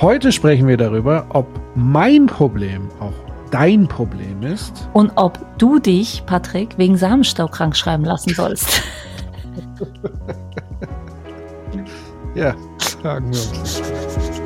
Heute 0.00 0.30
sprechen 0.30 0.68
wir 0.68 0.76
darüber, 0.76 1.26
ob 1.30 1.44
mein 1.74 2.26
Problem 2.26 2.88
auch 3.00 3.12
dein 3.50 3.88
Problem 3.88 4.44
ist. 4.44 4.88
Und 4.92 5.10
ob 5.16 5.40
du 5.58 5.80
dich, 5.80 6.22
Patrick, 6.24 6.78
wegen 6.78 6.96
Samenstau 6.96 7.48
krank 7.48 7.76
schreiben 7.76 8.04
lassen 8.04 8.32
sollst. 8.32 8.78
ja, 12.36 12.54
fragen 12.78 13.32
wir 13.32 13.58
uns. 13.58 13.82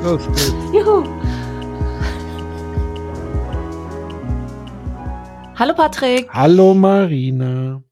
Los 0.03 0.25
geht's. 0.25 0.55
Juhu. 0.73 1.03
Hallo 5.55 5.75
Patrick. 5.75 6.33
Hallo 6.33 6.73
Marina. 6.73 7.83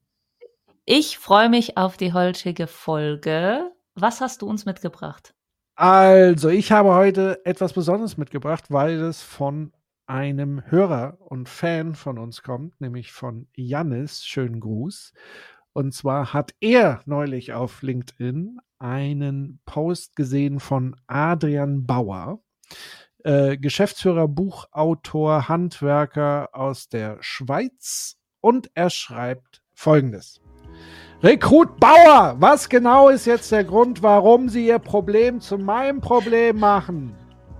Ich 0.85 1.19
freue 1.19 1.49
mich 1.49 1.77
auf 1.77 1.95
die 1.95 2.11
heutige 2.11 2.65
Folge. 2.65 3.69
Was 3.93 4.19
hast 4.19 4.41
du 4.41 4.47
uns 4.47 4.65
mitgebracht? 4.65 5.35
Also, 5.75 6.49
ich 6.49 6.71
habe 6.71 6.93
heute 6.93 7.43
etwas 7.45 7.73
Besonderes 7.73 8.17
mitgebracht, 8.17 8.65
weil 8.69 8.99
es 8.99 9.21
von 9.21 9.71
einem 10.05 10.61
Hörer 10.69 11.17
und 11.19 11.47
Fan 11.47 11.95
von 11.95 12.17
uns 12.17 12.43
kommt, 12.43 12.79
nämlich 12.81 13.11
von 13.11 13.47
Jannis. 13.55 14.25
Schönen 14.25 14.59
Gruß. 14.59 15.13
Und 15.73 15.93
zwar 15.93 16.33
hat 16.33 16.53
er 16.59 17.01
neulich 17.05 17.53
auf 17.53 17.81
LinkedIn 17.81 18.59
einen 18.79 19.61
Post 19.65 20.15
gesehen 20.17 20.59
von 20.59 20.95
Adrian 21.07 21.85
Bauer, 21.85 22.41
äh, 23.23 23.57
Geschäftsführer, 23.57 24.27
Buchautor, 24.27 25.47
Handwerker 25.47 26.49
aus 26.51 26.89
der 26.89 27.17
Schweiz. 27.21 28.17
Und 28.41 28.69
er 28.73 28.89
schreibt 28.89 29.63
Folgendes. 29.73 30.40
Rekrut 31.23 31.79
Bauer, 31.79 32.35
was 32.39 32.67
genau 32.67 33.09
ist 33.09 33.27
jetzt 33.27 33.51
der 33.51 33.63
Grund, 33.63 34.01
warum 34.01 34.49
Sie 34.49 34.65
Ihr 34.65 34.79
Problem 34.79 35.39
zu 35.39 35.59
meinem 35.59 36.01
Problem 36.01 36.57
machen? 36.57 37.13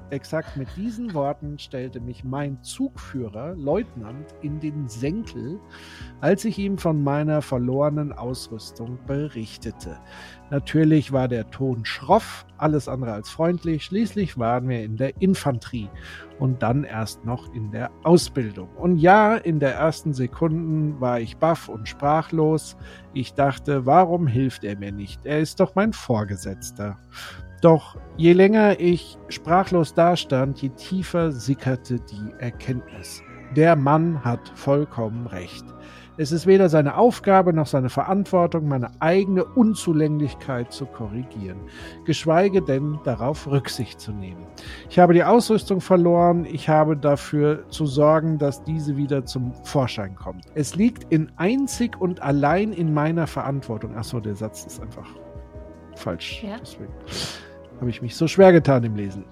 Exakt 0.10 0.58
mit 0.58 0.68
diesen 0.76 1.14
Worten 1.14 1.60
stellte 1.60 2.00
mich 2.00 2.24
mein 2.24 2.64
Zugführer, 2.64 3.54
Leutnant, 3.54 4.34
in 4.42 4.60
den 4.60 4.90
Senkel, 4.90 5.60
als 6.22 6.44
ich 6.44 6.58
ihm 6.58 6.80
von 6.80 7.04
meiner 7.04 7.44
verlorenen 7.44 8.12
Ausrüstung 8.12 8.98
berichtete. 9.06 9.96
Natürlich 10.52 11.14
war 11.14 11.30
der 11.30 11.50
Ton 11.50 11.86
schroff, 11.86 12.46
alles 12.58 12.90
andere 12.90 13.14
als 13.14 13.30
freundlich. 13.30 13.86
Schließlich 13.86 14.38
waren 14.38 14.68
wir 14.68 14.84
in 14.84 14.98
der 14.98 15.20
Infanterie 15.22 15.90
und 16.40 16.62
dann 16.62 16.84
erst 16.84 17.24
noch 17.24 17.54
in 17.54 17.72
der 17.72 17.90
Ausbildung. 18.04 18.68
Und 18.76 18.98
ja, 18.98 19.38
in 19.38 19.62
der 19.62 19.76
ersten 19.76 20.14
Sekunden 20.14 21.00
war 21.00 21.22
ich 21.22 21.38
baff 21.38 21.70
und 21.70 21.88
sprachlos. 21.88 22.76
Ich 23.14 23.34
dachte, 23.34 23.86
warum 23.86 24.28
hilft 24.28 24.66
er 24.66 24.78
mir 24.78 24.92
nicht? 24.92 25.26
Er 25.26 25.40
ist 25.40 25.62
doch 25.62 25.74
mein 25.76 25.94
Vorgesetzter. 25.94 27.00
Doch 27.62 27.96
je 28.18 28.34
länger 28.34 28.78
ich 28.78 29.18
sprachlos 29.30 29.94
dastand, 29.94 30.62
je 30.62 30.70
tiefer 30.70 31.32
sickerte 31.32 31.98
die 32.00 32.34
Erkenntnis. 32.40 33.24
Der 33.56 33.78
Mann 33.78 34.22
hat 34.24 34.52
vollkommen 34.56 35.28
recht. 35.28 35.64
Es 36.18 36.34
ist 36.34 36.46
weder 36.46 36.68
seine 36.68 36.98
Aufgabe 36.98 37.54
noch 37.54 37.68
seine 37.68 37.90
Verantwortung, 37.90 38.68
meine 38.68 38.92
eigene 39.00 39.46
Unzulänglichkeit 39.46 40.74
zu 40.74 40.86
korrigieren, 40.86 41.58
geschweige 42.06 42.62
denn 42.62 43.00
darauf 43.06 43.48
Rücksicht 43.48 44.02
zu 44.02 44.12
nehmen. 44.12 44.46
Ich 44.90 45.00
habe 45.00 45.14
die 45.14 45.24
Ausrüstung 45.24 45.80
verloren, 45.80 46.46
ich 46.46 46.68
habe 46.68 46.98
dafür 46.98 47.68
zu 47.70 47.86
sorgen, 47.86 48.38
dass 48.38 48.64
diese 48.64 48.98
wieder 48.98 49.26
zum 49.26 49.54
Vorschein 49.64 50.16
kommt. 50.16 50.46
Es 50.54 50.76
liegt 50.76 51.12
in 51.14 51.32
einzig 51.38 52.00
und 52.00 52.22
allein 52.22 52.74
in 52.74 52.94
meiner 52.94 53.26
Verantwortung. 53.26 53.96
Achso, 53.96 54.20
der 54.20 54.36
Satz 54.36 54.66
ist 54.66 54.82
einfach 54.82 55.08
falsch. 55.96 56.44
Ja. 56.44 56.58
Deswegen 56.60 56.94
habe 57.80 57.90
ich 57.90 58.02
mich 58.02 58.16
so 58.16 58.28
schwer 58.28 58.52
getan 58.52 58.84
im 58.84 58.96
Lesen. 58.96 59.24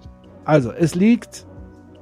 Also, 0.46 0.72
es 0.72 0.96
liegt 0.96 1.46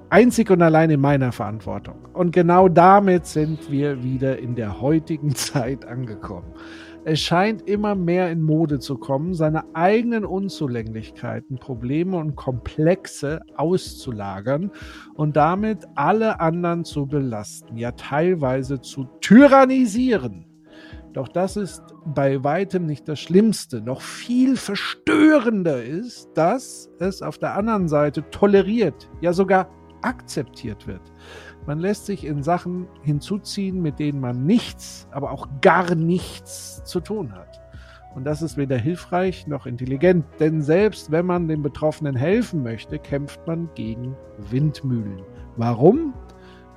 einzig 0.09 0.49
und 0.49 0.61
allein 0.61 0.89
in 0.89 1.01
meiner 1.01 1.31
Verantwortung. 1.31 1.95
Und 2.13 2.31
genau 2.31 2.67
damit 2.67 3.25
sind 3.25 3.71
wir 3.71 4.03
wieder 4.03 4.39
in 4.39 4.55
der 4.55 4.81
heutigen 4.81 5.35
Zeit 5.35 5.85
angekommen. 5.85 6.53
Es 7.05 7.21
scheint 7.21 7.69
immer 7.69 7.95
mehr 7.95 8.29
in 8.31 8.41
Mode 8.41 8.79
zu 8.79 8.97
kommen, 8.97 9.33
seine 9.33 9.63
eigenen 9.73 10.25
Unzulänglichkeiten, 10.25 11.57
Probleme 11.57 12.17
und 12.17 12.35
Komplexe 12.35 13.39
auszulagern 13.55 14.71
und 15.13 15.37
damit 15.37 15.85
alle 15.95 16.41
anderen 16.41 16.83
zu 16.83 17.05
belasten, 17.05 17.77
ja 17.77 17.93
teilweise 17.93 18.81
zu 18.81 19.05
tyrannisieren. 19.21 20.47
Doch 21.13 21.29
das 21.29 21.55
ist 21.55 21.81
bei 22.05 22.43
weitem 22.43 22.85
nicht 22.85 23.07
das 23.07 23.19
Schlimmste. 23.19 23.81
Noch 23.81 24.01
viel 24.01 24.57
verstörender 24.57 25.83
ist, 25.83 26.29
dass 26.35 26.91
es 26.99 27.21
auf 27.21 27.37
der 27.37 27.55
anderen 27.55 27.87
Seite 27.87 28.29
toleriert, 28.31 29.09
ja 29.21 29.31
sogar 29.31 29.69
akzeptiert 30.01 30.87
wird. 30.87 31.01
Man 31.65 31.79
lässt 31.79 32.05
sich 32.05 32.25
in 32.25 32.43
Sachen 32.43 32.87
hinzuziehen, 33.03 33.81
mit 33.81 33.99
denen 33.99 34.19
man 34.19 34.45
nichts, 34.45 35.07
aber 35.11 35.31
auch 35.31 35.47
gar 35.61 35.95
nichts 35.95 36.83
zu 36.83 36.99
tun 36.99 37.33
hat. 37.33 37.61
Und 38.15 38.23
das 38.23 38.41
ist 38.41 38.57
weder 38.57 38.77
hilfreich 38.77 39.45
noch 39.47 39.65
intelligent, 39.65 40.25
denn 40.39 40.61
selbst 40.61 41.11
wenn 41.11 41.25
man 41.25 41.47
den 41.47 41.61
Betroffenen 41.61 42.15
helfen 42.15 42.63
möchte, 42.63 42.97
kämpft 42.97 43.45
man 43.45 43.69
gegen 43.75 44.15
Windmühlen. 44.49 45.21
Warum? 45.55 46.13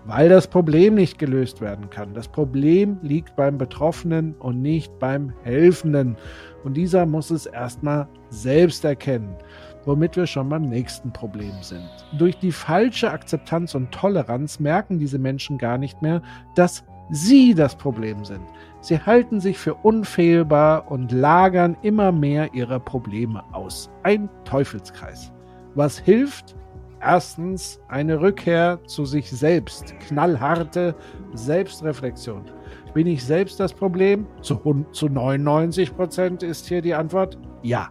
weil 0.05 0.29
das 0.29 0.47
Problem 0.47 0.95
nicht 0.95 1.19
gelöst 1.19 1.61
werden 1.61 1.91
kann. 1.91 2.15
Das 2.15 2.29
Problem 2.29 2.99
liegt 3.03 3.37
beim 3.37 3.59
Betroffenen 3.59 4.35
und 4.39 4.63
nicht 4.63 4.99
beim 4.99 5.33
Helfenden. 5.43 6.17
Und 6.65 6.75
dieser 6.75 7.07
muss 7.07 7.31
es 7.31 7.47
erstmal 7.47 8.09
selbst 8.31 8.85
erkennen, 8.85 9.37
womit 9.85 10.17
wir 10.17 10.27
schon 10.27 10.49
beim 10.49 10.63
nächsten 10.63 11.13
Problem 11.13 11.55
sind. 11.63 11.89
Durch 12.19 12.39
die 12.39 12.53
falsche 12.53 13.11
Akzeptanz 13.11 13.75
und 13.75 13.91
Toleranz 13.93 14.61
merken 14.61 14.99
diese 14.99 15.19
Menschen 15.19 15.59
gar 15.59 15.79
nicht 15.79 16.01
mehr, 16.03 16.23
dass 16.55 16.85
sie 17.11 17.55
das 17.55 17.75
Problem 17.77 18.25
sind. 18.25 18.43
Sie 18.81 18.99
halten 18.99 19.41
sich 19.41 19.59
für 19.59 19.75
unfehlbar 19.75 20.91
und 20.91 21.13
lagern 21.13 21.77
immer 21.83 22.13
mehr 22.13 22.55
ihre 22.55 22.81
Probleme 22.81 23.43
aus. 23.53 23.91
Ein 24.03 24.29
Teufelskreis. 24.45 25.33
Was 25.75 25.99
hilft? 25.99 26.57
Erstens 27.03 27.81
eine 27.89 28.21
Rückkehr 28.21 28.79
zu 28.85 29.07
sich 29.07 29.31
selbst, 29.31 29.99
knallharte 30.01 30.95
Selbstreflexion. 31.33 32.45
Bin 32.93 33.07
ich 33.07 33.25
selbst 33.25 33.59
das 33.59 33.73
Problem? 33.73 34.27
Zu, 34.43 34.85
zu 34.93 35.09
99 35.09 35.97
Prozent 35.97 36.43
ist 36.43 36.67
hier 36.67 36.83
die 36.83 36.95
Antwort 36.95 37.39
ja. 37.63 37.89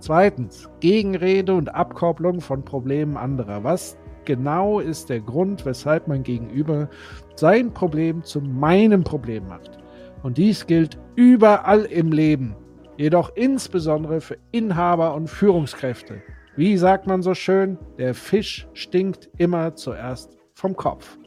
Zweitens, 0.00 0.70
Gegenrede 0.80 1.54
und 1.54 1.74
Abkopplung 1.74 2.40
von 2.40 2.64
Problemen 2.64 3.16
anderer. 3.16 3.64
Was 3.64 3.96
genau 4.24 4.78
ist 4.78 5.08
der 5.08 5.20
Grund, 5.20 5.66
weshalb 5.66 6.06
mein 6.06 6.22
Gegenüber 6.22 6.88
sein 7.34 7.74
Problem 7.74 8.22
zu 8.22 8.40
meinem 8.40 9.02
Problem 9.02 9.48
macht? 9.48 9.78
Und 10.22 10.38
dies 10.38 10.66
gilt 10.66 10.98
überall 11.16 11.84
im 11.84 12.12
Leben, 12.12 12.54
jedoch 12.96 13.34
insbesondere 13.34 14.20
für 14.20 14.38
Inhaber 14.52 15.14
und 15.14 15.28
Führungskräfte. 15.28 16.22
Wie 16.56 16.76
sagt 16.76 17.06
man 17.06 17.22
so 17.22 17.34
schön, 17.34 17.76
der 17.98 18.14
Fisch 18.14 18.68
stinkt 18.74 19.30
immer 19.36 19.74
zuerst 19.74 20.36
vom 20.54 20.76
Kopf. 20.76 21.18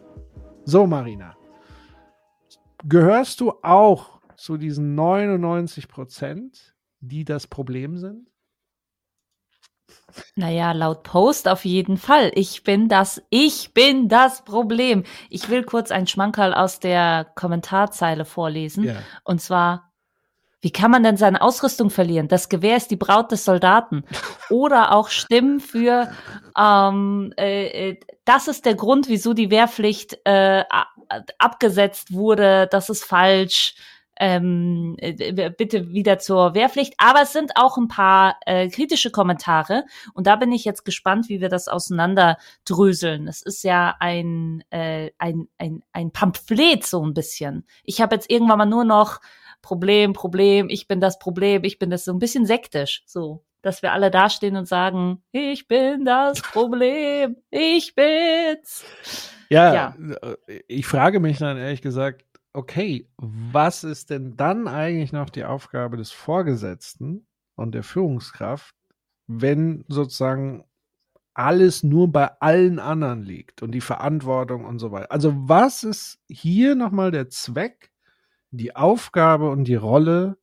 So, 0.63 0.87
Marina, 0.87 1.35
gehörst 2.85 3.41
du 3.41 3.53
auch 3.63 4.21
zu 4.37 4.57
diesen 4.57 4.95
99 4.95 5.87
Prozent, 5.87 6.75
die 6.99 7.25
das 7.25 7.47
Problem 7.47 7.97
sind? 7.97 8.30
Naja, 10.35 10.71
laut 10.71 11.03
Post 11.03 11.47
auf 11.47 11.65
jeden 11.65 11.97
Fall. 11.97 12.31
Ich 12.35 12.63
bin 12.63 12.89
das, 12.89 13.21
ich 13.29 13.73
bin 13.73 14.09
das 14.09 14.43
Problem. 14.43 15.03
Ich 15.29 15.49
will 15.49 15.63
kurz 15.63 15.91
ein 15.91 16.07
Schmankerl 16.07 16.53
aus 16.53 16.79
der 16.79 17.27
Kommentarzeile 17.35 18.25
vorlesen. 18.25 18.83
Yeah. 18.83 19.01
Und 19.23 19.41
zwar, 19.41 19.91
wie 20.61 20.71
kann 20.71 20.91
man 20.91 21.03
denn 21.03 21.17
seine 21.17 21.41
Ausrüstung 21.41 21.89
verlieren? 21.89 22.27
Das 22.27 22.49
Gewehr 22.49 22.77
ist 22.77 22.91
die 22.91 22.97
Braut 22.97 23.31
des 23.31 23.45
Soldaten. 23.45 24.03
Oder 24.49 24.93
auch 24.93 25.09
Stimmen 25.09 25.59
für, 25.59 26.11
ähm, 26.57 27.33
äh, 27.37 27.89
äh, 27.89 27.99
das 28.25 28.47
ist 28.47 28.65
der 28.65 28.75
Grund, 28.75 29.07
wieso 29.09 29.33
die 29.33 29.49
Wehrpflicht 29.49 30.19
äh, 30.25 30.63
abgesetzt 31.37 32.13
wurde, 32.13 32.67
das 32.71 32.89
ist 32.89 33.03
falsch. 33.03 33.75
Ähm, 34.21 34.95
äh, 34.99 35.49
bitte 35.49 35.89
wieder 35.89 36.19
zur 36.19 36.53
Wehrpflicht. 36.53 36.93
Aber 36.97 37.23
es 37.23 37.33
sind 37.33 37.53
auch 37.55 37.77
ein 37.77 37.87
paar 37.87 38.37
äh, 38.45 38.69
kritische 38.69 39.09
Kommentare 39.09 39.83
und 40.13 40.27
da 40.27 40.35
bin 40.35 40.51
ich 40.51 40.63
jetzt 40.63 40.85
gespannt, 40.85 41.27
wie 41.27 41.41
wir 41.41 41.49
das 41.49 41.67
auseinanderdröseln. 41.67 43.27
Es 43.27 43.41
ist 43.41 43.63
ja 43.63 43.95
ein, 43.99 44.63
äh, 44.69 45.09
ein, 45.17 45.47
ein, 45.57 45.83
ein 45.91 46.11
Pamphlet 46.11 46.85
so 46.85 47.03
ein 47.03 47.15
bisschen. 47.15 47.65
Ich 47.83 47.99
habe 47.99 48.15
jetzt 48.15 48.29
irgendwann 48.29 48.59
mal 48.59 48.65
nur 48.67 48.83
noch 48.83 49.21
Problem, 49.63 50.13
Problem, 50.13 50.69
ich 50.69 50.87
bin 50.87 51.01
das 51.01 51.17
Problem, 51.17 51.63
ich 51.63 51.79
bin 51.79 51.89
das 51.89 52.05
so 52.05 52.13
ein 52.13 52.19
bisschen 52.19 52.45
sektisch, 52.45 53.01
so, 53.07 53.43
dass 53.63 53.81
wir 53.81 53.91
alle 53.91 54.11
dastehen 54.11 54.55
und 54.55 54.67
sagen, 54.67 55.23
ich 55.31 55.67
bin 55.67 56.05
das 56.05 56.41
Problem, 56.43 57.37
ich 57.49 57.95
bin's. 57.95 58.85
Ja, 59.49 59.73
ja, 59.73 59.95
äh, 60.47 60.61
ich 60.67 60.85
frage 60.85 61.19
mich 61.19 61.39
dann 61.39 61.57
ehrlich 61.57 61.81
gesagt, 61.81 62.23
okay, 62.53 63.07
was 63.17 63.83
ist 63.83 64.09
denn 64.09 64.35
dann 64.35 64.67
eigentlich 64.67 65.11
noch 65.11 65.29
die 65.29 65.45
Aufgabe 65.45 65.97
des 65.97 66.11
Vorgesetzten 66.11 67.25
und 67.55 67.73
der 67.73 67.83
Führungskraft, 67.83 68.75
wenn 69.27 69.85
sozusagen 69.87 70.63
alles 71.33 71.83
nur 71.83 72.11
bei 72.11 72.29
allen 72.41 72.79
anderen 72.79 73.23
liegt 73.23 73.61
und 73.61 73.71
die 73.71 73.81
Verantwortung 73.81 74.65
und 74.65 74.79
so 74.79 74.91
weiter. 74.91 75.11
Also 75.11 75.33
was 75.35 75.83
ist 75.83 76.19
hier 76.27 76.75
nochmal 76.75 77.11
der 77.11 77.29
Zweck, 77.29 77.91
die 78.51 78.75
Aufgabe 78.75 79.49
und 79.49 79.63
die 79.63 79.75
Rolle 79.75 80.37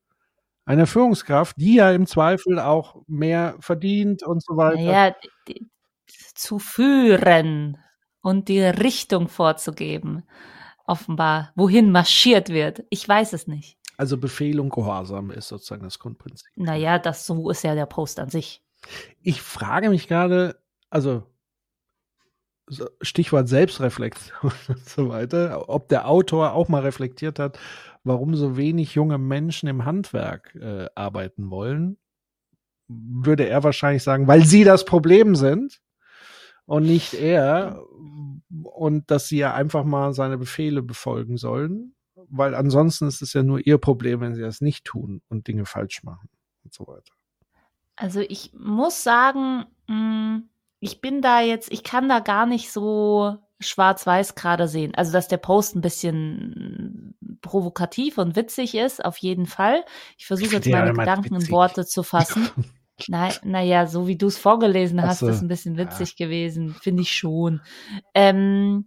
einer 0.64 0.86
Führungskraft, 0.86 1.56
die 1.58 1.74
ja 1.74 1.92
im 1.92 2.06
Zweifel 2.06 2.58
auch 2.58 3.02
mehr 3.06 3.56
verdient 3.60 4.22
und 4.22 4.42
so 4.42 4.56
weiter? 4.56 4.80
Ja, 4.80 5.14
zu 6.34 6.58
führen 6.58 7.76
und 8.22 8.48
die 8.48 8.62
Richtung 8.62 9.28
vorzugeben 9.28 10.24
offenbar, 10.88 11.52
wohin 11.54 11.92
marschiert 11.92 12.48
wird. 12.48 12.84
Ich 12.90 13.08
weiß 13.08 13.32
es 13.32 13.46
nicht. 13.46 13.78
Also 13.96 14.16
Befehl 14.16 14.60
und 14.60 14.70
Gehorsam 14.70 15.30
ist 15.30 15.48
sozusagen 15.48 15.82
das 15.82 15.98
Grundprinzip. 15.98 16.46
Naja, 16.54 16.98
das 16.98 17.26
so 17.26 17.50
ist 17.50 17.64
ja 17.64 17.74
der 17.74 17.86
Post 17.86 18.20
an 18.20 18.30
sich. 18.30 18.62
Ich 19.20 19.42
frage 19.42 19.90
mich 19.90 20.06
gerade, 20.06 20.56
also 20.88 21.24
Stichwort 23.00 23.48
Selbstreflexion 23.48 24.52
und 24.68 24.88
so 24.88 25.08
weiter, 25.08 25.68
ob 25.68 25.88
der 25.88 26.06
Autor 26.08 26.52
auch 26.52 26.68
mal 26.68 26.82
reflektiert 26.82 27.38
hat, 27.38 27.58
warum 28.04 28.34
so 28.34 28.56
wenig 28.56 28.94
junge 28.94 29.18
Menschen 29.18 29.68
im 29.68 29.84
Handwerk 29.84 30.54
äh, 30.54 30.86
arbeiten 30.94 31.50
wollen, 31.50 31.98
würde 32.88 33.48
er 33.48 33.64
wahrscheinlich 33.64 34.02
sagen, 34.02 34.26
weil 34.28 34.44
sie 34.44 34.64
das 34.64 34.84
Problem 34.84 35.34
sind 35.34 35.80
und 36.66 36.84
nicht 36.84 37.14
er 37.14 37.82
und 38.50 39.10
dass 39.10 39.28
sie 39.28 39.38
ja 39.38 39.54
einfach 39.54 39.84
mal 39.84 40.12
seine 40.12 40.38
Befehle 40.38 40.82
befolgen 40.82 41.36
sollen, 41.36 41.94
weil 42.28 42.54
ansonsten 42.54 43.06
ist 43.06 43.22
es 43.22 43.32
ja 43.32 43.42
nur 43.42 43.64
ihr 43.64 43.78
Problem, 43.78 44.20
wenn 44.20 44.34
sie 44.34 44.42
das 44.42 44.60
nicht 44.60 44.84
tun 44.84 45.22
und 45.28 45.46
Dinge 45.46 45.66
falsch 45.66 46.02
machen 46.02 46.28
und 46.64 46.72
so 46.72 46.86
weiter. 46.86 47.12
Also 47.96 48.20
ich 48.20 48.52
muss 48.54 49.02
sagen, 49.02 49.66
mm, 49.88 50.48
ich 50.80 51.00
bin 51.00 51.22
da 51.22 51.40
jetzt, 51.40 51.72
ich 51.72 51.82
kann 51.82 52.08
da 52.08 52.20
gar 52.20 52.46
nicht 52.46 52.70
so 52.70 53.38
schwarz-weiß 53.60 54.34
gerade 54.34 54.68
sehen. 54.68 54.94
Also, 54.94 55.12
dass 55.12 55.28
der 55.28 55.38
Post 55.38 55.74
ein 55.74 55.80
bisschen 55.80 57.16
provokativ 57.40 58.18
und 58.18 58.36
witzig 58.36 58.74
ist, 58.76 59.04
auf 59.04 59.16
jeden 59.18 59.46
Fall. 59.46 59.84
Ich 60.16 60.26
versuche 60.26 60.54
jetzt 60.56 60.68
meine 60.68 60.92
Gedanken 60.92 61.34
in 61.34 61.50
Worte 61.50 61.86
zu 61.86 62.02
fassen. 62.02 62.48
Nein, 63.06 63.32
naja, 63.44 63.86
so 63.86 64.06
wie 64.08 64.16
du 64.16 64.26
es 64.26 64.38
vorgelesen 64.38 65.00
hast, 65.02 65.20
so, 65.20 65.28
ist 65.28 65.42
ein 65.42 65.48
bisschen 65.48 65.76
witzig 65.76 66.14
ja. 66.16 66.26
gewesen, 66.26 66.74
finde 66.74 67.02
ich 67.02 67.12
schon. 67.12 67.60
Ähm, 68.14 68.86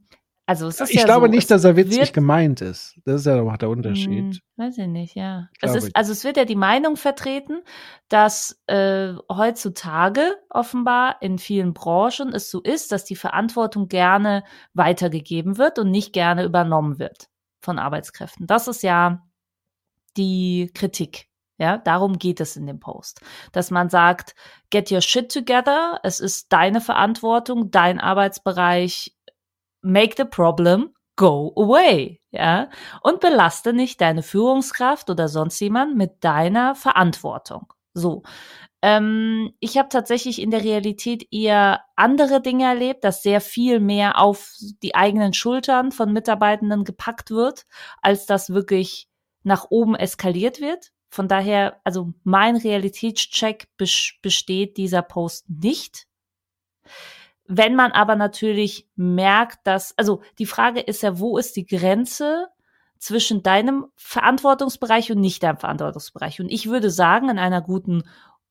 also 0.51 0.67
es 0.67 0.81
ist 0.81 0.89
ich 0.89 0.97
ja 0.97 1.05
glaube 1.05 1.27
so, 1.27 1.31
nicht, 1.31 1.49
dass 1.49 1.63
er 1.63 1.77
witzig 1.77 1.99
wird, 1.99 2.13
gemeint 2.13 2.59
ist. 2.59 2.99
Das 3.05 3.21
ist 3.21 3.25
ja 3.25 3.41
auch 3.41 3.55
der 3.55 3.69
Unterschied. 3.69 4.33
Hm, 4.33 4.39
weiß 4.57 4.77
ich 4.79 4.87
nicht, 4.87 5.15
ja. 5.15 5.47
Es 5.61 5.75
ist, 5.75 5.95
also 5.95 6.11
es 6.11 6.25
wird 6.25 6.35
ja 6.35 6.43
die 6.43 6.57
Meinung 6.57 6.97
vertreten, 6.97 7.61
dass 8.09 8.61
äh, 8.67 9.13
heutzutage 9.31 10.35
offenbar 10.49 11.21
in 11.21 11.37
vielen 11.37 11.73
Branchen 11.73 12.33
es 12.33 12.51
so 12.51 12.59
ist, 12.61 12.91
dass 12.91 13.05
die 13.05 13.15
Verantwortung 13.15 13.87
gerne 13.87 14.43
weitergegeben 14.73 15.57
wird 15.57 15.79
und 15.79 15.89
nicht 15.89 16.11
gerne 16.11 16.43
übernommen 16.43 16.99
wird 16.99 17.29
von 17.61 17.79
Arbeitskräften. 17.79 18.45
Das 18.45 18.67
ist 18.67 18.83
ja 18.83 19.25
die 20.17 20.69
Kritik 20.73 21.30
ja, 21.61 21.77
darum 21.77 22.17
geht 22.17 22.39
es 22.41 22.57
in 22.57 22.65
dem 22.65 22.79
Post. 22.79 23.21
Dass 23.51 23.69
man 23.69 23.87
sagt, 23.87 24.33
get 24.71 24.91
your 24.91 25.01
shit 25.01 25.31
together. 25.31 25.99
Es 26.01 26.19
ist 26.19 26.51
deine 26.51 26.81
Verantwortung, 26.81 27.69
dein 27.69 27.99
Arbeitsbereich. 27.99 29.15
Make 29.83 30.15
the 30.17 30.25
problem 30.25 30.95
go 31.15 31.53
away. 31.55 32.19
Ja, 32.31 32.69
und 33.03 33.19
belaste 33.19 33.73
nicht 33.73 34.01
deine 34.01 34.23
Führungskraft 34.23 35.11
oder 35.11 35.27
sonst 35.27 35.59
jemand 35.59 35.95
mit 35.95 36.23
deiner 36.23 36.73
Verantwortung. 36.73 37.71
So. 37.93 38.23
Ähm, 38.81 39.53
ich 39.59 39.77
habe 39.77 39.89
tatsächlich 39.89 40.41
in 40.41 40.49
der 40.49 40.63
Realität 40.63 41.27
eher 41.31 41.81
andere 41.95 42.41
Dinge 42.41 42.63
erlebt, 42.65 43.03
dass 43.03 43.21
sehr 43.21 43.39
viel 43.39 43.79
mehr 43.79 44.17
auf 44.17 44.55
die 44.81 44.95
eigenen 44.95 45.33
Schultern 45.35 45.91
von 45.91 46.11
Mitarbeitenden 46.11 46.85
gepackt 46.85 47.29
wird, 47.29 47.67
als 48.01 48.25
das 48.25 48.49
wirklich 48.51 49.07
nach 49.43 49.67
oben 49.69 49.93
eskaliert 49.93 50.59
wird. 50.59 50.91
Von 51.11 51.27
daher, 51.27 51.81
also 51.83 52.13
mein 52.23 52.55
Realitätscheck 52.55 53.67
besteht 53.75 54.77
dieser 54.77 55.01
Post 55.01 55.45
nicht. 55.49 56.07
Wenn 57.45 57.75
man 57.75 57.91
aber 57.91 58.15
natürlich 58.15 58.87
merkt, 58.95 59.67
dass, 59.67 59.93
also 59.97 60.21
die 60.39 60.45
Frage 60.45 60.79
ist 60.79 61.03
ja, 61.03 61.19
wo 61.19 61.37
ist 61.37 61.57
die 61.57 61.65
Grenze 61.65 62.47
zwischen 62.97 63.43
deinem 63.43 63.87
Verantwortungsbereich 63.97 65.11
und 65.11 65.19
nicht 65.19 65.43
deinem 65.43 65.57
Verantwortungsbereich? 65.57 66.39
Und 66.39 66.49
ich 66.49 66.69
würde 66.69 66.89
sagen, 66.89 67.27
in 67.27 67.39
einer 67.39 67.61
guten, 67.61 68.03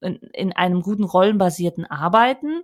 in, 0.02 0.16
in 0.34 0.52
einem 0.52 0.82
guten 0.82 1.04
rollenbasierten 1.04 1.86
Arbeiten 1.86 2.62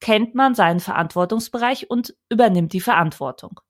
kennt 0.00 0.34
man 0.34 0.54
seinen 0.54 0.80
Verantwortungsbereich 0.80 1.90
und 1.90 2.16
übernimmt 2.30 2.72
die 2.72 2.80
Verantwortung. 2.80 3.60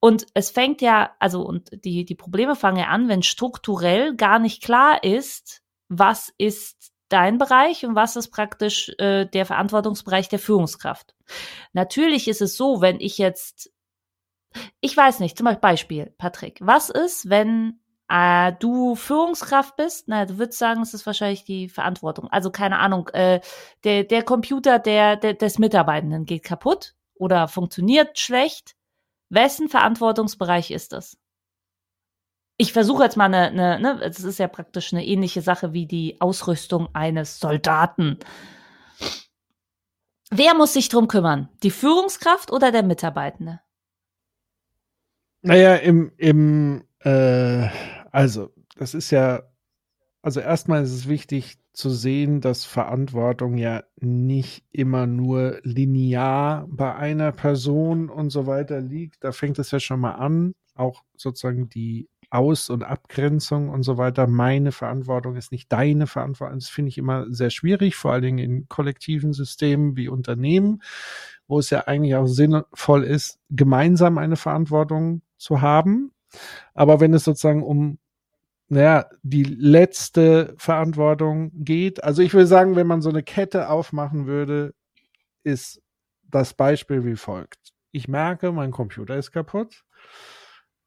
Und 0.00 0.26
es 0.34 0.50
fängt 0.50 0.80
ja, 0.80 1.14
also, 1.18 1.42
und 1.42 1.70
die, 1.84 2.04
die 2.04 2.14
Probleme 2.14 2.56
fangen 2.56 2.78
ja 2.78 2.86
an, 2.86 3.08
wenn 3.08 3.22
strukturell 3.22 4.14
gar 4.14 4.38
nicht 4.38 4.62
klar 4.62 5.02
ist, 5.02 5.62
was 5.88 6.32
ist 6.38 6.92
dein 7.08 7.38
Bereich 7.38 7.84
und 7.84 7.94
was 7.94 8.16
ist 8.16 8.28
praktisch 8.28 8.92
äh, 8.98 9.26
der 9.26 9.46
Verantwortungsbereich 9.46 10.28
der 10.28 10.38
Führungskraft. 10.38 11.14
Natürlich 11.72 12.28
ist 12.28 12.42
es 12.42 12.56
so, 12.56 12.80
wenn 12.80 13.00
ich 13.00 13.18
jetzt, 13.18 13.70
ich 14.80 14.96
weiß 14.96 15.20
nicht, 15.20 15.36
zum 15.36 15.46
Beispiel 15.60 16.12
Patrick, 16.18 16.58
was 16.60 16.90
ist, 16.90 17.28
wenn 17.28 17.80
äh, 18.08 18.52
du 18.58 18.94
Führungskraft 18.94 19.76
bist? 19.76 20.08
Na, 20.08 20.26
du 20.26 20.38
würdest 20.38 20.58
sagen, 20.58 20.82
es 20.82 20.94
ist 20.94 21.06
wahrscheinlich 21.06 21.44
die 21.44 21.68
Verantwortung. 21.68 22.28
Also 22.30 22.50
keine 22.50 22.78
Ahnung, 22.78 23.08
äh, 23.08 23.40
der, 23.84 24.04
der 24.04 24.22
Computer 24.22 24.78
der, 24.78 25.16
der, 25.16 25.34
des 25.34 25.58
Mitarbeitenden 25.58 26.24
geht 26.24 26.44
kaputt 26.44 26.94
oder 27.14 27.48
funktioniert 27.48 28.18
schlecht 28.18 28.75
Wessen 29.28 29.68
Verantwortungsbereich 29.68 30.70
ist 30.70 30.92
das? 30.92 31.18
Ich 32.58 32.72
versuche 32.72 33.04
jetzt 33.04 33.16
mal 33.16 33.26
eine, 33.26 33.48
eine, 33.48 33.80
ne, 33.80 34.00
es 34.02 34.20
ist 34.20 34.38
ja 34.38 34.48
praktisch 34.48 34.92
eine 34.92 35.04
ähnliche 35.04 35.42
Sache 35.42 35.72
wie 35.72 35.86
die 35.86 36.20
Ausrüstung 36.20 36.88
eines 36.94 37.38
Soldaten. 37.38 38.18
Wer 40.30 40.54
muss 40.54 40.72
sich 40.72 40.88
drum 40.88 41.06
kümmern? 41.06 41.50
Die 41.62 41.70
Führungskraft 41.70 42.50
oder 42.50 42.72
der 42.72 42.82
Mitarbeitende? 42.82 43.60
Naja, 45.42 45.76
im, 45.76 46.12
im 46.16 46.84
äh, 47.00 47.68
also, 48.10 48.52
das 48.76 48.94
ist 48.94 49.10
ja, 49.10 49.42
also 50.26 50.40
erstmal 50.40 50.82
ist 50.82 50.90
es 50.90 51.06
wichtig, 51.06 51.56
zu 51.72 51.88
sehen, 51.88 52.40
dass 52.40 52.64
Verantwortung 52.64 53.56
ja 53.58 53.84
nicht 54.00 54.64
immer 54.72 55.06
nur 55.06 55.60
linear 55.62 56.66
bei 56.68 56.96
einer 56.96 57.30
Person 57.30 58.10
und 58.10 58.30
so 58.30 58.48
weiter 58.48 58.80
liegt. 58.80 59.22
Da 59.22 59.30
fängt 59.30 59.60
es 59.60 59.70
ja 59.70 59.78
schon 59.78 60.00
mal 60.00 60.14
an, 60.14 60.54
auch 60.74 61.04
sozusagen 61.16 61.68
die 61.68 62.08
Aus- 62.28 62.70
und 62.70 62.82
Abgrenzung 62.82 63.68
und 63.68 63.84
so 63.84 63.98
weiter. 63.98 64.26
Meine 64.26 64.72
Verantwortung 64.72 65.36
ist 65.36 65.52
nicht 65.52 65.70
deine 65.70 66.08
Verantwortung. 66.08 66.58
Das 66.58 66.70
finde 66.70 66.88
ich 66.88 66.98
immer 66.98 67.26
sehr 67.32 67.50
schwierig, 67.50 67.94
vor 67.94 68.10
allen 68.10 68.22
Dingen 68.22 68.38
in 68.38 68.68
kollektiven 68.68 69.32
Systemen 69.32 69.94
wie 69.94 70.08
Unternehmen, 70.08 70.82
wo 71.46 71.60
es 71.60 71.70
ja 71.70 71.82
eigentlich 71.86 72.16
auch 72.16 72.26
sinnvoll 72.26 73.04
ist, 73.04 73.38
gemeinsam 73.48 74.18
eine 74.18 74.34
Verantwortung 74.34 75.22
zu 75.38 75.60
haben. 75.60 76.10
Aber 76.74 76.98
wenn 76.98 77.14
es 77.14 77.22
sozusagen 77.22 77.62
um 77.62 77.98
naja, 78.68 79.08
die 79.22 79.44
letzte 79.44 80.54
Verantwortung 80.58 81.52
geht. 81.54 82.02
Also 82.02 82.22
ich 82.22 82.34
würde 82.34 82.46
sagen, 82.46 82.74
wenn 82.76 82.86
man 82.86 83.00
so 83.02 83.10
eine 83.10 83.22
Kette 83.22 83.68
aufmachen 83.68 84.26
würde, 84.26 84.74
ist 85.44 85.80
das 86.24 86.54
Beispiel 86.54 87.04
wie 87.04 87.16
folgt. 87.16 87.72
Ich 87.92 88.08
merke, 88.08 88.50
mein 88.52 88.72
Computer 88.72 89.16
ist 89.16 89.30
kaputt. 89.30 89.84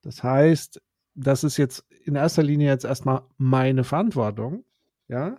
Das 0.02 0.24
heißt, 0.24 0.82
das 1.16 1.44
ist 1.44 1.58
jetzt 1.58 1.86
in 2.04 2.16
erster 2.16 2.44
Linie 2.44 2.70
jetzt 2.70 2.86
erstmal 2.86 3.24
meine 3.38 3.84
Verantwortung, 3.84 4.66
ja. 5.08 5.38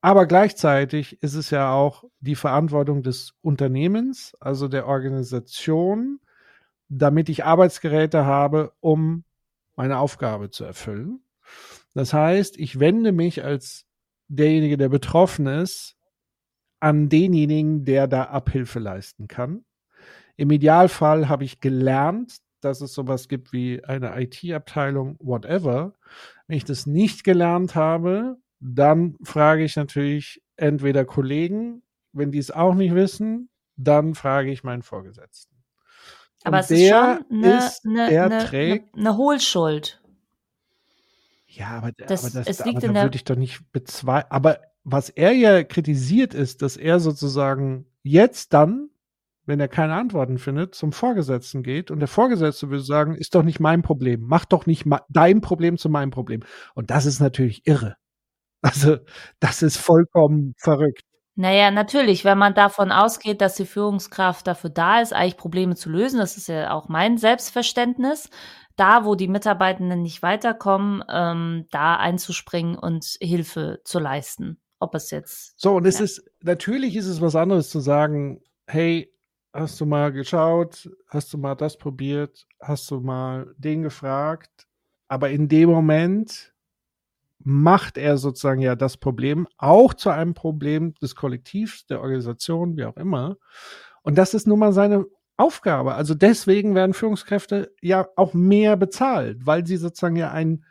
Aber 0.00 0.26
gleichzeitig 0.26 1.20
ist 1.22 1.34
es 1.34 1.50
ja 1.50 1.72
auch 1.72 2.04
die 2.20 2.36
Verantwortung 2.36 3.02
des 3.02 3.34
Unternehmens, 3.42 4.36
also 4.40 4.68
der 4.68 4.86
Organisation, 4.86 6.20
damit 6.88 7.28
ich 7.28 7.44
Arbeitsgeräte 7.44 8.24
habe, 8.24 8.72
um 8.80 9.24
meine 9.74 9.98
Aufgabe 9.98 10.50
zu 10.50 10.64
erfüllen. 10.64 11.20
Das 11.96 12.12
heißt, 12.12 12.58
ich 12.58 12.78
wende 12.78 13.10
mich 13.10 13.42
als 13.42 13.86
derjenige, 14.28 14.76
der 14.76 14.90
betroffen 14.90 15.46
ist, 15.46 15.96
an 16.78 17.08
denjenigen, 17.08 17.86
der 17.86 18.06
da 18.06 18.24
Abhilfe 18.24 18.80
leisten 18.80 19.28
kann. 19.28 19.64
Im 20.36 20.50
Idealfall 20.50 21.30
habe 21.30 21.44
ich 21.44 21.60
gelernt, 21.60 22.36
dass 22.60 22.82
es 22.82 22.92
sowas 22.92 23.28
gibt 23.28 23.54
wie 23.54 23.82
eine 23.82 24.12
IT-Abteilung, 24.20 25.16
whatever. 25.20 25.94
Wenn 26.46 26.58
ich 26.58 26.66
das 26.66 26.84
nicht 26.84 27.24
gelernt 27.24 27.74
habe, 27.74 28.36
dann 28.60 29.16
frage 29.22 29.64
ich 29.64 29.74
natürlich 29.76 30.42
entweder 30.56 31.06
Kollegen, 31.06 31.82
wenn 32.12 32.30
die 32.30 32.38
es 32.38 32.50
auch 32.50 32.74
nicht 32.74 32.94
wissen, 32.94 33.48
dann 33.76 34.14
frage 34.14 34.50
ich 34.50 34.62
meinen 34.62 34.82
Vorgesetzten. 34.82 35.56
Aber 36.44 36.58
Und 36.58 36.60
es 36.64 36.70
ist 36.72 36.90
schon 36.90 37.24
eine, 37.30 37.56
ist, 37.56 37.86
eine, 37.86 38.02
eine, 38.04 38.84
eine 38.94 39.16
Hohlschuld. 39.16 40.02
Ja, 41.56 41.68
aber, 41.68 41.92
das, 41.92 42.24
aber 42.24 42.44
das, 42.44 42.46
es 42.46 42.64
liegt 42.66 42.84
aber 42.84 42.92
da 42.92 43.02
würde 43.04 43.16
ich 43.16 43.24
doch 43.24 43.36
nicht 43.36 43.72
bezweifeln. 43.72 44.30
Aber 44.30 44.60
was 44.84 45.08
er 45.08 45.32
ja 45.32 45.64
kritisiert 45.64 46.34
ist, 46.34 46.60
dass 46.60 46.76
er 46.76 47.00
sozusagen 47.00 47.86
jetzt 48.02 48.52
dann, 48.52 48.90
wenn 49.46 49.58
er 49.58 49.68
keine 49.68 49.94
Antworten 49.94 50.38
findet, 50.38 50.74
zum 50.74 50.92
Vorgesetzten 50.92 51.62
geht 51.62 51.90
und 51.90 52.00
der 52.00 52.08
Vorgesetzte 52.08 52.68
würde 52.68 52.84
sagen, 52.84 53.14
ist 53.14 53.34
doch 53.34 53.42
nicht 53.42 53.58
mein 53.58 53.82
Problem, 53.82 54.22
mach 54.24 54.44
doch 54.44 54.66
nicht 54.66 54.84
dein 55.08 55.40
Problem 55.40 55.78
zu 55.78 55.88
meinem 55.88 56.10
Problem. 56.10 56.42
Und 56.74 56.90
das 56.90 57.06
ist 57.06 57.20
natürlich 57.20 57.66
irre. 57.66 57.96
Also, 58.62 58.98
das 59.40 59.62
ist 59.62 59.76
vollkommen 59.76 60.54
verrückt. 60.58 61.02
Naja, 61.38 61.70
natürlich, 61.70 62.24
wenn 62.24 62.38
man 62.38 62.54
davon 62.54 62.90
ausgeht, 62.90 63.42
dass 63.42 63.56
die 63.56 63.66
Führungskraft 63.66 64.46
dafür 64.46 64.70
da 64.70 65.00
ist, 65.00 65.12
eigentlich 65.12 65.36
Probleme 65.36 65.76
zu 65.76 65.90
lösen, 65.90 66.18
das 66.18 66.36
ist 66.38 66.48
ja 66.48 66.72
auch 66.72 66.88
mein 66.88 67.18
Selbstverständnis, 67.18 68.30
da, 68.76 69.04
wo 69.04 69.14
die 69.14 69.28
Mitarbeitenden 69.28 70.02
nicht 70.02 70.22
weiterkommen, 70.22 71.02
ähm, 71.10 71.66
da 71.70 71.96
einzuspringen 71.96 72.76
und 72.76 73.16
Hilfe 73.20 73.80
zu 73.84 73.98
leisten. 73.98 74.58
Ob 74.78 74.94
es 74.94 75.10
jetzt. 75.10 75.58
So, 75.58 75.76
und 75.76 75.86
es 75.86 75.98
ja. 75.98 76.04
ist, 76.04 76.30
natürlich 76.42 76.96
ist 76.96 77.06
es 77.06 77.22
was 77.22 77.34
anderes 77.34 77.70
zu 77.70 77.80
sagen, 77.80 78.42
hey, 78.66 79.10
hast 79.54 79.80
du 79.80 79.86
mal 79.86 80.12
geschaut, 80.12 80.90
hast 81.08 81.32
du 81.32 81.38
mal 81.38 81.54
das 81.54 81.78
probiert, 81.78 82.46
hast 82.60 82.90
du 82.90 83.00
mal 83.00 83.54
den 83.56 83.82
gefragt, 83.82 84.68
aber 85.08 85.30
in 85.30 85.48
dem 85.48 85.70
Moment 85.70 86.52
macht 87.38 87.96
er 87.96 88.18
sozusagen 88.18 88.60
ja 88.60 88.74
das 88.74 88.96
Problem 88.96 89.46
auch 89.56 89.94
zu 89.94 90.10
einem 90.10 90.34
Problem 90.34 90.94
des 90.94 91.14
Kollektivs, 91.14 91.86
der 91.86 92.00
Organisation, 92.00 92.76
wie 92.76 92.84
auch 92.84 92.96
immer. 92.96 93.36
Und 94.02 94.18
das 94.18 94.34
ist 94.34 94.46
nun 94.46 94.58
mal 94.58 94.72
seine 94.72 95.06
Aufgabe. 95.36 95.94
Also 95.94 96.14
deswegen 96.14 96.74
werden 96.74 96.94
Führungskräfte 96.94 97.74
ja 97.82 98.08
auch 98.16 98.34
mehr 98.34 98.76
bezahlt, 98.76 99.44
weil 99.46 99.66
sie 99.66 99.76
sozusagen 99.76 100.16
ja 100.16 100.30
ein, 100.30 100.64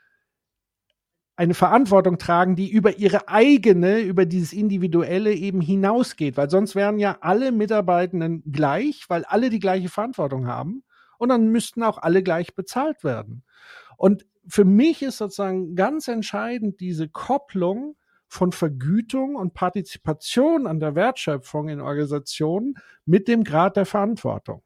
eine 1.36 1.54
Verantwortung 1.54 2.18
tragen, 2.18 2.56
die 2.56 2.72
über 2.72 2.98
ihre 2.98 3.28
eigene, 3.28 4.00
über 4.00 4.26
dieses 4.26 4.54
Individuelle 4.54 5.34
eben 5.34 5.62
hinausgeht, 5.62 6.38
weil 6.38 6.50
sonst 6.50 6.76
wären 6.76 6.98
ja 6.98 7.18
alle 7.22 7.52
Mitarbeitenden 7.52 8.44
gleich, 8.52 9.06
weil 9.10 9.26
alle 9.26 9.50
die 9.50 9.60
gleiche 9.60 9.90
Verantwortung 9.90 10.48
haben 10.48 10.84
und 11.18 11.30
dann 11.30 11.50
müssten 11.50 11.84
auch 11.84 11.98
alle 11.98 12.24
gleich 12.24 12.56
bezahlt 12.56 13.04
werden. 13.04 13.44
Und 13.98 14.26
für 14.48 14.66
mich 14.66 15.02
ist 15.02 15.18
sozusagen 15.18 15.76
ganz 15.76 16.08
entscheidend 16.08 16.80
diese 16.80 17.10
Kopplung 17.10 17.96
von 18.36 18.52
Vergütung 18.52 19.36
und 19.36 19.54
Partizipation 19.54 20.68
an 20.68 20.80
der 20.80 20.96
Wertschöpfung 20.96 21.70
in 21.70 21.82
Organisationen 21.82 22.76
mit 23.06 23.28
dem 23.28 23.44
Grad 23.44 23.78
der 23.78 23.86
Verantwortung. 23.86 24.62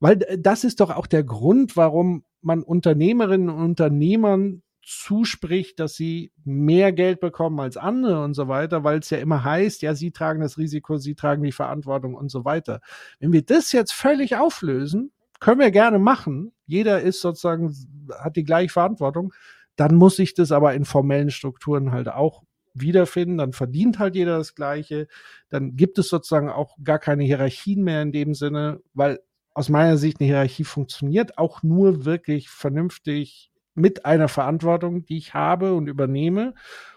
Weil 0.00 0.16
das 0.38 0.64
ist 0.64 0.80
doch 0.80 0.90
auch 0.90 1.06
der 1.06 1.22
Grund, 1.22 1.76
warum 1.76 2.24
man 2.40 2.62
Unternehmerinnen 2.62 3.50
und 3.50 3.62
Unternehmern 3.62 4.62
zuspricht, 4.82 5.78
dass 5.78 5.94
sie 5.94 6.32
mehr 6.44 6.92
Geld 6.92 7.20
bekommen 7.20 7.60
als 7.60 7.76
andere 7.76 8.24
und 8.24 8.34
so 8.34 8.48
weiter, 8.48 8.82
weil 8.82 8.98
es 8.98 9.10
ja 9.10 9.18
immer 9.18 9.44
heißt, 9.44 9.82
ja, 9.82 9.94
sie 9.94 10.10
tragen 10.10 10.40
das 10.40 10.56
Risiko, 10.56 10.96
sie 10.96 11.14
tragen 11.14 11.42
die 11.42 11.52
Verantwortung 11.52 12.14
und 12.14 12.30
so 12.30 12.44
weiter. 12.44 12.80
Wenn 13.18 13.32
wir 13.32 13.42
das 13.42 13.72
jetzt 13.72 13.92
völlig 13.92 14.36
auflösen, 14.36 15.12
können 15.38 15.60
wir 15.60 15.70
gerne 15.70 15.98
machen. 15.98 16.52
Jeder 16.66 17.02
ist 17.02 17.20
sozusagen, 17.20 17.74
hat 18.18 18.36
die 18.36 18.44
gleiche 18.44 18.72
Verantwortung. 18.72 19.32
Dann 19.76 19.94
muss 19.94 20.16
sich 20.16 20.34
das 20.34 20.50
aber 20.50 20.74
in 20.74 20.84
formellen 20.84 21.30
Strukturen 21.30 21.92
halt 21.92 22.08
auch 22.08 22.42
wiederfinden, 22.74 23.38
dann 23.38 23.52
verdient 23.52 23.98
halt 23.98 24.14
jeder 24.14 24.38
das 24.38 24.54
Gleiche, 24.54 25.08
dann 25.48 25.76
gibt 25.76 25.98
es 25.98 26.08
sozusagen 26.08 26.48
auch 26.48 26.76
gar 26.82 26.98
keine 26.98 27.24
Hierarchien 27.24 27.82
mehr 27.82 28.02
in 28.02 28.12
dem 28.12 28.34
Sinne, 28.34 28.80
weil 28.94 29.20
aus 29.52 29.68
meiner 29.68 29.96
Sicht 29.96 30.20
eine 30.20 30.28
Hierarchie 30.28 30.64
funktioniert 30.64 31.38
auch 31.38 31.62
nur 31.62 32.04
wirklich 32.04 32.48
vernünftig 32.48 33.50
mit 33.74 34.04
einer 34.04 34.28
Verantwortung, 34.28 35.04
die 35.04 35.18
ich 35.18 35.34
habe 35.34 35.74
und 35.74 35.88
übernehme. 35.88 36.54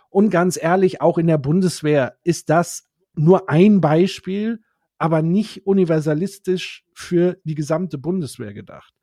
Und 0.09 0.29
ganz 0.29 0.61
ehrlich, 0.61 1.01
auch 1.01 1.17
in 1.17 1.27
der 1.27 1.37
Bundeswehr 1.37 2.17
ist 2.23 2.49
das 2.49 2.87
nur 3.15 3.49
ein 3.49 3.81
Beispiel, 3.81 4.61
aber 4.97 5.21
nicht 5.21 5.65
universalistisch 5.65 6.85
für 6.93 7.37
die 7.43 7.55
gesamte 7.55 7.97
Bundeswehr 7.97 8.53
gedacht. 8.53 8.93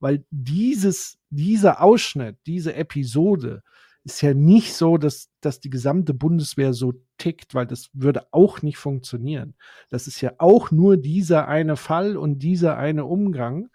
Weil 0.00 0.24
dieses, 0.30 1.18
dieser 1.30 1.80
Ausschnitt, 1.80 2.36
diese 2.46 2.74
Episode 2.74 3.62
ist 4.06 4.20
ja 4.20 4.34
nicht 4.34 4.72
so, 4.74 4.98
dass, 4.98 5.30
dass 5.40 5.58
die 5.58 5.68
gesamte 5.68 6.14
Bundeswehr 6.14 6.72
so 6.72 6.94
tickt, 7.18 7.56
weil 7.56 7.66
das 7.66 7.90
würde 7.92 8.32
auch 8.32 8.62
nicht 8.62 8.78
funktionieren. 8.78 9.56
Das 9.88 10.06
ist 10.06 10.20
ja 10.20 10.34
auch 10.38 10.70
nur 10.70 10.96
dieser 10.96 11.48
eine 11.48 11.76
Fall 11.76 12.16
und 12.16 12.38
dieser 12.38 12.78
eine 12.78 13.04
Umgang. 13.04 13.68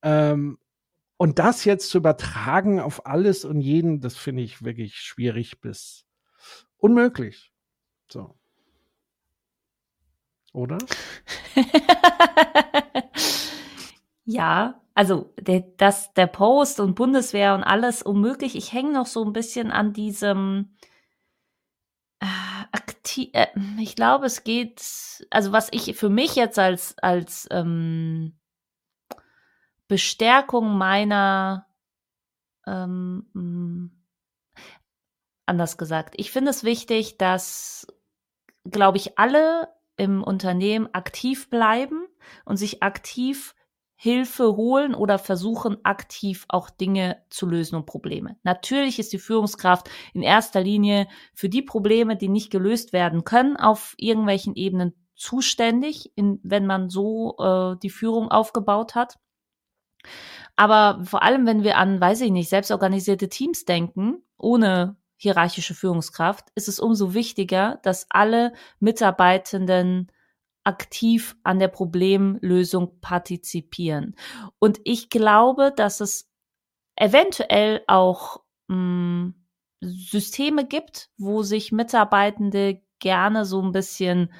Ähm, 0.00 0.58
und 1.18 1.38
das 1.38 1.66
jetzt 1.66 1.90
zu 1.90 1.98
übertragen 1.98 2.80
auf 2.80 3.04
alles 3.04 3.44
und 3.44 3.60
jeden, 3.60 4.00
das 4.00 4.16
finde 4.16 4.42
ich 4.42 4.64
wirklich 4.64 4.96
schwierig 4.96 5.60
bis 5.60 6.06
unmöglich. 6.78 7.52
So. 8.10 8.34
Oder? 10.54 10.78
ja, 14.24 14.80
also 14.94 15.34
der, 15.40 15.60
das, 15.76 16.12
der 16.14 16.26
Post 16.28 16.80
und 16.80 16.94
Bundeswehr 16.94 17.54
und 17.54 17.64
alles 17.64 18.02
unmöglich. 18.02 18.54
Ich 18.56 18.72
hänge 18.72 18.92
noch 18.92 19.06
so 19.06 19.24
ein 19.24 19.32
bisschen 19.32 19.70
an 19.70 19.92
diesem 19.92 20.76
äh, 22.20 22.26
aktiv. 22.72 23.30
Äh, 23.32 23.48
ich 23.80 23.96
glaube, 23.96 24.26
es 24.26 24.44
geht, 24.44 24.80
also 25.30 25.52
was 25.52 25.68
ich 25.72 25.96
für 25.96 26.10
mich 26.10 26.36
jetzt 26.36 26.58
als 26.58 26.96
als 26.98 27.48
ähm, 27.50 28.38
Bestärkung 29.88 30.78
meiner 30.78 31.66
ähm, 32.66 33.26
mm, 33.34 33.90
anders 35.46 35.76
gesagt. 35.76 36.14
Ich 36.16 36.30
finde 36.30 36.50
es 36.50 36.64
wichtig, 36.64 37.18
dass, 37.18 37.86
glaube 38.64 38.96
ich, 38.98 39.18
alle 39.18 39.68
im 39.96 40.22
Unternehmen 40.22 40.88
aktiv 40.92 41.50
bleiben 41.50 42.06
und 42.44 42.56
sich 42.56 42.82
aktiv 42.82 43.54
Hilfe 43.96 44.56
holen 44.56 44.94
oder 44.94 45.18
versuchen 45.18 45.78
aktiv 45.84 46.44
auch 46.48 46.68
Dinge 46.68 47.18
zu 47.30 47.46
lösen 47.46 47.76
und 47.76 47.86
Probleme. 47.86 48.36
Natürlich 48.42 48.98
ist 48.98 49.12
die 49.12 49.18
Führungskraft 49.18 49.88
in 50.12 50.22
erster 50.22 50.60
Linie 50.60 51.06
für 51.34 51.48
die 51.48 51.62
Probleme, 51.62 52.16
die 52.16 52.28
nicht 52.28 52.50
gelöst 52.50 52.92
werden 52.92 53.24
können, 53.24 53.56
auf 53.56 53.94
irgendwelchen 53.96 54.56
Ebenen 54.56 54.94
zuständig, 55.14 56.12
in, 56.16 56.40
wenn 56.42 56.66
man 56.66 56.90
so 56.90 57.36
äh, 57.38 57.76
die 57.80 57.90
Führung 57.90 58.30
aufgebaut 58.30 58.94
hat. 58.94 59.18
Aber 60.56 61.02
vor 61.04 61.22
allem, 61.22 61.46
wenn 61.46 61.64
wir 61.64 61.78
an, 61.78 62.00
weiß 62.00 62.20
ich 62.22 62.30
nicht, 62.30 62.48
selbstorganisierte 62.48 63.28
Teams 63.28 63.64
denken, 63.64 64.22
ohne 64.36 64.96
hierarchische 65.16 65.74
Führungskraft, 65.74 66.46
ist 66.54 66.68
es 66.68 66.80
umso 66.80 67.14
wichtiger, 67.14 67.78
dass 67.82 68.06
alle 68.10 68.52
Mitarbeitenden 68.78 70.10
aktiv 70.64 71.36
an 71.42 71.58
der 71.58 71.68
Problemlösung 71.68 73.00
partizipieren. 73.00 74.16
Und 74.58 74.80
ich 74.84 75.10
glaube, 75.10 75.72
dass 75.76 76.00
es 76.00 76.30
eventuell 76.96 77.82
auch 77.86 78.42
mh, 78.68 78.74
hm, 78.76 79.34
Systeme 79.80 80.66
gibt, 80.66 81.10
wo 81.18 81.42
sich 81.42 81.70
Mitarbeitende 81.70 82.80
gerne 82.98 83.44
so 83.44 83.60
ein 83.60 83.72
bisschen 83.72 84.32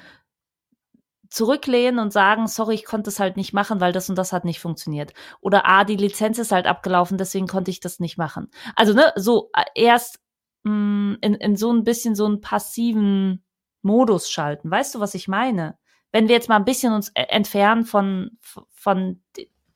zurücklehnen 1.29 1.99
und 1.99 2.13
sagen, 2.13 2.47
sorry, 2.47 2.75
ich 2.75 2.85
konnte 2.85 3.09
es 3.09 3.19
halt 3.19 3.37
nicht 3.37 3.53
machen, 3.53 3.81
weil 3.81 3.91
das 3.91 4.09
und 4.09 4.17
das 4.17 4.33
hat 4.33 4.45
nicht 4.45 4.59
funktioniert. 4.59 5.13
Oder 5.41 5.65
ah, 5.65 5.83
die 5.83 5.97
Lizenz 5.97 6.39
ist 6.39 6.51
halt 6.51 6.65
abgelaufen, 6.65 7.17
deswegen 7.17 7.47
konnte 7.47 7.71
ich 7.71 7.79
das 7.79 7.99
nicht 7.99 8.17
machen. 8.17 8.49
Also, 8.75 8.93
ne, 8.93 9.11
so 9.15 9.51
äh, 9.53 9.63
erst 9.75 10.19
mh, 10.63 10.71
hm, 10.71 11.17
in, 11.21 11.33
in 11.35 11.55
so 11.55 11.71
ein 11.71 11.83
bisschen 11.83 12.15
so 12.15 12.25
einen 12.25 12.41
passiven 12.41 13.43
Modus 13.81 14.29
schalten. 14.29 14.71
Weißt 14.71 14.95
du, 14.95 14.99
was 14.99 15.13
ich 15.13 15.27
meine? 15.27 15.77
Wenn 16.15 16.29
wir 16.29 16.35
jetzt 16.35 16.47
mal 16.47 16.55
ein 16.55 16.63
bisschen 16.63 16.93
uns 16.93 17.09
äh, 17.09 17.23
entfernen 17.23 17.83
von, 17.83 18.37
von 18.71 19.19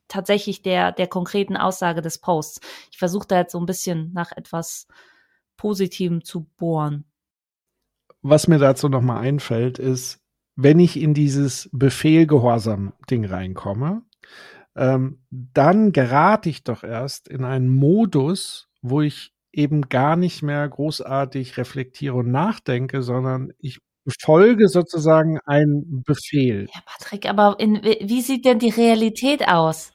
tatsächlich 0.08 0.62
der, 0.62 0.94
der 0.94 1.08
konkreten 1.08 1.58
Aussage 1.58 2.02
des 2.02 2.20
Posts. 2.20 2.62
Ich 2.92 2.98
versuche 2.98 3.28
da 3.28 3.40
jetzt 3.40 3.52
so 3.52 3.60
ein 3.60 3.66
bisschen 3.66 4.14
nach 4.14 4.32
etwas 4.32 4.88
Positivem 5.58 6.24
zu 6.24 6.46
bohren. 6.56 7.04
Was 8.22 8.48
mir 8.48 8.58
dazu 8.58 8.88
nochmal 8.88 9.22
einfällt, 9.22 9.80
ist, 9.80 10.22
wenn 10.56 10.80
ich 10.80 10.98
in 10.98 11.14
dieses 11.14 11.70
Befehl-Gehorsam-Ding 11.74 13.26
reinkomme, 13.26 14.04
ähm, 14.78 15.22
dann 15.30 15.92
gerate 15.92 16.48
ich 16.48 16.64
doch 16.64 16.86
erst 16.86 17.28
in 17.28 17.44
einen 17.44 17.68
Modus, 17.68 18.70
wo 18.82 19.02
ich 19.02 19.34
eben 19.52 19.90
gar 19.90 20.16
nicht 20.16 20.42
mehr 20.42 20.66
großartig 20.70 21.58
reflektiere 21.58 22.16
und 22.16 22.32
nachdenke, 22.32 23.02
sondern 23.02 23.52
ich 23.60 23.82
folge 24.20 24.68
sozusagen 24.68 25.40
einen 25.46 26.04
Befehl. 26.06 26.68
Ja, 26.74 26.82
Patrick, 26.86 27.30
aber 27.30 27.60
in, 27.60 27.82
wie 27.84 28.22
sieht 28.22 28.46
denn 28.46 28.60
die 28.60 28.70
Realität 28.70 29.48
aus? 29.48 29.92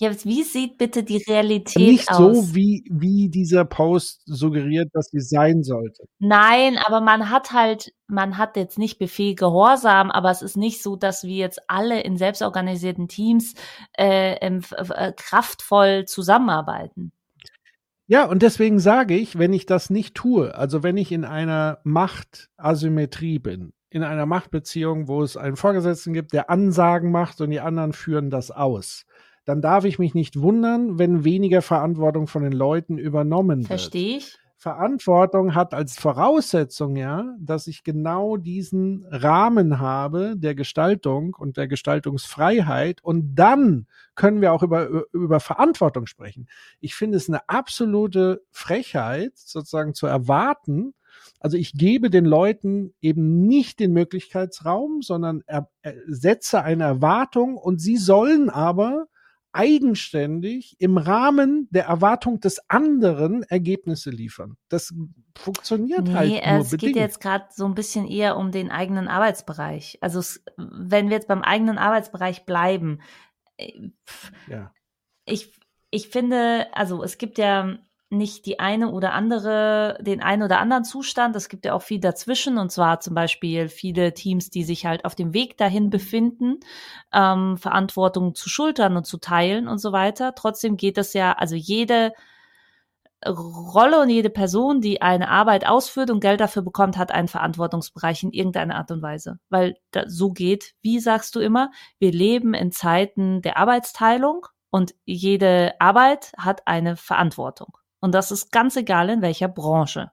Jetzt, 0.00 0.24
wie 0.24 0.44
sieht 0.44 0.78
bitte 0.78 1.02
die 1.02 1.22
Realität 1.28 1.86
Nicht 1.86 2.10
aus? 2.10 2.16
so, 2.16 2.54
wie, 2.54 2.84
wie 2.90 3.28
dieser 3.28 3.66
Post 3.66 4.22
suggeriert, 4.24 4.88
dass 4.94 5.08
sie 5.08 5.20
sein 5.20 5.62
sollte. 5.62 6.04
Nein, 6.18 6.78
aber 6.78 7.02
man 7.02 7.28
hat 7.28 7.52
halt, 7.52 7.92
man 8.06 8.38
hat 8.38 8.56
jetzt 8.56 8.78
nicht 8.78 8.98
Befehl 8.98 9.34
Gehorsam, 9.34 10.10
aber 10.10 10.30
es 10.30 10.40
ist 10.40 10.56
nicht 10.56 10.82
so, 10.82 10.96
dass 10.96 11.24
wir 11.24 11.36
jetzt 11.36 11.60
alle 11.68 12.00
in 12.00 12.16
selbstorganisierten 12.16 13.08
Teams 13.08 13.52
äh, 13.98 14.36
äh, 14.36 15.12
kraftvoll 15.14 16.06
zusammenarbeiten. 16.06 17.12
Ja, 18.10 18.24
und 18.24 18.42
deswegen 18.42 18.80
sage 18.80 19.14
ich, 19.14 19.38
wenn 19.38 19.52
ich 19.52 19.66
das 19.66 19.88
nicht 19.88 20.16
tue, 20.16 20.52
also 20.56 20.82
wenn 20.82 20.96
ich 20.96 21.12
in 21.12 21.24
einer 21.24 21.78
Machtasymmetrie 21.84 23.38
bin, 23.38 23.72
in 23.88 24.02
einer 24.02 24.26
Machtbeziehung, 24.26 25.06
wo 25.06 25.22
es 25.22 25.36
einen 25.36 25.54
Vorgesetzten 25.54 26.12
gibt, 26.12 26.32
der 26.32 26.50
Ansagen 26.50 27.12
macht 27.12 27.40
und 27.40 27.50
die 27.50 27.60
anderen 27.60 27.92
führen 27.92 28.28
das 28.28 28.50
aus, 28.50 29.06
dann 29.44 29.62
darf 29.62 29.84
ich 29.84 30.00
mich 30.00 30.12
nicht 30.12 30.40
wundern, 30.40 30.98
wenn 30.98 31.22
weniger 31.22 31.62
Verantwortung 31.62 32.26
von 32.26 32.42
den 32.42 32.50
Leuten 32.50 32.98
übernommen 32.98 33.60
wird. 33.60 33.68
Verstehe 33.68 34.16
ich. 34.16 34.38
Verantwortung 34.60 35.54
hat 35.54 35.72
als 35.72 35.98
Voraussetzung 35.98 36.94
ja, 36.94 37.34
dass 37.40 37.66
ich 37.66 37.82
genau 37.82 38.36
diesen 38.36 39.06
Rahmen 39.08 39.80
habe 39.80 40.34
der 40.36 40.54
Gestaltung 40.54 41.34
und 41.34 41.56
der 41.56 41.66
Gestaltungsfreiheit 41.66 43.02
und 43.02 43.36
dann 43.36 43.86
können 44.16 44.42
wir 44.42 44.52
auch 44.52 44.62
über, 44.62 45.06
über 45.14 45.40
Verantwortung 45.40 46.04
sprechen. 46.04 46.46
Ich 46.78 46.94
finde 46.94 47.16
es 47.16 47.26
eine 47.26 47.48
absolute 47.48 48.42
Frechheit, 48.50 49.32
sozusagen 49.34 49.94
zu 49.94 50.06
erwarten, 50.06 50.92
also 51.40 51.56
ich 51.56 51.72
gebe 51.72 52.10
den 52.10 52.26
Leuten 52.26 52.92
eben 53.00 53.46
nicht 53.46 53.80
den 53.80 53.94
Möglichkeitsraum, 53.94 55.00
sondern 55.00 55.42
er, 55.46 55.70
er 55.80 55.94
setze 56.06 56.62
eine 56.62 56.84
Erwartung 56.84 57.56
und 57.56 57.80
sie 57.80 57.96
sollen 57.96 58.50
aber 58.50 59.06
eigenständig 59.52 60.76
im 60.78 60.96
Rahmen 60.96 61.68
der 61.70 61.86
Erwartung 61.86 62.40
des 62.40 62.60
anderen 62.68 63.42
Ergebnisse 63.44 64.10
liefern. 64.10 64.56
Das 64.68 64.94
funktioniert 65.36 66.04
nee, 66.04 66.14
halt 66.14 66.46
nur 66.46 66.60
es 66.60 66.70
bedingt. 66.70 66.94
geht 66.94 67.02
jetzt 67.02 67.20
gerade 67.20 67.46
so 67.50 67.64
ein 67.66 67.74
bisschen 67.74 68.06
eher 68.06 68.36
um 68.36 68.52
den 68.52 68.70
eigenen 68.70 69.08
Arbeitsbereich. 69.08 69.98
Also 70.00 70.20
es, 70.20 70.44
wenn 70.56 71.08
wir 71.08 71.16
jetzt 71.16 71.28
beim 71.28 71.42
eigenen 71.42 71.78
Arbeitsbereich 71.78 72.46
bleiben, 72.46 73.00
äh, 73.56 73.90
ja. 74.48 74.72
ich, 75.24 75.52
ich 75.90 76.08
finde, 76.08 76.66
also 76.72 77.02
es 77.02 77.18
gibt 77.18 77.38
ja 77.38 77.78
nicht 78.10 78.44
die 78.46 78.58
eine 78.58 78.90
oder 78.90 79.12
andere, 79.12 79.96
den 80.00 80.20
einen 80.20 80.42
oder 80.42 80.58
anderen 80.58 80.84
Zustand. 80.84 81.36
Es 81.36 81.48
gibt 81.48 81.64
ja 81.64 81.74
auch 81.74 81.82
viel 81.82 82.00
dazwischen 82.00 82.58
und 82.58 82.72
zwar 82.72 83.00
zum 83.00 83.14
Beispiel 83.14 83.68
viele 83.68 84.12
Teams, 84.14 84.50
die 84.50 84.64
sich 84.64 84.84
halt 84.84 85.04
auf 85.04 85.14
dem 85.14 85.32
Weg 85.32 85.56
dahin 85.56 85.90
befinden, 85.90 86.58
ähm, 87.12 87.56
Verantwortung 87.56 88.34
zu 88.34 88.48
schultern 88.48 88.96
und 88.96 89.06
zu 89.06 89.18
teilen 89.18 89.68
und 89.68 89.78
so 89.78 89.92
weiter. 89.92 90.34
Trotzdem 90.34 90.76
geht 90.76 90.98
es 90.98 91.14
ja, 91.14 91.32
also 91.32 91.54
jede 91.54 92.12
Rolle 93.26 94.00
und 94.00 94.08
jede 94.08 94.30
Person, 94.30 94.80
die 94.80 95.02
eine 95.02 95.28
Arbeit 95.28 95.66
ausführt 95.66 96.10
und 96.10 96.20
Geld 96.20 96.40
dafür 96.40 96.62
bekommt, 96.62 96.96
hat 96.96 97.12
einen 97.12 97.28
Verantwortungsbereich 97.28 98.22
in 98.22 98.32
irgendeiner 98.32 98.76
Art 98.76 98.90
und 98.90 99.02
Weise. 99.02 99.38
Weil 99.50 99.76
da, 99.90 100.08
so 100.08 100.30
geht, 100.32 100.72
wie 100.80 101.00
sagst 101.00 101.34
du 101.34 101.40
immer, 101.40 101.70
wir 101.98 102.12
leben 102.12 102.54
in 102.54 102.72
Zeiten 102.72 103.42
der 103.42 103.58
Arbeitsteilung 103.58 104.46
und 104.70 104.94
jede 105.04 105.74
Arbeit 105.80 106.32
hat 106.38 106.66
eine 106.66 106.96
Verantwortung. 106.96 107.76
Und 108.00 108.12
das 108.12 108.30
ist 108.30 108.50
ganz 108.50 108.76
egal 108.76 109.10
in 109.10 109.22
welcher 109.22 109.48
Branche. 109.48 110.10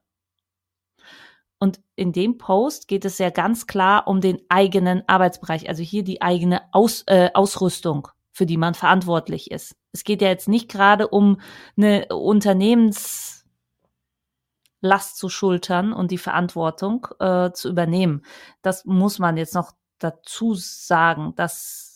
Und 1.58 1.80
in 1.96 2.12
dem 2.12 2.38
Post 2.38 2.86
geht 2.86 3.04
es 3.04 3.18
ja 3.18 3.30
ganz 3.30 3.66
klar 3.66 4.06
um 4.06 4.20
den 4.20 4.38
eigenen 4.48 5.02
Arbeitsbereich, 5.08 5.68
also 5.68 5.82
hier 5.82 6.04
die 6.04 6.22
eigene 6.22 6.62
Aus, 6.72 7.02
äh, 7.06 7.30
Ausrüstung, 7.34 8.08
für 8.32 8.46
die 8.46 8.56
man 8.56 8.74
verantwortlich 8.74 9.50
ist. 9.50 9.74
Es 9.92 10.04
geht 10.04 10.22
ja 10.22 10.28
jetzt 10.28 10.48
nicht 10.48 10.70
gerade 10.70 11.08
um 11.08 11.40
eine 11.76 12.06
Unternehmenslast 12.14 13.42
zu 15.16 15.28
schultern 15.28 15.92
und 15.92 16.12
die 16.12 16.18
Verantwortung 16.18 17.08
äh, 17.18 17.50
zu 17.50 17.68
übernehmen. 17.68 18.24
Das 18.62 18.84
muss 18.84 19.18
man 19.18 19.36
jetzt 19.36 19.54
noch 19.54 19.72
dazu 19.98 20.54
sagen, 20.54 21.34
dass 21.34 21.87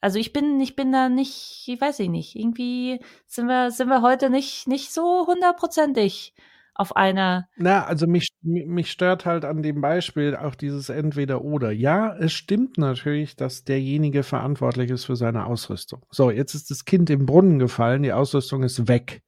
also 0.00 0.18
ich 0.18 0.32
bin, 0.32 0.60
ich 0.60 0.76
bin 0.76 0.92
da 0.92 1.08
nicht, 1.08 1.64
ich 1.66 1.80
weiß 1.80 1.98
ich 2.00 2.08
nicht, 2.08 2.36
irgendwie 2.36 3.00
sind 3.26 3.46
wir, 3.46 3.70
sind 3.70 3.88
wir 3.88 4.02
heute 4.02 4.30
nicht, 4.30 4.68
nicht 4.68 4.92
so 4.92 5.26
hundertprozentig 5.26 6.34
auf 6.74 6.94
einer. 6.94 7.48
Na, 7.56 7.84
also 7.84 8.06
mich, 8.06 8.28
mich 8.42 8.90
stört 8.92 9.26
halt 9.26 9.44
an 9.44 9.62
dem 9.62 9.80
Beispiel 9.80 10.36
auch 10.36 10.54
dieses 10.54 10.88
Entweder-Oder. 10.88 11.72
Ja, 11.72 12.16
es 12.16 12.32
stimmt 12.32 12.78
natürlich, 12.78 13.34
dass 13.34 13.64
derjenige 13.64 14.22
verantwortlich 14.22 14.90
ist 14.90 15.06
für 15.06 15.16
seine 15.16 15.46
Ausrüstung. 15.46 16.06
So, 16.10 16.30
jetzt 16.30 16.54
ist 16.54 16.70
das 16.70 16.84
Kind 16.84 17.10
im 17.10 17.26
Brunnen 17.26 17.58
gefallen, 17.58 18.04
die 18.04 18.12
Ausrüstung 18.12 18.62
ist 18.62 18.86
weg. 18.86 19.22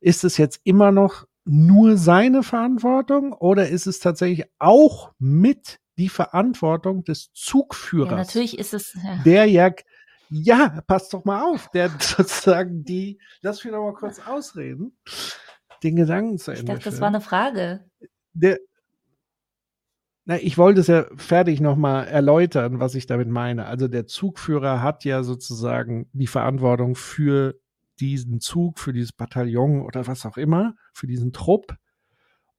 Ist 0.00 0.24
es 0.24 0.38
jetzt 0.38 0.60
immer 0.64 0.92
noch 0.92 1.26
nur 1.44 1.98
seine 1.98 2.42
Verantwortung 2.42 3.32
oder 3.34 3.68
ist 3.68 3.86
es 3.86 4.00
tatsächlich 4.00 4.46
auch 4.58 5.12
mit 5.18 5.78
die 5.98 6.08
Verantwortung 6.08 7.04
des 7.04 7.32
Zugführers. 7.32 8.10
Ja, 8.10 8.16
natürlich 8.16 8.58
ist 8.58 8.74
es. 8.74 8.94
Ja. 8.94 9.22
Der 9.24 9.46
ja, 9.46 9.70
ja, 10.28 10.82
passt 10.86 11.14
doch 11.14 11.24
mal 11.24 11.42
auf, 11.42 11.70
der 11.70 11.90
sozusagen 12.00 12.84
die, 12.84 13.18
lass 13.40 13.64
mich 13.64 13.72
noch 13.72 13.82
mal 13.82 13.94
kurz 13.94 14.20
ausreden, 14.26 14.96
den 15.82 15.96
Gedanken 15.96 16.38
zu 16.38 16.50
Ende 16.50 16.62
Ich 16.62 16.66
dachte, 16.66 16.90
das 16.90 17.00
war 17.00 17.08
eine 17.08 17.20
Frage. 17.20 17.84
Der, 18.32 18.58
na, 20.28 20.38
ich 20.40 20.58
wollte 20.58 20.80
es 20.80 20.88
ja 20.88 21.06
fertig 21.16 21.60
nochmal 21.60 22.08
erläutern, 22.08 22.80
was 22.80 22.96
ich 22.96 23.06
damit 23.06 23.28
meine. 23.28 23.66
Also 23.66 23.86
der 23.86 24.06
Zugführer 24.06 24.82
hat 24.82 25.04
ja 25.04 25.22
sozusagen 25.22 26.10
die 26.12 26.26
Verantwortung 26.26 26.96
für 26.96 27.54
diesen 28.00 28.40
Zug, 28.40 28.80
für 28.80 28.92
dieses 28.92 29.12
Bataillon 29.12 29.82
oder 29.82 30.08
was 30.08 30.26
auch 30.26 30.36
immer, 30.36 30.74
für 30.92 31.06
diesen 31.06 31.32
Trupp. 31.32 31.76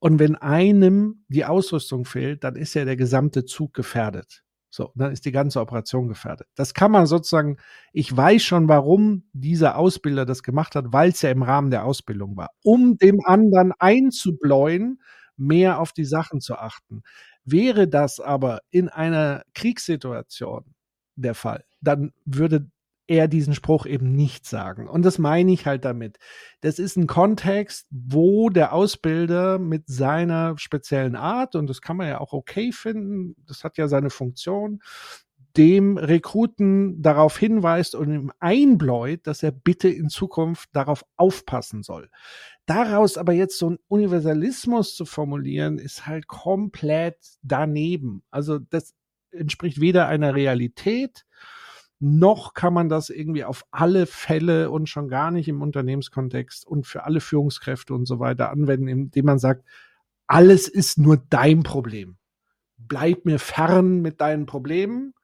Und 0.00 0.18
wenn 0.18 0.36
einem 0.36 1.24
die 1.28 1.44
Ausrüstung 1.44 2.04
fehlt, 2.04 2.44
dann 2.44 2.56
ist 2.56 2.74
ja 2.74 2.84
der 2.84 2.96
gesamte 2.96 3.44
Zug 3.44 3.74
gefährdet. 3.74 4.44
So, 4.70 4.92
dann 4.94 5.12
ist 5.12 5.24
die 5.24 5.32
ganze 5.32 5.60
Operation 5.60 6.08
gefährdet. 6.08 6.46
Das 6.54 6.74
kann 6.74 6.92
man 6.92 7.06
sozusagen, 7.06 7.56
ich 7.92 8.14
weiß 8.14 8.42
schon, 8.42 8.68
warum 8.68 9.24
dieser 9.32 9.78
Ausbilder 9.78 10.26
das 10.26 10.42
gemacht 10.42 10.74
hat, 10.74 10.86
weil 10.92 11.10
es 11.10 11.22
ja 11.22 11.30
im 11.30 11.42
Rahmen 11.42 11.70
der 11.70 11.84
Ausbildung 11.84 12.36
war, 12.36 12.50
um 12.62 12.98
dem 12.98 13.20
anderen 13.24 13.72
einzubläuen, 13.78 15.00
mehr 15.36 15.80
auf 15.80 15.92
die 15.92 16.04
Sachen 16.04 16.40
zu 16.40 16.56
achten. 16.56 17.02
Wäre 17.44 17.88
das 17.88 18.20
aber 18.20 18.60
in 18.70 18.88
einer 18.90 19.42
Kriegssituation 19.54 20.74
der 21.16 21.34
Fall, 21.34 21.64
dann 21.80 22.12
würde 22.26 22.70
er 23.08 23.26
diesen 23.26 23.54
Spruch 23.54 23.86
eben 23.86 24.12
nicht 24.12 24.46
sagen. 24.46 24.86
Und 24.86 25.02
das 25.02 25.18
meine 25.18 25.50
ich 25.50 25.66
halt 25.66 25.84
damit. 25.84 26.18
Das 26.60 26.78
ist 26.78 26.96
ein 26.96 27.06
Kontext, 27.06 27.88
wo 27.90 28.50
der 28.50 28.72
Ausbilder 28.72 29.58
mit 29.58 29.88
seiner 29.88 30.56
speziellen 30.58 31.16
Art, 31.16 31.56
und 31.56 31.68
das 31.68 31.80
kann 31.80 31.96
man 31.96 32.08
ja 32.08 32.20
auch 32.20 32.32
okay 32.32 32.70
finden, 32.70 33.34
das 33.46 33.64
hat 33.64 33.78
ja 33.78 33.88
seine 33.88 34.10
Funktion, 34.10 34.80
dem 35.56 35.96
Rekruten 35.96 37.02
darauf 37.02 37.38
hinweist 37.38 37.94
und 37.94 38.12
ihm 38.12 38.32
einbläut, 38.38 39.26
dass 39.26 39.42
er 39.42 39.50
bitte 39.50 39.88
in 39.88 40.10
Zukunft 40.10 40.68
darauf 40.72 41.04
aufpassen 41.16 41.82
soll. 41.82 42.10
Daraus 42.66 43.16
aber 43.16 43.32
jetzt 43.32 43.58
so 43.58 43.70
ein 43.70 43.78
Universalismus 43.88 44.94
zu 44.94 45.06
formulieren, 45.06 45.78
ist 45.78 46.06
halt 46.06 46.28
komplett 46.28 47.16
daneben. 47.42 48.22
Also 48.30 48.58
das 48.58 48.94
entspricht 49.30 49.80
weder 49.80 50.06
einer 50.06 50.34
Realität, 50.34 51.24
noch 52.00 52.54
kann 52.54 52.72
man 52.72 52.88
das 52.88 53.10
irgendwie 53.10 53.44
auf 53.44 53.64
alle 53.70 54.06
Fälle 54.06 54.70
und 54.70 54.88
schon 54.88 55.08
gar 55.08 55.30
nicht 55.30 55.48
im 55.48 55.62
Unternehmenskontext 55.62 56.66
und 56.66 56.86
für 56.86 57.04
alle 57.04 57.20
Führungskräfte 57.20 57.92
und 57.92 58.06
so 58.06 58.20
weiter 58.20 58.50
anwenden, 58.50 58.88
indem 58.88 59.24
man 59.24 59.38
sagt, 59.38 59.64
alles 60.26 60.68
ist 60.68 60.98
nur 60.98 61.16
dein 61.16 61.62
Problem. 61.62 62.16
Bleib 62.76 63.24
mir 63.24 63.38
fern 63.38 64.00
mit 64.00 64.20
deinen 64.20 64.46
Problemen. 64.46 65.14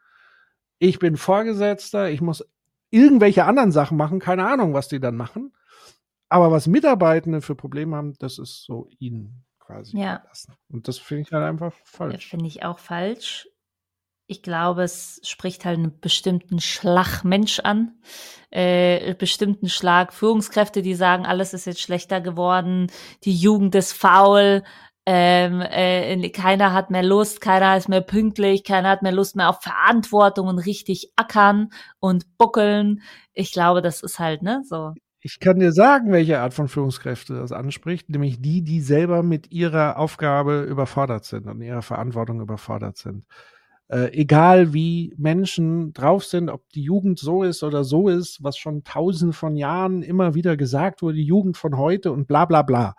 Ich 0.78 0.98
bin 0.98 1.16
Vorgesetzter, 1.16 2.10
ich 2.10 2.20
muss 2.20 2.44
irgendwelche 2.90 3.44
anderen 3.44 3.70
Sachen 3.70 3.96
machen, 3.96 4.18
keine 4.18 4.46
Ahnung, 4.46 4.74
was 4.74 4.88
die 4.88 5.00
dann 5.00 5.16
machen. 5.16 5.52
Aber 6.28 6.50
was 6.50 6.66
Mitarbeitende 6.66 7.40
für 7.40 7.54
Probleme 7.54 7.96
haben, 7.96 8.14
das 8.18 8.38
ist 8.38 8.64
so 8.64 8.88
ihnen 8.98 9.44
quasi 9.60 9.96
ja. 9.96 10.24
Und 10.68 10.88
das 10.88 10.98
finde 10.98 11.22
ich 11.22 11.32
halt 11.32 11.44
einfach 11.44 11.72
falsch. 11.84 12.28
Finde 12.28 12.46
ich 12.46 12.64
auch 12.64 12.78
falsch 12.78 13.48
ich 14.26 14.42
glaube, 14.42 14.82
es 14.82 15.20
spricht 15.24 15.64
halt 15.64 15.78
einen 15.78 16.00
bestimmten 16.00 16.60
Schlag 16.60 17.24
Mensch 17.24 17.60
an, 17.60 17.92
äh, 18.50 19.14
bestimmten 19.14 19.68
Schlag 19.68 20.12
Führungskräfte, 20.12 20.82
die 20.82 20.94
sagen, 20.94 21.26
alles 21.26 21.54
ist 21.54 21.66
jetzt 21.66 21.80
schlechter 21.80 22.20
geworden, 22.20 22.90
die 23.24 23.34
Jugend 23.34 23.74
ist 23.74 23.92
faul, 23.92 24.62
ähm, 25.06 25.60
äh, 25.60 26.30
keiner 26.30 26.72
hat 26.72 26.90
mehr 26.90 27.02
Lust, 27.02 27.42
keiner 27.42 27.76
ist 27.76 27.90
mehr 27.90 28.00
pünktlich, 28.00 28.64
keiner 28.64 28.88
hat 28.88 29.02
mehr 29.02 29.12
Lust 29.12 29.36
mehr 29.36 29.50
auf 29.50 29.60
Verantwortung 29.60 30.48
und 30.48 30.58
richtig 30.58 31.12
ackern 31.16 31.70
und 32.00 32.38
buckeln. 32.38 33.02
Ich 33.34 33.52
glaube, 33.52 33.82
das 33.82 34.02
ist 34.02 34.18
halt, 34.18 34.42
ne, 34.42 34.62
so. 34.64 34.94
Ich 35.20 35.40
kann 35.40 35.58
dir 35.58 35.72
sagen, 35.72 36.12
welche 36.12 36.40
Art 36.40 36.54
von 36.54 36.68
Führungskräfte 36.68 37.34
das 37.34 37.52
anspricht, 37.52 38.08
nämlich 38.10 38.40
die, 38.40 38.62
die 38.62 38.80
selber 38.80 39.22
mit 39.22 39.52
ihrer 39.52 39.98
Aufgabe 39.98 40.62
überfordert 40.62 41.24
sind 41.24 41.46
und 41.46 41.60
ihrer 41.60 41.82
Verantwortung 41.82 42.40
überfordert 42.40 42.96
sind. 42.96 43.24
Äh, 43.94 44.12
egal 44.12 44.74
wie 44.74 45.14
Menschen 45.16 45.92
drauf 45.92 46.24
sind, 46.24 46.50
ob 46.50 46.68
die 46.70 46.82
Jugend 46.82 47.16
so 47.20 47.44
ist 47.44 47.62
oder 47.62 47.84
so 47.84 48.08
ist, 48.08 48.42
was 48.42 48.58
schon 48.58 48.82
tausend 48.82 49.36
von 49.36 49.54
Jahren 49.54 50.02
immer 50.02 50.34
wieder 50.34 50.56
gesagt 50.56 51.00
wurde, 51.00 51.18
die 51.18 51.24
Jugend 51.24 51.56
von 51.56 51.76
heute 51.76 52.10
und 52.10 52.26
bla 52.26 52.44
bla 52.44 52.62
bla. 52.62 52.96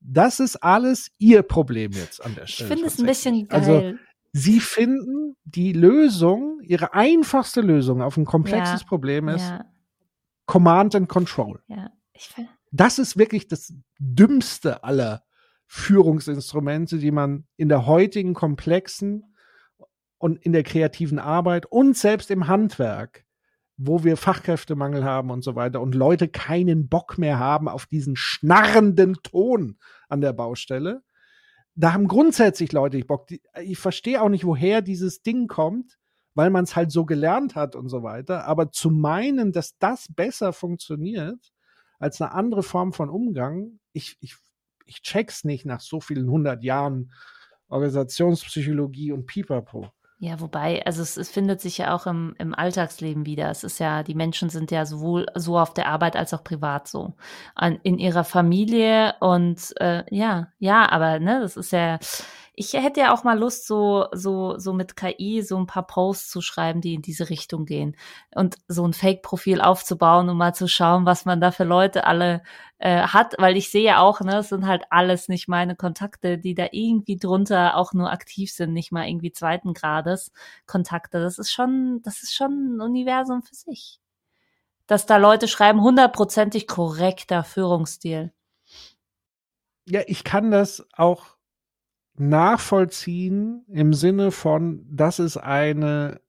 Das 0.00 0.40
ist 0.40 0.56
alles 0.56 1.12
ihr 1.18 1.42
Problem 1.42 1.92
jetzt 1.92 2.24
an 2.24 2.34
der 2.34 2.48
Stelle. 2.48 2.68
Ich 2.68 2.74
finde 2.74 2.88
es 2.88 2.98
ein 2.98 3.06
bisschen 3.06 3.46
also, 3.50 3.70
geil. 3.70 3.86
Also, 3.86 3.98
sie 4.32 4.58
finden 4.58 5.36
die 5.44 5.72
Lösung, 5.72 6.58
ihre 6.64 6.94
einfachste 6.94 7.60
Lösung 7.60 8.02
auf 8.02 8.16
ein 8.16 8.24
komplexes 8.24 8.80
ja, 8.80 8.86
Problem 8.88 9.28
ist 9.28 9.48
ja. 9.48 9.66
Command 10.46 10.96
and 10.96 11.08
Control. 11.08 11.60
Ja, 11.68 11.92
das 12.72 12.98
ist 12.98 13.18
wirklich 13.18 13.46
das 13.46 13.72
dümmste 14.00 14.82
aller 14.82 15.22
Führungsinstrumente, 15.68 16.98
die 16.98 17.12
man 17.12 17.46
in 17.56 17.68
der 17.68 17.86
heutigen 17.86 18.34
komplexen 18.34 19.22
und 20.18 20.44
in 20.44 20.52
der 20.52 20.64
kreativen 20.64 21.18
Arbeit 21.18 21.66
und 21.66 21.96
selbst 21.96 22.30
im 22.30 22.48
Handwerk, 22.48 23.24
wo 23.76 24.04
wir 24.04 24.16
Fachkräftemangel 24.16 25.04
haben 25.04 25.30
und 25.30 25.42
so 25.42 25.54
weiter 25.54 25.80
und 25.80 25.94
Leute 25.94 26.28
keinen 26.28 26.88
Bock 26.88 27.16
mehr 27.16 27.38
haben 27.38 27.68
auf 27.68 27.86
diesen 27.86 28.16
schnarrenden 28.16 29.14
Ton 29.22 29.78
an 30.08 30.20
der 30.20 30.32
Baustelle. 30.32 31.02
Da 31.76 31.92
haben 31.92 32.08
grundsätzlich 32.08 32.72
Leute 32.72 32.98
Bock. 33.04 33.28
Ich 33.62 33.78
verstehe 33.78 34.20
auch 34.20 34.28
nicht, 34.28 34.44
woher 34.44 34.82
dieses 34.82 35.22
Ding 35.22 35.46
kommt, 35.46 35.96
weil 36.34 36.50
man 36.50 36.64
es 36.64 36.74
halt 36.74 36.90
so 36.90 37.04
gelernt 37.04 37.54
hat 37.54 37.76
und 37.76 37.88
so 37.88 38.02
weiter. 38.02 38.46
Aber 38.46 38.72
zu 38.72 38.90
meinen, 38.90 39.52
dass 39.52 39.78
das 39.78 40.08
besser 40.12 40.52
funktioniert 40.52 41.52
als 42.00 42.20
eine 42.20 42.32
andere 42.32 42.64
Form 42.64 42.92
von 42.92 43.10
Umgang, 43.10 43.78
ich, 43.92 44.16
ich, 44.20 44.36
ich 44.86 45.02
check's 45.02 45.44
nicht 45.44 45.66
nach 45.66 45.80
so 45.80 46.00
vielen 46.00 46.28
hundert 46.28 46.62
Jahren 46.64 47.12
Organisationspsychologie 47.68 49.12
und 49.12 49.26
Pipapo. 49.26 49.92
Ja, 50.20 50.40
wobei, 50.40 50.84
also 50.84 51.00
es, 51.00 51.16
es 51.16 51.30
findet 51.30 51.60
sich 51.60 51.78
ja 51.78 51.94
auch 51.94 52.06
im, 52.06 52.34
im 52.38 52.52
Alltagsleben 52.52 53.24
wieder. 53.24 53.50
Es 53.50 53.62
ist 53.62 53.78
ja, 53.78 54.02
die 54.02 54.16
Menschen 54.16 54.50
sind 54.50 54.72
ja 54.72 54.84
sowohl 54.84 55.26
so 55.36 55.56
auf 55.56 55.74
der 55.74 55.86
Arbeit 55.86 56.16
als 56.16 56.34
auch 56.34 56.42
privat 56.42 56.88
so. 56.88 57.14
An, 57.54 57.78
in 57.84 57.98
ihrer 57.98 58.24
Familie 58.24 59.14
und 59.20 59.60
äh, 59.80 60.02
ja, 60.12 60.48
ja, 60.58 60.90
aber 60.90 61.20
ne, 61.20 61.38
das 61.40 61.56
ist 61.56 61.70
ja, 61.70 62.00
ich 62.58 62.72
hätte 62.72 63.00
ja 63.00 63.14
auch 63.14 63.22
mal 63.22 63.38
Lust, 63.38 63.66
so, 63.68 64.08
so, 64.12 64.58
so 64.58 64.72
mit 64.72 64.96
KI 64.96 65.42
so 65.42 65.56
ein 65.56 65.66
paar 65.66 65.86
Posts 65.86 66.28
zu 66.30 66.40
schreiben, 66.40 66.80
die 66.80 66.94
in 66.94 67.02
diese 67.02 67.30
Richtung 67.30 67.66
gehen. 67.66 67.96
Und 68.34 68.56
so 68.66 68.84
ein 68.84 68.92
Fake-Profil 68.92 69.60
aufzubauen, 69.60 70.28
um 70.28 70.36
mal 70.36 70.54
zu 70.54 70.66
schauen, 70.66 71.06
was 71.06 71.24
man 71.24 71.40
da 71.40 71.52
für 71.52 71.62
Leute 71.62 72.04
alle 72.04 72.42
äh, 72.78 73.02
hat, 73.02 73.36
weil 73.38 73.56
ich 73.56 73.70
sehe 73.70 73.84
ja 73.84 74.00
auch, 74.00 74.20
ne, 74.20 74.38
es 74.38 74.48
sind 74.48 74.66
halt 74.66 74.82
alles 74.90 75.28
nicht 75.28 75.46
meine 75.46 75.76
Kontakte, 75.76 76.36
die 76.36 76.54
da 76.54 76.66
irgendwie 76.72 77.16
drunter 77.16 77.76
auch 77.76 77.92
nur 77.92 78.10
aktiv 78.10 78.52
sind, 78.52 78.72
nicht 78.72 78.90
mal 78.90 79.06
irgendwie 79.06 79.32
zweiten 79.32 79.72
Grades 79.72 80.32
Kontakte. 80.66 81.20
Das 81.20 81.38
ist 81.38 81.52
schon, 81.52 82.00
das 82.02 82.24
ist 82.24 82.34
schon 82.34 82.76
ein 82.76 82.80
Universum 82.80 83.42
für 83.42 83.54
sich. 83.54 84.00
Dass 84.88 85.06
da 85.06 85.16
Leute 85.16 85.46
schreiben, 85.46 85.80
hundertprozentig 85.80 86.66
korrekter 86.66 87.44
Führungsstil. 87.44 88.32
Ja, 89.86 90.02
ich 90.06 90.24
kann 90.24 90.50
das 90.50 90.86
auch 90.92 91.37
nachvollziehen 92.20 93.64
im 93.68 93.92
Sinne 93.92 94.30
von, 94.30 94.86
das 94.90 95.18
ist 95.18 95.36
eine 95.36 96.20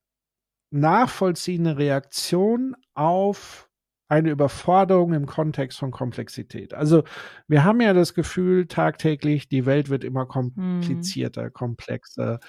nachvollziehende 0.71 1.77
Reaktion 1.77 2.75
auf 2.93 3.69
eine 4.09 4.31
Überforderung 4.31 5.13
im 5.13 5.27
Kontext 5.27 5.77
von 5.77 5.91
Komplexität. 5.91 6.73
Also 6.73 7.03
wir 7.47 7.63
haben 7.63 7.79
ja 7.79 7.93
das 7.93 8.15
Gefühl 8.15 8.65
tagtäglich, 8.65 9.49
die 9.49 9.67
Welt 9.67 9.89
wird 9.89 10.03
immer 10.03 10.25
komplizierter, 10.25 11.45
hm. 11.45 11.53
komplexer. 11.53 12.39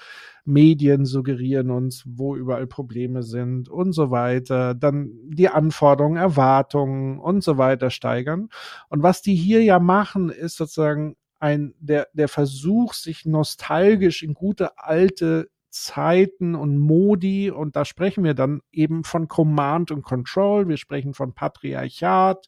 Medien 0.43 1.05
suggerieren 1.05 1.69
uns, 1.69 2.03
wo 2.07 2.35
überall 2.35 2.65
Probleme 2.65 3.21
sind 3.21 3.69
und 3.69 3.93
so 3.93 4.09
weiter. 4.09 4.73
Dann 4.73 5.11
die 5.23 5.49
Anforderungen, 5.49 6.17
Erwartungen 6.17 7.19
und 7.19 7.43
so 7.43 7.59
weiter 7.59 7.91
steigern. 7.91 8.49
Und 8.89 9.03
was 9.03 9.21
die 9.21 9.35
hier 9.35 9.63
ja 9.63 9.77
machen, 9.77 10.31
ist 10.31 10.57
sozusagen 10.57 11.15
ein, 11.41 11.73
der, 11.79 12.07
der 12.13 12.27
Versuch, 12.27 12.93
sich 12.93 13.25
nostalgisch 13.25 14.21
in 14.21 14.33
gute 14.33 14.77
alte 14.77 15.49
Zeiten 15.71 16.53
und 16.53 16.77
Modi, 16.77 17.49
und 17.49 17.75
da 17.75 17.83
sprechen 17.83 18.23
wir 18.23 18.33
dann 18.33 18.61
eben 18.71 19.03
von 19.03 19.27
Command 19.27 19.89
und 19.91 20.03
Control, 20.03 20.67
wir 20.67 20.77
sprechen 20.77 21.13
von 21.13 21.33
Patriarchat, 21.33 22.47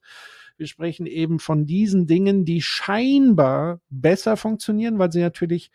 wir 0.58 0.67
sprechen 0.67 1.08
eben 1.08 1.39
von 1.39 1.65
diesen 1.65 2.06
Dingen, 2.06 2.45
die 2.45 2.62
scheinbar 2.62 3.82
besser 3.89 4.38
funktionieren, 4.38 4.99
weil 4.99 5.12
sie 5.12 5.21
natürlich 5.21 5.71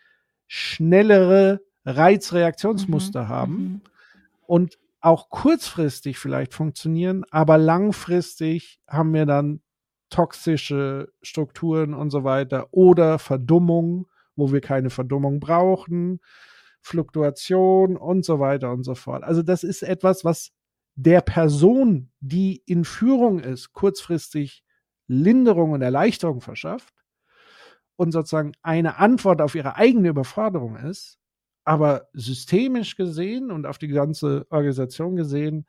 schnellere 0.47 1.61
Reizreaktionsmuster 1.85 3.23
mhm. 3.23 3.27
haben 3.27 3.53
mhm. 3.53 3.81
und 4.45 4.79
auch 5.01 5.29
kurzfristig 5.29 6.17
vielleicht 6.17 6.53
funktionieren, 6.53 7.25
aber 7.31 7.57
langfristig 7.57 8.79
haben 8.87 9.13
wir 9.13 9.25
dann 9.25 9.61
toxische 10.09 11.11
Strukturen 11.21 11.93
und 11.93 12.09
so 12.09 12.23
weiter 12.23 12.67
oder 12.71 13.19
Verdummung, 13.19 14.07
wo 14.35 14.51
wir 14.51 14.61
keine 14.61 14.89
Verdummung 14.89 15.39
brauchen, 15.39 16.19
Fluktuation 16.81 17.97
und 17.97 18.25
so 18.25 18.39
weiter 18.39 18.71
und 18.71 18.83
so 18.83 18.95
fort. 18.95 19.23
Also 19.23 19.43
das 19.43 19.63
ist 19.63 19.83
etwas, 19.83 20.23
was 20.23 20.51
der 20.95 21.21
Person, 21.21 22.11
die 22.19 22.61
in 22.65 22.83
Führung 22.85 23.39
ist, 23.39 23.73
kurzfristig 23.73 24.63
Linderung 25.07 25.71
und 25.71 25.81
Erleichterung 25.81 26.41
verschafft 26.41 26.93
und 27.95 28.11
sozusagen 28.11 28.53
eine 28.61 28.97
Antwort 28.97 29.41
auf 29.41 29.55
ihre 29.55 29.75
eigene 29.75 30.09
Überforderung 30.09 30.75
ist, 30.77 31.17
aber 31.65 32.07
systemisch 32.13 32.95
gesehen 32.95 33.51
und 33.51 33.65
auf 33.65 33.77
die 33.77 33.87
ganze 33.87 34.45
Organisation 34.49 35.15
gesehen, 35.15 35.65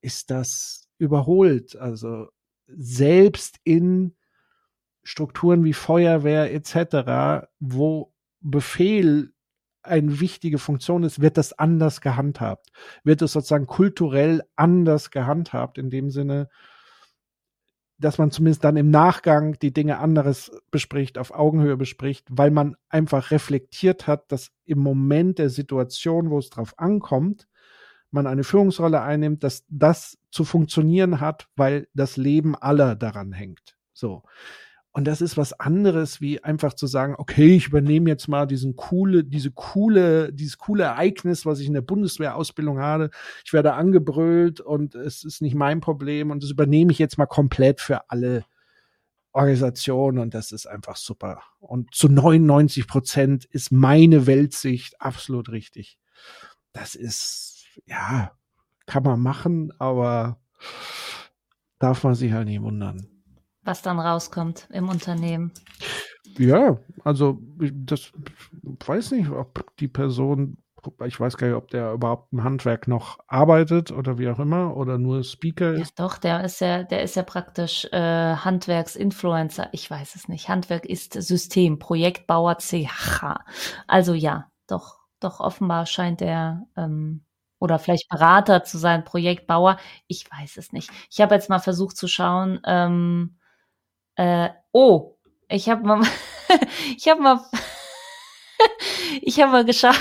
ist 0.00 0.30
das 0.30 0.88
überholt. 0.98 1.76
Also 1.76 2.28
selbst 2.68 3.58
in 3.64 4.14
Strukturen 5.02 5.64
wie 5.64 5.72
Feuerwehr 5.72 6.52
etc., 6.52 7.46
wo 7.60 8.12
Befehl 8.40 9.32
eine 9.82 10.20
wichtige 10.20 10.58
Funktion 10.58 11.04
ist, 11.04 11.20
wird 11.20 11.36
das 11.36 11.52
anders 11.52 12.00
gehandhabt. 12.00 12.70
Wird 13.04 13.22
es 13.22 13.32
sozusagen 13.32 13.66
kulturell 13.66 14.42
anders 14.56 15.10
gehandhabt, 15.10 15.78
in 15.78 15.90
dem 15.90 16.10
Sinne, 16.10 16.48
dass 17.98 18.18
man 18.18 18.30
zumindest 18.30 18.64
dann 18.64 18.76
im 18.76 18.90
Nachgang 18.90 19.58
die 19.60 19.72
Dinge 19.72 19.98
anderes 19.98 20.50
bespricht, 20.70 21.18
auf 21.18 21.32
Augenhöhe 21.32 21.76
bespricht, 21.76 22.26
weil 22.30 22.50
man 22.50 22.76
einfach 22.88 23.30
reflektiert 23.30 24.06
hat, 24.06 24.30
dass 24.30 24.50
im 24.64 24.80
Moment 24.80 25.38
der 25.38 25.50
Situation, 25.50 26.30
wo 26.30 26.38
es 26.38 26.50
drauf 26.50 26.78
ankommt, 26.78 27.48
man 28.10 28.26
eine 28.26 28.44
Führungsrolle 28.44 29.00
einnimmt, 29.00 29.42
dass 29.44 29.64
das 29.68 30.18
zu 30.36 30.44
funktionieren 30.44 31.20
hat, 31.20 31.48
weil 31.56 31.88
das 31.94 32.18
Leben 32.18 32.54
aller 32.54 32.94
daran 32.94 33.32
hängt. 33.32 33.78
So. 33.94 34.22
Und 34.92 35.06
das 35.06 35.22
ist 35.22 35.38
was 35.38 35.54
anderes, 35.54 36.20
wie 36.20 36.44
einfach 36.44 36.74
zu 36.74 36.86
sagen, 36.86 37.14
okay, 37.16 37.56
ich 37.56 37.68
übernehme 37.68 38.10
jetzt 38.10 38.28
mal 38.28 38.46
diesen 38.46 38.76
coole, 38.76 39.24
diese 39.24 39.50
coole, 39.50 40.32
dieses 40.32 40.58
coole 40.58 40.84
Ereignis, 40.84 41.46
was 41.46 41.58
ich 41.60 41.66
in 41.66 41.72
der 41.72 41.80
Bundeswehrausbildung 41.80 42.78
habe. 42.78 43.10
Ich 43.46 43.54
werde 43.54 43.72
angebrüllt 43.72 44.60
und 44.60 44.94
es 44.94 45.24
ist 45.24 45.40
nicht 45.40 45.54
mein 45.54 45.80
Problem 45.80 46.30
und 46.30 46.42
das 46.42 46.50
übernehme 46.50 46.92
ich 46.92 46.98
jetzt 46.98 47.16
mal 47.16 47.26
komplett 47.26 47.80
für 47.80 48.10
alle 48.10 48.44
Organisationen 49.32 50.18
und 50.18 50.34
das 50.34 50.52
ist 50.52 50.66
einfach 50.66 50.96
super. 50.96 51.42
Und 51.60 51.94
zu 51.94 52.08
99 52.08 52.86
Prozent 52.86 53.46
ist 53.46 53.72
meine 53.72 54.26
Weltsicht 54.26 55.00
absolut 55.00 55.50
richtig. 55.50 55.98
Das 56.72 56.94
ist 56.94 57.64
ja, 57.86 58.32
kann 58.86 59.02
man 59.02 59.20
machen, 59.20 59.72
aber 59.78 60.38
darf 61.78 62.04
man 62.04 62.14
sich 62.14 62.32
halt 62.32 62.46
nicht 62.46 62.62
wundern. 62.62 63.06
Was 63.62 63.82
dann 63.82 63.98
rauskommt 63.98 64.68
im 64.72 64.88
Unternehmen. 64.88 65.52
Ja, 66.38 66.78
also 67.04 67.38
das 67.72 68.12
weiß 68.84 69.12
nicht, 69.12 69.30
ob 69.30 69.64
die 69.78 69.88
Person, 69.88 70.58
ich 71.04 71.18
weiß 71.18 71.36
gar 71.36 71.48
nicht, 71.48 71.56
ob 71.56 71.70
der 71.70 71.92
überhaupt 71.92 72.32
im 72.32 72.44
Handwerk 72.44 72.86
noch 72.86 73.18
arbeitet 73.26 73.90
oder 73.90 74.18
wie 74.18 74.28
auch 74.28 74.38
immer 74.38 74.76
oder 74.76 74.98
nur 74.98 75.24
Speaker 75.24 75.72
ist. 75.72 75.98
Ja, 75.98 76.04
doch, 76.04 76.18
der 76.18 76.44
ist 76.44 76.60
ja, 76.60 76.84
der 76.84 77.02
ist 77.02 77.16
ja 77.16 77.22
praktisch 77.22 77.86
äh, 77.90 78.36
Handwerksinfluencer. 78.36 79.68
Ich 79.72 79.90
weiß 79.90 80.14
es 80.14 80.28
nicht. 80.28 80.48
Handwerk 80.48 80.86
ist 80.86 81.14
System, 81.14 81.78
Projektbauer 81.78 82.58
CH. 82.58 83.40
Also 83.86 84.14
ja, 84.14 84.48
doch, 84.68 84.98
doch 85.20 85.40
offenbar 85.40 85.86
scheint 85.86 86.22
er 86.22 86.66
ähm, 86.76 87.24
oder 87.58 87.78
vielleicht 87.78 88.08
Berater 88.08 88.64
zu 88.64 88.78
sein, 88.78 89.04
Projektbauer. 89.04 89.78
Ich 90.06 90.30
weiß 90.30 90.56
es 90.56 90.72
nicht. 90.72 90.90
Ich 91.10 91.20
habe 91.20 91.34
jetzt 91.34 91.48
mal 91.48 91.58
versucht 91.58 91.96
zu 91.96 92.08
schauen. 92.08 92.60
Ähm, 92.64 93.38
äh, 94.16 94.50
oh, 94.72 95.16
ich 95.48 95.68
habe 95.68 95.84
mal, 95.84 96.02
ich 96.96 97.08
habe 97.08 97.20
mal, 97.20 97.40
ich 99.22 99.40
habe 99.40 99.52
mal 99.52 99.64
geschaut, 99.64 99.96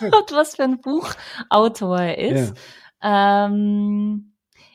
was 0.32 0.56
für 0.56 0.64
ein 0.64 0.80
Buchautor 0.80 2.00
er 2.00 2.18
ist. 2.18 2.54
Ja. 3.02 3.46
Ähm, 3.46 4.34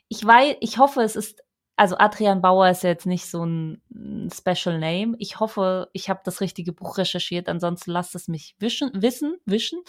ich 0.09 0.25
weiß, 0.25 0.57
ich 0.61 0.77
hoffe, 0.77 1.01
es 1.01 1.15
ist 1.15 1.43
also 1.77 1.95
Adrian 1.99 2.41
Bauer 2.41 2.69
ist 2.69 2.83
jetzt 2.83 3.05
nicht 3.05 3.27
so 3.27 3.45
ein 3.45 3.81
Special 4.33 4.79
Name. 4.79 5.15
Ich 5.19 5.39
hoffe, 5.39 5.89
ich 5.93 6.09
habe 6.09 6.21
das 6.25 6.41
richtige 6.41 6.73
Buch 6.73 6.97
recherchiert. 6.97 7.47
Ansonsten 7.47 7.91
lasst 7.91 8.15
es 8.15 8.27
mich 8.27 8.55
wischen, 8.57 8.89
wissen, 8.95 9.37
wischen. 9.45 9.79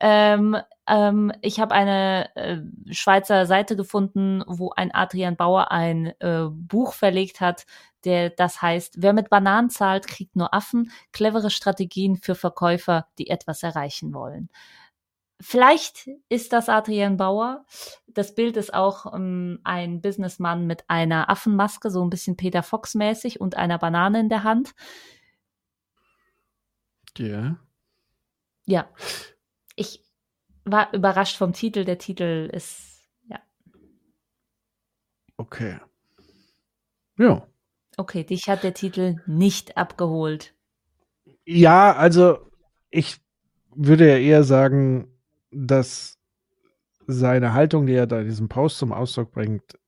Ähm, 0.00 0.56
ähm, 0.86 1.30
ich 1.42 1.60
habe 1.60 1.74
eine 1.74 2.34
äh, 2.34 2.58
Schweizer 2.90 3.44
Seite 3.46 3.76
gefunden, 3.76 4.42
wo 4.46 4.70
ein 4.70 4.92
Adrian 4.94 5.36
Bauer 5.36 5.70
ein 5.70 6.14
äh, 6.20 6.46
Buch 6.50 6.94
verlegt 6.94 7.40
hat, 7.40 7.66
der 8.04 8.30
das 8.30 8.62
heißt, 8.62 8.94
wer 9.02 9.12
mit 9.12 9.28
Bananen 9.28 9.68
zahlt, 9.68 10.08
kriegt 10.08 10.36
nur 10.36 10.54
Affen. 10.54 10.90
Clevere 11.12 11.50
Strategien 11.50 12.16
für 12.16 12.34
Verkäufer, 12.34 13.06
die 13.18 13.28
etwas 13.28 13.62
erreichen 13.62 14.14
wollen. 14.14 14.48
Vielleicht 15.38 16.08
ist 16.28 16.52
das 16.52 16.68
Adrian 16.68 17.16
Bauer. 17.18 17.64
Das 18.06 18.34
Bild 18.34 18.56
ist 18.56 18.72
auch 18.72 19.14
ähm, 19.14 19.60
ein 19.64 20.00
Businessmann 20.00 20.66
mit 20.66 20.84
einer 20.88 21.30
Affenmaske, 21.30 21.90
so 21.90 22.02
ein 22.02 22.10
bisschen 22.10 22.36
Peter 22.36 22.62
Fox 22.62 22.94
mäßig 22.94 23.40
und 23.40 23.56
einer 23.56 23.78
Banane 23.78 24.20
in 24.20 24.28
der 24.30 24.44
Hand. 24.44 24.74
Ja. 27.18 27.26
Yeah. 27.26 27.58
Ja 28.66 28.88
ich 29.80 30.04
war 30.64 30.92
überrascht 30.92 31.36
vom 31.36 31.52
Titel. 31.52 31.84
Der 31.84 31.98
Titel 31.98 32.50
ist, 32.52 33.08
ja. 33.28 33.40
Okay. 35.36 35.78
Ja. 37.18 37.46
Okay, 37.96 38.24
dich 38.24 38.48
hat 38.48 38.62
der 38.62 38.74
Titel 38.74 39.16
nicht 39.26 39.76
abgeholt. 39.76 40.54
Ja, 41.44 41.94
also 41.96 42.50
ich 42.90 43.18
würde 43.74 44.08
ja 44.08 44.18
eher 44.18 44.44
sagen, 44.44 45.18
dass 45.50 46.18
seine 47.06 47.54
Haltung, 47.54 47.86
die 47.86 47.94
er 47.94 48.06
da 48.06 48.20
in 48.20 48.26
diesem 48.26 48.48
Post 48.48 48.78
zum 48.78 48.92
Ausdruck 48.92 49.32
bringt, 49.32 49.78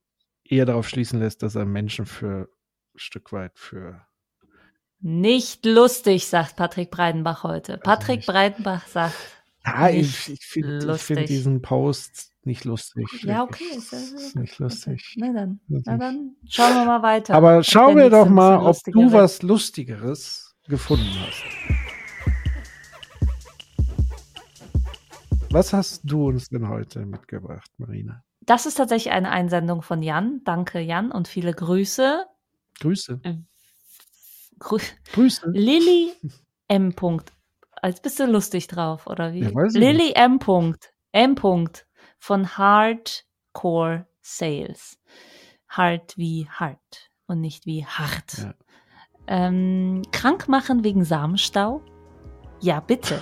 eher 0.42 0.66
darauf 0.66 0.88
schließen 0.88 1.20
lässt, 1.20 1.42
dass 1.42 1.54
er 1.54 1.64
Menschen 1.64 2.06
für 2.06 2.48
ein 2.94 2.98
Stück 2.98 3.32
weit 3.32 3.58
für 3.58 4.06
nicht 5.04 5.66
lustig, 5.66 6.28
sagt 6.28 6.54
Patrick 6.54 6.92
Breidenbach 6.92 7.42
heute. 7.42 7.76
Patrick 7.76 8.24
Breidenbach 8.24 8.86
sagt 8.86 9.41
ja, 9.64 9.88
ich, 9.90 10.30
ich 10.30 10.44
finde 10.44 10.98
find 10.98 11.28
diesen 11.28 11.62
Post 11.62 12.32
nicht 12.44 12.64
lustig. 12.64 13.06
Ja, 13.22 13.44
okay. 13.44 13.64
Ist, 13.76 13.92
ist 13.92 14.36
nicht 14.36 14.58
lustig. 14.58 15.14
Na 15.16 15.32
dann, 15.32 15.60
na 15.68 15.96
dann 15.96 16.36
schauen 16.48 16.74
wir 16.74 16.84
mal 16.84 17.02
weiter. 17.02 17.34
Aber 17.34 17.62
schauen 17.62 17.96
wir 17.96 18.10
doch 18.10 18.28
mal, 18.28 18.58
ob 18.58 18.76
du 18.84 19.12
was 19.12 19.42
Lustigeres 19.42 20.54
gefunden 20.68 21.14
hast. 21.20 21.44
Was 25.50 25.72
hast 25.72 26.00
du 26.04 26.28
uns 26.28 26.48
denn 26.48 26.68
heute 26.68 27.04
mitgebracht, 27.04 27.70
Marina? 27.76 28.24
Das 28.40 28.66
ist 28.66 28.76
tatsächlich 28.76 29.12
eine 29.12 29.30
Einsendung 29.30 29.82
von 29.82 30.02
Jan. 30.02 30.40
Danke, 30.44 30.80
Jan, 30.80 31.12
und 31.12 31.28
viele 31.28 31.52
Grüße. 31.52 32.24
Grüße. 32.80 33.20
Äh, 33.22 33.34
Grü 34.58 34.78
Grüße. 35.12 35.50
Lilly 35.52 36.12
M. 36.68 36.94
Als 37.82 38.00
bist 38.00 38.20
du 38.20 38.26
lustig 38.26 38.68
drauf, 38.68 39.08
oder 39.08 39.32
wie? 39.32 39.40
Ja, 39.40 39.50
Lily 39.72 40.12
M. 40.14 40.38
M. 41.10 41.34
von 42.18 42.56
Hardcore 42.56 44.06
Sales. 44.20 45.00
Hard 45.68 46.16
wie 46.16 46.48
hart 46.48 47.10
und 47.26 47.40
nicht 47.40 47.66
wie 47.66 47.84
hart. 47.84 48.38
Ja. 48.38 48.54
Ähm, 49.26 50.02
krank 50.12 50.46
machen 50.48 50.84
wegen 50.84 51.04
Samenstau? 51.04 51.82
Ja, 52.60 52.78
bitte. 52.78 53.20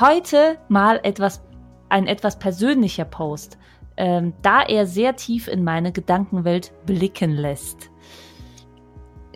Heute 0.00 0.58
mal 0.68 0.98
etwas, 1.04 1.44
ein 1.88 2.08
etwas 2.08 2.40
persönlicher 2.40 3.04
Post, 3.04 3.56
ähm, 3.96 4.34
da 4.42 4.62
er 4.62 4.86
sehr 4.86 5.14
tief 5.14 5.46
in 5.46 5.62
meine 5.62 5.92
Gedankenwelt 5.92 6.72
blicken 6.86 7.30
lässt. 7.30 7.90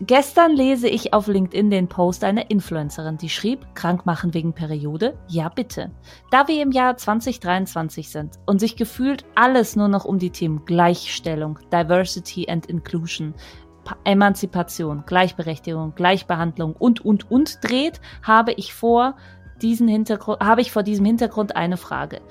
Gestern 0.03 0.57
lese 0.57 0.89
ich 0.89 1.13
auf 1.13 1.27
LinkedIn 1.27 1.69
den 1.69 1.87
Post 1.87 2.25
einer 2.25 2.51
Influencerin, 2.51 3.19
die 3.19 3.29
schrieb, 3.29 3.67
krank 3.75 4.07
machen 4.07 4.33
wegen 4.33 4.55
Periode? 4.55 5.19
Ja, 5.29 5.51
bitte. 5.51 5.91
Da 6.31 6.49
wir 6.49 6.63
im 6.63 6.73
Jahr 6.73 6.97
2023 6.97 8.09
sind 8.09 8.39
und 8.47 8.61
sich 8.61 8.77
gefühlt 8.77 9.27
alles 9.35 9.77
nur 9.77 9.89
noch 9.89 10.07
um 10.07 10.19
die 10.19 10.31
Themen 10.31 10.65
Gleichstellung, 10.65 11.59
Diversity 11.71 12.49
and 12.49 12.65
Inclusion, 12.65 13.35
Emanzipation, 14.05 15.05
Gleichberechtigung, 15.05 15.95
Gleichbehandlung 15.95 16.75
und, 16.79 17.05
und, 17.05 17.31
und 17.31 17.59
dreht, 17.61 18.01
habe 18.23 18.53
ich 18.53 18.73
vor 18.73 19.17
diesen 19.61 19.87
Hintergrund, 19.87 20.41
habe 20.41 20.63
ich 20.63 20.73
vor 20.73 20.83
diesem 20.83 21.05
Hintergrund 21.05 21.57
eine 21.57 21.77
Frage. 21.77 22.23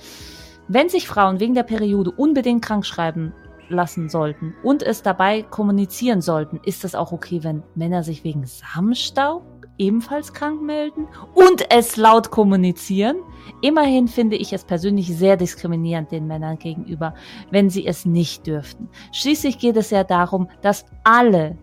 Wenn 0.67 0.89
sich 0.89 1.07
Frauen 1.07 1.39
wegen 1.39 1.53
der 1.53 1.63
Periode 1.63 2.09
unbedingt 2.09 2.65
krank 2.65 2.87
schreiben 2.87 3.31
lassen 3.69 4.09
sollten 4.09 4.55
und 4.63 4.83
es 4.83 5.01
dabei 5.01 5.43
kommunizieren 5.43 6.21
sollten, 6.21 6.59
ist 6.63 6.83
es 6.83 6.95
auch 6.95 7.11
okay, 7.11 7.43
wenn 7.43 7.63
Männer 7.75 8.03
sich 8.03 8.23
wegen 8.23 8.45
Samenstau 8.45 9.43
ebenfalls 9.77 10.33
krank 10.33 10.61
melden 10.61 11.07
und 11.33 11.65
es 11.71 11.97
laut 11.97 12.29
kommunizieren. 12.29 13.17
Immerhin 13.61 14.07
finde 14.07 14.35
ich 14.35 14.53
es 14.53 14.63
persönlich 14.65 15.07
sehr 15.07 15.37
diskriminierend 15.37 16.11
den 16.11 16.27
Männern 16.27 16.59
gegenüber, 16.59 17.15
wenn 17.49 17.69
sie 17.69 17.87
es 17.87 18.05
nicht 18.05 18.45
dürften. 18.45 18.89
Schließlich 19.11 19.57
geht 19.57 19.77
es 19.77 19.89
ja 19.89 20.03
darum, 20.03 20.49
dass 20.61 20.85
alle 21.03 21.57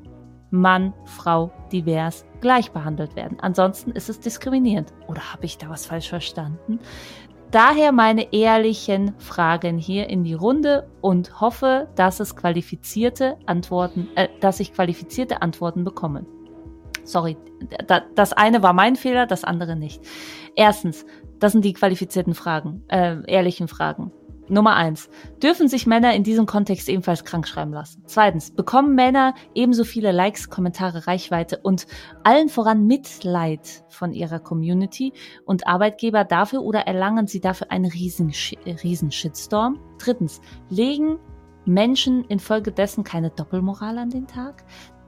Mann, 0.50 0.94
Frau, 1.04 1.50
divers 1.72 2.24
gleich 2.40 2.70
behandelt 2.70 3.16
werden. 3.16 3.38
Ansonsten 3.40 3.90
ist 3.90 4.08
es 4.08 4.20
diskriminierend. 4.20 4.92
Oder 5.08 5.32
habe 5.32 5.44
ich 5.44 5.58
da 5.58 5.68
was 5.68 5.86
falsch 5.86 6.08
verstanden? 6.08 6.78
Daher 7.50 7.92
meine 7.92 8.32
ehrlichen 8.32 9.14
Fragen 9.18 9.78
hier 9.78 10.08
in 10.08 10.24
die 10.24 10.34
Runde 10.34 10.88
und 11.00 11.40
hoffe, 11.40 11.88
dass 11.94 12.20
es 12.20 12.34
qualifizierte 12.34 13.36
Antworten, 13.46 14.08
äh, 14.16 14.28
dass 14.40 14.60
ich 14.60 14.72
qualifizierte 14.72 15.42
Antworten 15.42 15.84
bekomme. 15.84 16.26
Sorry, 17.04 17.36
das 18.16 18.32
eine 18.32 18.64
war 18.64 18.72
mein 18.72 18.96
Fehler, 18.96 19.26
das 19.26 19.44
andere 19.44 19.76
nicht. 19.76 20.02
Erstens, 20.56 21.06
das 21.38 21.52
sind 21.52 21.64
die 21.64 21.72
qualifizierten 21.72 22.34
Fragen, 22.34 22.82
äh, 22.88 23.18
ehrlichen 23.28 23.68
Fragen. 23.68 24.10
Nummer 24.48 24.74
eins. 24.76 25.08
Dürfen 25.42 25.68
sich 25.68 25.86
Männer 25.86 26.14
in 26.14 26.22
diesem 26.22 26.46
Kontext 26.46 26.88
ebenfalls 26.88 27.24
krank 27.24 27.46
schreiben 27.48 27.72
lassen? 27.72 28.02
Zweitens. 28.06 28.50
Bekommen 28.50 28.94
Männer 28.94 29.34
ebenso 29.54 29.84
viele 29.84 30.12
Likes, 30.12 30.50
Kommentare, 30.50 31.06
Reichweite 31.06 31.58
und 31.58 31.86
allen 32.22 32.48
voran 32.48 32.86
Mitleid 32.86 33.84
von 33.88 34.12
ihrer 34.12 34.38
Community 34.38 35.12
und 35.44 35.66
Arbeitgeber 35.66 36.24
dafür 36.24 36.62
oder 36.62 36.80
erlangen 36.80 37.26
sie 37.26 37.40
dafür 37.40 37.70
einen 37.70 37.86
riesen, 37.86 38.32
riesen 38.82 39.10
Shitstorm? 39.10 39.80
Drittens. 39.98 40.40
Legen 40.68 41.18
Menschen 41.64 42.24
infolgedessen 42.24 43.04
keine 43.04 43.30
Doppelmoral 43.30 43.98
an 43.98 44.10
den 44.10 44.26
Tag? 44.26 44.64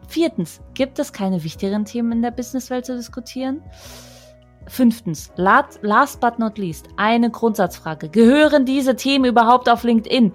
Viertens. 0.09 0.61
Gibt 0.75 0.99
es 0.99 1.13
keine 1.13 1.45
wichtigeren 1.45 1.85
Themen 1.85 2.13
in 2.13 2.23
der 2.23 2.31
Businesswelt 2.31 2.87
zu 2.87 2.97
diskutieren? 2.97 3.63
Fünftens, 4.69 5.33
last 5.37 6.21
but 6.21 6.39
not 6.39 6.59
least, 6.59 6.89
eine 6.97 7.31
Grundsatzfrage. 7.31 8.09
Gehören 8.09 8.67
diese 8.67 8.97
Themen 8.97 9.25
überhaupt 9.25 9.69
auf 9.69 9.83
LinkedIn, 9.83 10.33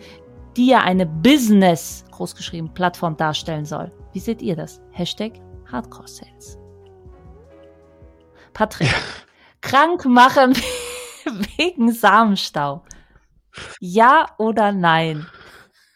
die 0.58 0.67
ja 0.67 0.82
eine 0.82 1.06
Business, 1.06 2.04
großgeschrieben, 2.12 2.74
Plattform 2.74 3.15
darstellen 3.15 3.65
soll? 3.65 3.91
Wie 4.12 4.19
seht 4.19 4.41
ihr 4.41 4.56
das? 4.56 4.82
Hashtag 4.91 5.34
Hardcore 5.72 6.08
Sales. 6.08 6.58
Patrick, 8.54 8.88
ja. 8.88 8.98
krank 9.62 10.06
machen 10.06 10.54
wegen 11.58 11.91
Samenstau. 11.91 12.84
Ja 13.80 14.28
oder 14.38 14.72
nein? 14.72 15.26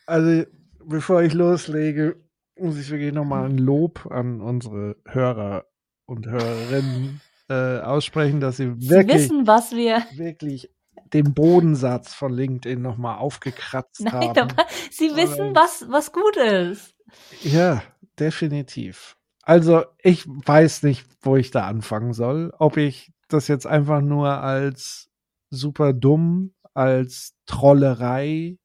Also, 0.06 0.46
bevor 0.86 1.22
ich 1.24 1.34
loslege, 1.34 2.24
muss 2.60 2.78
ich 2.78 2.90
wirklich 2.90 3.14
nochmal 3.14 3.46
ein 3.46 3.58
Lob 3.58 4.08
an 4.10 4.42
unsere 4.42 4.96
Hörer 5.06 5.66
und 6.06 6.28
Hörerinnen 6.28 7.22
äh, 7.50 7.80
aussprechen, 7.80 8.40
dass 8.40 8.58
sie 8.58 8.90
wirklich, 8.90 9.16
wissen, 9.16 9.48
was 9.48 9.72
wir 9.72 10.04
wirklich 10.16 10.70
den 11.14 11.34
Bodensatz 11.34 12.14
von 12.14 12.34
LinkedIn 12.34 12.82
nochmal 12.82 13.18
aufgekratzt 13.18 14.02
Nein, 14.02 14.14
haben. 14.14 14.38
Aber 14.38 14.66
sie 14.92 15.16
wissen, 15.16 15.56
was, 15.56 15.86
was 15.90 16.12
gut 16.12 16.38
ist. 16.38 16.96
Ja, 17.42 17.82
definitiv. 18.20 19.16
Also 19.44 19.86
ich 20.00 20.26
weiß 20.28 20.84
nicht, 20.84 21.06
wo 21.22 21.38
ich 21.38 21.52
da 21.52 21.66
anfangen 21.68 22.14
soll. 22.14 22.52
Ob 22.60 22.76
ich 22.76 23.14
das 23.30 23.48
jetzt 23.48 23.66
einfach 23.66 24.02
nur 24.02 24.30
als 24.30 25.10
super 25.50 25.94
dumm, 25.94 26.54
als 26.74 27.34
Trollerei 27.46 28.58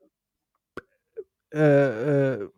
äh, 1.55 2.33
äh, 2.35 2.49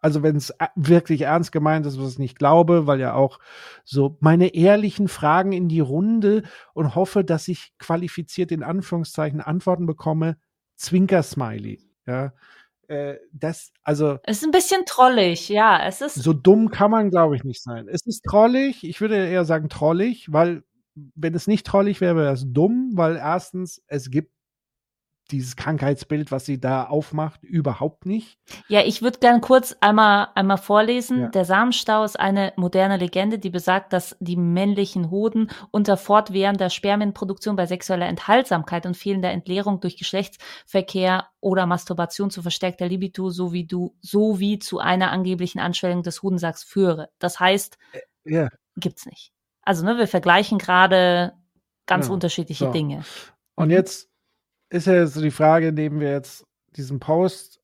also 0.00 0.22
wenn 0.22 0.36
es 0.36 0.54
wirklich 0.76 1.22
ernst 1.22 1.52
gemeint 1.52 1.86
ist, 1.86 2.00
was 2.00 2.12
ich 2.12 2.18
nicht 2.18 2.38
glaube, 2.38 2.86
weil 2.86 3.00
ja 3.00 3.14
auch 3.14 3.38
so 3.84 4.16
meine 4.20 4.54
ehrlichen 4.54 5.08
Fragen 5.08 5.52
in 5.52 5.68
die 5.68 5.80
Runde 5.80 6.42
und 6.74 6.94
hoffe, 6.94 7.24
dass 7.24 7.48
ich 7.48 7.72
qualifiziert 7.78 8.52
in 8.52 8.62
Anführungszeichen 8.62 9.40
Antworten 9.40 9.86
bekomme, 9.86 10.36
Zwinker-Smiley. 10.76 11.80
Ja, 12.06 12.32
äh, 12.88 13.16
das, 13.32 13.72
also. 13.82 14.18
Es 14.22 14.38
ist 14.38 14.44
ein 14.44 14.50
bisschen 14.50 14.84
trollig, 14.86 15.48
ja. 15.48 15.80
Es 15.86 16.00
ist. 16.00 16.14
So 16.14 16.32
dumm 16.32 16.70
kann 16.70 16.90
man, 16.90 17.10
glaube 17.10 17.36
ich, 17.36 17.44
nicht 17.44 17.62
sein. 17.62 17.86
Es 17.88 18.06
ist 18.06 18.24
trollig. 18.24 18.84
Ich 18.84 19.00
würde 19.00 19.16
eher 19.16 19.44
sagen 19.44 19.68
trollig, 19.68 20.32
weil 20.32 20.62
wenn 21.14 21.34
es 21.34 21.46
nicht 21.46 21.66
trollig 21.66 22.00
wäre, 22.00 22.16
wäre 22.16 22.32
es 22.32 22.44
dumm, 22.46 22.92
weil 22.94 23.16
erstens, 23.16 23.82
es 23.86 24.10
gibt 24.10 24.32
dieses 25.30 25.56
Krankheitsbild, 25.56 26.30
was 26.30 26.46
sie 26.46 26.60
da 26.60 26.84
aufmacht, 26.84 27.42
überhaupt 27.42 28.06
nicht. 28.06 28.38
Ja, 28.68 28.80
ich 28.80 29.02
würde 29.02 29.18
gern 29.18 29.40
kurz 29.40 29.76
einmal, 29.80 30.28
einmal 30.34 30.58
vorlesen. 30.58 31.20
Ja. 31.20 31.28
Der 31.28 31.44
Samenstau 31.44 32.04
ist 32.04 32.18
eine 32.18 32.52
moderne 32.56 32.96
Legende, 32.96 33.38
die 33.38 33.50
besagt, 33.50 33.92
dass 33.92 34.16
die 34.20 34.36
männlichen 34.36 35.10
Hoden 35.10 35.50
unter 35.70 35.96
fortwährender 35.96 36.70
Spermienproduktion 36.70 37.56
bei 37.56 37.66
sexueller 37.66 38.06
Enthaltsamkeit 38.06 38.86
und 38.86 38.96
fehlender 38.96 39.30
Entleerung 39.30 39.80
durch 39.80 39.96
Geschlechtsverkehr 39.96 41.28
oder 41.40 41.66
Masturbation 41.66 42.30
zu 42.30 42.42
verstärkter 42.42 42.88
Libido 42.88 43.30
sowie, 43.30 43.66
du, 43.66 43.96
sowie 44.00 44.58
zu 44.58 44.78
einer 44.78 45.10
angeblichen 45.10 45.60
Anschwellung 45.60 46.02
des 46.02 46.22
Hodensacks 46.22 46.64
führe. 46.64 47.10
Das 47.18 47.38
heißt, 47.38 47.78
ja. 48.24 48.48
gibt's 48.76 49.06
nicht. 49.06 49.32
Also, 49.62 49.84
ne, 49.84 49.98
wir 49.98 50.08
vergleichen 50.08 50.58
gerade 50.58 51.34
ganz 51.86 52.06
ja. 52.06 52.14
unterschiedliche 52.14 52.66
so. 52.66 52.72
Dinge. 52.72 53.04
Und 53.54 53.68
mhm. 53.68 53.74
jetzt 53.74 54.08
ist 54.70 54.86
ja 54.86 55.06
so 55.06 55.20
die 55.20 55.30
Frage, 55.30 55.72
nehmen 55.72 56.00
wir 56.00 56.10
jetzt 56.10 56.44
diesen 56.76 57.00
Post 57.00 57.58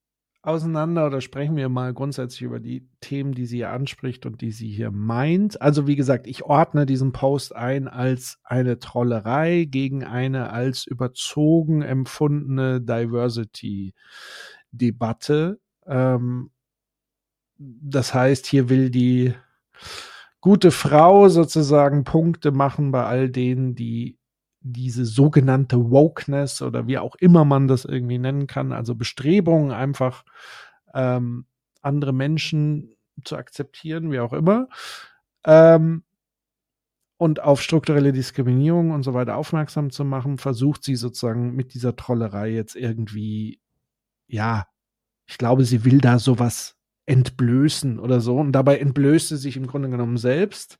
auseinander 0.44 1.06
oder 1.06 1.22
sprechen 1.22 1.56
wir 1.56 1.70
mal 1.70 1.94
grundsätzlich 1.94 2.42
über 2.42 2.60
die 2.60 2.86
Themen, 3.00 3.32
die 3.32 3.46
sie 3.46 3.56
hier 3.58 3.70
anspricht 3.70 4.26
und 4.26 4.42
die 4.42 4.50
sie 4.50 4.68
hier 4.68 4.90
meint. 4.90 5.62
Also 5.62 5.86
wie 5.86 5.96
gesagt, 5.96 6.26
ich 6.26 6.44
ordne 6.44 6.84
diesen 6.84 7.12
Post 7.12 7.56
ein 7.56 7.88
als 7.88 8.38
eine 8.44 8.78
Trollerei 8.78 9.64
gegen 9.64 10.04
eine 10.04 10.50
als 10.50 10.86
überzogen 10.86 11.80
empfundene 11.80 12.82
Diversity-Debatte. 12.82 15.58
Ähm, 15.86 16.50
das 17.56 18.12
heißt, 18.12 18.44
hier 18.46 18.68
will 18.68 18.90
die 18.90 19.32
gute 20.40 20.70
Frau 20.70 21.30
sozusagen 21.30 22.04
Punkte 22.04 22.52
machen 22.52 22.90
bei 22.90 23.06
all 23.06 23.30
denen, 23.30 23.74
die 23.74 24.18
diese 24.64 25.04
sogenannte 25.04 25.90
Wokeness 25.90 26.62
oder 26.62 26.86
wie 26.86 26.98
auch 26.98 27.14
immer 27.16 27.44
man 27.44 27.68
das 27.68 27.84
irgendwie 27.84 28.18
nennen 28.18 28.46
kann, 28.46 28.72
also 28.72 28.94
Bestrebungen 28.94 29.70
einfach 29.70 30.24
ähm, 30.94 31.44
andere 31.82 32.14
Menschen 32.14 32.96
zu 33.24 33.36
akzeptieren, 33.36 34.10
wie 34.10 34.20
auch 34.20 34.32
immer, 34.32 34.68
ähm, 35.44 36.02
und 37.16 37.40
auf 37.40 37.62
strukturelle 37.62 38.12
Diskriminierung 38.12 38.90
und 38.90 39.02
so 39.02 39.14
weiter 39.14 39.36
aufmerksam 39.36 39.90
zu 39.90 40.04
machen, 40.04 40.38
versucht 40.38 40.82
sie 40.82 40.96
sozusagen 40.96 41.54
mit 41.54 41.74
dieser 41.74 41.94
Trollerei 41.94 42.48
jetzt 42.48 42.74
irgendwie, 42.74 43.60
ja, 44.26 44.66
ich 45.26 45.38
glaube, 45.38 45.64
sie 45.64 45.84
will 45.84 46.00
da 46.00 46.18
sowas 46.18 46.76
entblößen 47.06 47.98
oder 47.98 48.20
so. 48.20 48.36
Und 48.38 48.52
dabei 48.52 48.78
entblößt 48.78 49.28
sie 49.28 49.36
sich 49.36 49.56
im 49.56 49.66
Grunde 49.66 49.90
genommen 49.90 50.16
selbst. 50.16 50.78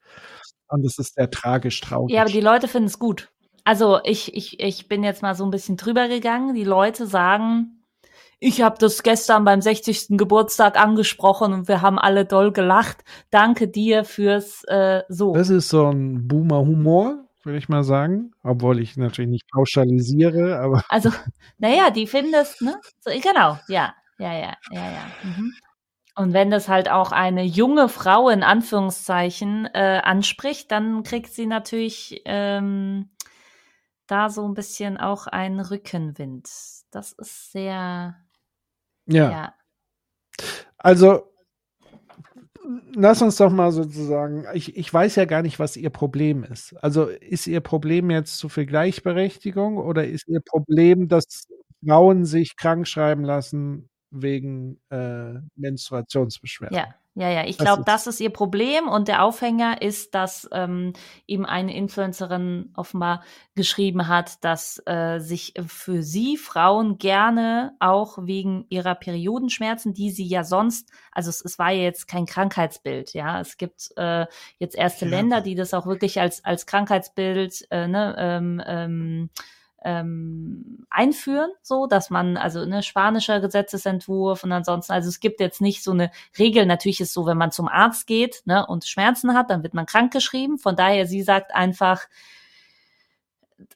Und 0.69 0.85
das 0.85 0.99
ist 0.99 1.15
sehr 1.15 1.31
tragisch 1.31 1.81
traurig. 1.81 2.15
Ja, 2.15 2.23
aber 2.23 2.31
die 2.31 2.41
Leute 2.41 2.67
finden 2.67 2.89
es 2.89 2.99
gut. 2.99 3.31
Also 3.65 3.99
ich, 4.05 4.35
ich, 4.35 4.61
ich 4.61 4.89
bin 4.89 5.03
jetzt 5.03 5.23
mal 5.23 5.35
so 5.35 5.45
ein 5.45 5.51
bisschen 5.51 5.77
drüber 5.77 6.09
gegangen. 6.09 6.55
Die 6.55 6.65
Leute 6.65 7.07
sagen, 7.07 7.83
ich 8.39 8.61
habe 8.61 8.77
das 8.79 9.03
gestern 9.03 9.45
beim 9.45 9.63
60. 9.63 10.09
Geburtstag 10.11 10.79
angesprochen 10.79 11.55
und 11.55 11.67
wir 11.67 11.81
haben 11.81 11.99
alle 11.99 12.27
doll 12.27 12.53
gelacht. 12.53 13.03
Danke 13.31 13.69
dir 13.69 14.05
fürs 14.05 14.65
äh, 14.65 15.03
so. 15.09 15.33
Das 15.33 15.49
ist 15.49 15.71
so 15.71 15.87
ein 15.87 16.29
Boomer-Humor, 16.29 17.25
würde 17.43 17.59
ich 17.59 17.71
mal 17.71 17.85
sagen. 17.85 18.33
Obwohl 18.43 18.81
ich 18.81 18.99
natürlich 18.99 19.31
nicht 19.31 19.51
pauschalisiere, 19.51 20.59
aber. 20.59 20.83
Also, 20.91 21.11
naja, 21.57 21.89
die 21.89 22.07
finden 22.07 22.33
das, 22.33 22.61
ne? 22.61 22.79
So, 23.01 23.11
genau, 23.11 23.59
ja, 23.69 23.95
ja, 24.19 24.33
ja, 24.35 24.55
ja, 24.71 24.91
ja. 24.91 25.07
Mhm. 25.23 25.55
Und 26.17 26.33
wenn 26.33 26.51
das 26.51 26.69
halt 26.69 26.91
auch 26.91 27.13
eine 27.13 27.45
junge 27.45 27.89
Frau 27.89 28.29
in 28.29 28.43
Anführungszeichen 28.43 29.67
äh, 29.73 30.01
anspricht, 30.05 30.71
dann 30.71 31.03
kriegt 31.03 31.33
sie 31.33 31.47
natürlich 31.47 32.23
ähm, 32.25 33.09
da 34.07 34.31
so 34.31 34.47
ein 34.47 34.55
bisschen 34.55 34.97
auch 34.97 35.27
ein 35.27 35.61
Rückenwind. 35.61 36.49
Das 36.91 37.13
ist 37.13 37.53
sehr. 37.53 38.17
Ja. 39.07 39.31
ja. 39.31 39.55
Also, 40.79 41.35
lass 42.95 43.23
uns 43.23 43.37
doch 43.37 43.51
mal 43.51 43.73
sozusagen, 43.73 44.47
ich, 44.55 44.77
ich 44.77 44.93
weiß 44.93 45.17
ja 45.17 45.25
gar 45.25 45.43
nicht, 45.43 45.59
was 45.59 45.77
ihr 45.77 45.91
Problem 45.91 46.45
ist. 46.45 46.75
Also 46.83 47.07
ist 47.07 47.47
ihr 47.47 47.61
Problem 47.61 48.11
jetzt 48.11 48.39
zu 48.39 48.49
viel 48.49 48.67
Gleichberechtigung 48.67 49.79
oder 49.79 50.07
ist 50.07 50.29
ihr 50.29 50.41
Problem, 50.41 51.09
dass 51.09 51.47
Frauen 51.87 52.25
sich 52.25 52.57
krank 52.57 52.87
schreiben 52.87 53.25
lassen 53.25 53.89
wegen 54.11 54.81
äh, 54.91 55.35
Menstruationsbeschwerden? 55.57 56.77
Ja. 56.77 56.95
Ja, 57.17 57.31
ja, 57.31 57.45
ich 57.45 57.59
glaube, 57.59 57.85
das 57.87 58.09
ist 58.09 58.19
ihr 58.19 58.31
Problem 58.31 58.89
und 58.89 59.07
der 59.07 59.23
Aufhänger 59.23 59.81
ist, 59.81 60.17
dass 60.17 60.49
ähm, 60.51 60.95
eben 61.29 61.47
eine 61.47 61.73
Influencerin 61.73 62.73
offenbar 62.75 63.23
geschrieben 63.55 64.09
hat, 64.09 64.43
dass 64.43 64.83
äh, 64.85 65.21
sich 65.21 65.55
für 65.65 66.03
sie 66.03 66.37
Frauen 66.37 66.99
gerne 66.99 67.77
auch 67.79 68.19
wegen 68.21 68.67
ihrer 68.69 68.97
Periodenschmerzen, 68.97 69.95
die 69.95 70.11
sie 70.11 70.27
ja 70.27 70.43
sonst, 70.43 70.91
also 71.13 71.31
es, 71.31 71.41
es 71.45 71.57
war 71.57 71.71
ja 71.71 71.83
jetzt 71.85 72.09
kein 72.09 72.27
Krankheitsbild, 72.27 73.15
ja, 73.15 73.41
es 73.41 73.59
gibt 73.59 73.93
äh, 73.97 74.27
jetzt 74.59 74.75
erste 74.75 75.05
ja. 75.05 75.13
Länder, 75.13 75.41
die 75.41 75.55
das 75.55 75.73
auch 75.73 75.87
wirklich 75.87 76.21
als 76.21 76.45
als 76.45 76.67
Krankheitsbild 76.67 77.69
äh, 77.71 77.87
ne, 77.87 78.17
ähm, 78.19 78.61
ähm, 78.67 79.31
ähm, 79.85 80.87
einführen, 80.91 81.51
so 81.63 81.87
dass 81.87 82.11
man, 82.11 82.37
also 82.37 82.65
ne, 82.65 82.83
spanischer 82.83 83.41
Gesetzesentwurf 83.41 84.45
und 84.45 84.53
ansonsten, 84.53 84.93
also 84.93 85.09
es 85.09 85.21
gibt 85.21 85.41
jetzt 85.41 85.61
nicht 85.61 85.83
so 85.83 85.93
eine 85.93 86.11
Regel, 86.39 86.67
natürlich 86.67 87.01
ist 87.01 87.13
so, 87.13 87.27
wenn 87.27 87.39
man 87.39 87.53
zum 87.53 87.69
Arzt 87.69 88.07
geht 88.07 88.43
ne, 88.47 88.67
und 88.67 88.85
Schmerzen 88.85 89.35
hat, 89.35 89.51
dann 89.51 89.63
wird 89.63 89.75
man 89.75 89.87
krankgeschrieben. 89.87 90.59
Von 90.59 90.77
daher, 90.77 91.07
sie 91.07 91.23
sagt 91.23 91.55
einfach, 91.55 92.07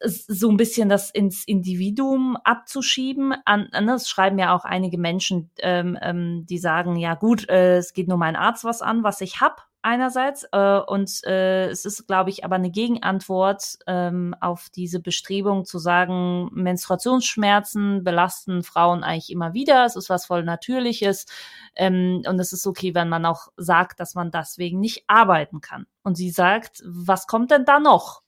so 0.01 0.51
ein 0.51 0.57
bisschen 0.57 0.89
das 0.89 1.11
ins 1.11 1.45
Individuum 1.45 2.37
abzuschieben. 2.37 3.35
An, 3.45 3.69
das 3.73 4.09
schreiben 4.09 4.39
ja 4.39 4.55
auch 4.55 4.65
einige 4.65 4.99
Menschen, 4.99 5.51
ähm, 5.61 5.99
ähm, 6.03 6.47
die 6.47 6.59
sagen, 6.59 6.97
ja 6.97 7.15
gut, 7.15 7.49
äh, 7.49 7.77
es 7.77 7.93
geht 7.93 8.09
nur 8.09 8.19
mein 8.19 8.37
Arzt 8.37 8.65
was 8.65 8.83
an, 8.83 9.03
was 9.03 9.21
ich 9.21 9.41
hab 9.41 9.68
einerseits 9.83 10.47
äh, 10.53 10.81
und 10.87 11.25
äh, 11.25 11.69
es 11.69 11.85
ist, 11.85 12.07
glaube 12.07 12.31
ich, 12.31 12.45
aber 12.45 12.57
eine 12.57 12.71
Gegenantwort 12.71 13.79
ähm, 13.87 14.35
auf 14.41 14.69
diese 14.71 15.01
Bestrebung 15.01 15.65
zu 15.65 15.79
sagen, 15.79 16.51
Menstruationsschmerzen 16.53 18.05
belasten 18.05 18.63
Frauen 18.63 19.03
eigentlich 19.03 19.31
immer 19.31 19.55
wieder. 19.55 19.85
Es 19.85 19.97
ist 19.97 20.11
was 20.11 20.27
voll 20.27 20.45
Natürliches 20.45 21.27
ähm, 21.77 22.23
und 22.27 22.39
es 22.41 22.53
ist 22.53 22.67
okay, 22.67 22.95
wenn 22.95 23.09
man 23.09 23.25
auch 23.27 23.49
sagt, 23.57 24.01
dass 24.01 24.15
man 24.15 24.31
deswegen 24.31 24.81
nicht 24.81 25.05
arbeiten 25.07 25.61
kann. 25.61 25.87
Und 26.03 26.17
sie 26.17 26.31
sagt, 26.31 26.83
was 26.85 27.27
kommt 27.27 27.51
denn 27.51 27.65
da 27.65 27.81
noch? 27.81 28.23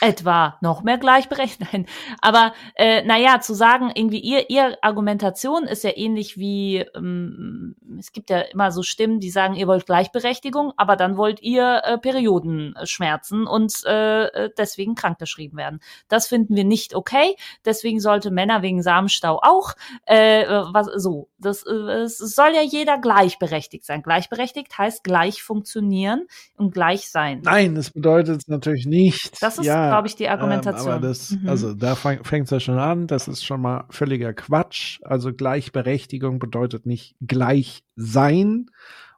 Etwa 0.00 0.56
noch 0.60 0.82
mehr 0.82 0.98
gleichberechtigt. 0.98 1.72
Nein. 1.72 1.86
Aber 2.20 2.52
äh, 2.74 3.02
naja, 3.02 3.40
zu 3.40 3.54
sagen, 3.54 3.90
irgendwie 3.94 4.20
ihr, 4.20 4.50
ihr 4.50 4.78
Argumentation 4.82 5.64
ist 5.64 5.84
ja 5.84 5.90
ähnlich 5.94 6.38
wie, 6.38 6.78
ähm, 6.94 7.76
es 7.98 8.12
gibt 8.12 8.30
ja 8.30 8.40
immer 8.40 8.70
so 8.70 8.82
Stimmen, 8.82 9.20
die 9.20 9.30
sagen, 9.30 9.54
ihr 9.54 9.66
wollt 9.66 9.86
Gleichberechtigung, 9.86 10.72
aber 10.76 10.96
dann 10.96 11.16
wollt 11.16 11.42
ihr 11.42 11.82
äh, 11.84 11.98
Periodenschmerzen 11.98 13.46
und 13.46 13.84
äh, 13.86 14.26
äh 14.26 14.50
deswegen 14.56 14.94
krankgeschrieben 14.94 15.58
werden. 15.58 15.80
Das 16.08 16.26
finden 16.26 16.56
wir 16.56 16.64
nicht 16.64 16.94
okay. 16.94 17.36
Deswegen 17.64 18.00
sollte 18.00 18.30
Männer 18.30 18.62
wegen 18.62 18.82
Samenstau 18.82 19.40
auch 19.42 19.74
äh, 20.06 20.46
was 20.46 20.86
so. 20.96 21.28
Das 21.38 21.64
äh, 21.64 21.72
es 21.72 22.18
soll 22.18 22.54
ja 22.54 22.62
jeder 22.62 22.98
gleichberechtigt 22.98 23.84
sein. 23.84 24.02
Gleichberechtigt 24.02 24.76
heißt 24.76 25.04
gleich 25.04 25.42
funktionieren 25.42 26.26
und 26.56 26.72
gleich 26.72 27.10
sein. 27.10 27.40
Nein, 27.44 27.74
das 27.74 27.90
bedeutet 27.90 28.48
natürlich 28.48 28.86
nicht. 28.86 29.42
Das 29.42 29.57
ist, 29.58 29.66
ja, 29.66 29.88
glaube 29.88 30.08
ich, 30.08 30.16
die 30.16 30.28
Argumentation. 30.28 30.96
Ähm, 30.96 31.02
das, 31.02 31.30
mhm. 31.30 31.48
also 31.48 31.74
da 31.74 31.94
fängt 31.94 32.44
es 32.44 32.50
ja 32.50 32.60
schon 32.60 32.78
an. 32.78 33.06
Das 33.06 33.28
ist 33.28 33.44
schon 33.44 33.60
mal 33.60 33.84
völliger 33.90 34.32
Quatsch. 34.32 35.00
Also 35.02 35.32
Gleichberechtigung 35.32 36.38
bedeutet 36.38 36.86
nicht 36.86 37.16
gleich 37.20 37.84
sein 37.96 38.70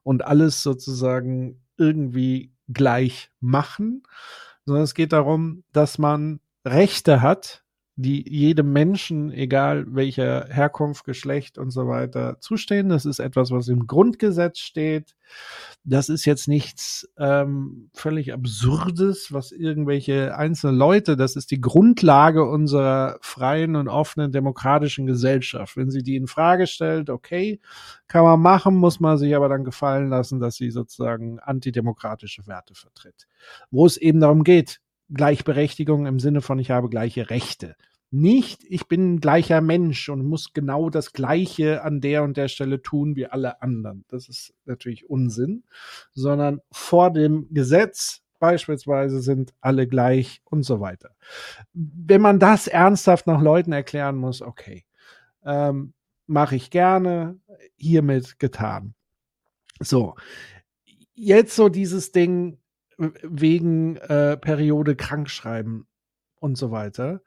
und 0.03 0.24
alles 0.24 0.62
sozusagen 0.62 1.61
irgendwie 1.76 2.53
gleich 2.68 3.31
machen, 3.40 4.03
sondern 4.64 4.85
es 4.85 4.94
geht 4.94 5.12
darum, 5.12 5.64
dass 5.72 5.98
man 5.98 6.40
Rechte 6.64 7.22
hat, 7.22 7.64
die 7.96 8.26
jedem 8.29 8.72
Menschen, 8.72 9.33
egal 9.33 9.85
welcher 9.88 10.46
Herkunft, 10.48 11.05
Geschlecht 11.05 11.59
und 11.59 11.70
so 11.70 11.87
weiter, 11.87 12.38
zustehen. 12.40 12.88
Das 12.88 13.05
ist 13.05 13.18
etwas, 13.18 13.50
was 13.50 13.68
im 13.68 13.87
Grundgesetz 13.87 14.59
steht. 14.59 15.16
Das 15.83 16.11
ist 16.11 16.27
jetzt 16.27 16.47
nichts 16.47 17.09
ähm, 17.16 17.88
völlig 17.95 18.35
Absurdes, 18.35 19.33
was 19.33 19.51
irgendwelche 19.51 20.37
einzelnen 20.37 20.76
Leute, 20.76 21.16
das 21.16 21.37
ist 21.37 21.51
die 21.51 21.61
Grundlage 21.61 22.45
unserer 22.45 23.16
freien 23.22 23.76
und 23.76 23.89
offenen 23.89 24.31
demokratischen 24.31 25.07
Gesellschaft. 25.07 25.78
Wenn 25.78 25.91
sie 25.91 26.03
die 26.03 26.16
in 26.16 26.26
Frage 26.26 26.66
stellt, 26.66 27.09
okay, 27.09 27.61
kann 28.09 28.24
man 28.24 28.41
machen, 28.41 28.74
muss 28.76 29.01
man 29.01 29.16
sich 29.16 29.35
aber 29.35 29.49
dann 29.49 29.64
gefallen 29.64 30.11
lassen, 30.11 30.39
dass 30.39 30.57
sie 30.57 30.70
sozusagen 30.70 31.39
antidemokratische 31.39 32.47
Werte 32.47 32.74
vertritt. 32.74 33.26
Wo 33.70 33.87
es 33.87 33.97
eben 33.97 34.20
darum 34.20 34.45
geht, 34.45 34.81
Gleichberechtigung 35.09 36.07
im 36.07 36.20
Sinne 36.20 36.43
von 36.43 36.59
ich 36.59 36.70
habe 36.70 36.91
gleiche 36.91 37.31
Rechte 37.31 37.74
nicht, 38.11 38.65
ich 38.69 38.89
bin 38.89 39.15
ein 39.15 39.21
gleicher 39.21 39.61
Mensch 39.61 40.09
und 40.09 40.27
muss 40.27 40.53
genau 40.53 40.91
das 40.91 41.13
Gleiche 41.13 41.83
an 41.83 42.01
der 42.01 42.25
und 42.25 42.37
der 42.37 42.49
Stelle 42.49 42.83
tun 42.83 43.15
wie 43.15 43.27
alle 43.27 43.63
anderen. 43.63 44.05
Das 44.09 44.29
ist 44.29 44.53
natürlich 44.65 45.09
Unsinn, 45.09 45.65
sondern 46.13 46.61
vor 46.73 47.13
dem 47.13 47.47
Gesetz 47.53 48.23
beispielsweise 48.41 49.21
sind 49.21 49.55
alle 49.61 49.87
gleich 49.87 50.43
und 50.45 50.65
so 50.65 50.81
weiter. 50.81 51.15
Wenn 51.73 52.21
man 52.21 52.41
das 52.41 52.67
ernsthaft 52.67 53.27
nach 53.27 53.41
Leuten 53.41 53.73
erklären 53.73 54.17
muss, 54.17 54.43
okay. 54.43 54.85
ähm, 55.45 55.93
mache 56.27 56.57
ich 56.57 56.71
gerne, 56.71 57.39
hiermit 57.77 58.39
getan. 58.39 58.95
So, 59.79 60.17
jetzt 61.15 61.55
so 61.55 61.69
dieses 61.69 62.13
Ding 62.13 62.59
wegen 62.99 63.97
äh, 63.97 64.37
Periode 64.37 64.97
krankschreiben 64.97 65.87
und 66.37 66.57
so 66.57 66.71
weiter. 66.71 67.23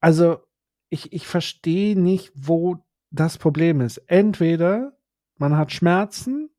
Also 0.00 0.40
ich, 0.88 1.12
ich 1.12 1.26
verstehe 1.26 1.98
nicht, 1.98 2.32
wo 2.34 2.78
das 3.10 3.38
Problem 3.38 3.80
ist. 3.80 3.98
Entweder 4.06 4.96
man 5.36 5.56
hat 5.56 5.72
Schmerzen 5.72 6.50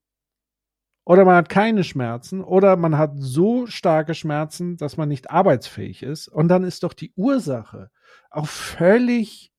oder 1.04 1.26
man 1.26 1.36
hat 1.36 1.50
keine 1.50 1.84
Schmerzen 1.84 2.44
oder 2.44 2.76
man 2.78 2.98
hat 2.98 3.14
so 3.16 3.68
starke 3.68 4.14
Schmerzen, 4.14 4.78
dass 4.78 4.98
man 4.98 5.10
nicht 5.10 5.30
arbeitsfähig 5.32 6.04
ist. 6.04 6.28
Und 6.28 6.48
dann 6.48 6.64
ist 6.64 6.84
doch 6.84 6.94
die 6.94 7.14
Ursache 7.16 7.90
auch 8.30 8.48
völlig 8.48 9.52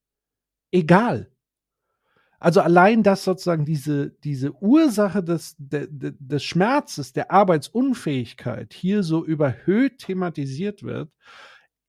egal. 0.71 1.29
Also 2.39 2.59
allein, 2.59 3.03
dass 3.03 3.23
sozusagen 3.23 3.63
diese, 3.63 4.09
diese 4.09 4.51
Ursache 4.61 5.23
des, 5.23 5.55
de, 5.57 5.87
de, 5.89 6.13
des 6.19 6.43
Schmerzes, 6.43 7.13
der 7.13 7.31
Arbeitsunfähigkeit 7.31 8.73
hier 8.73 9.01
so 9.03 9.23
überhöht 9.23 9.99
thematisiert 9.99 10.83
wird, 10.83 11.09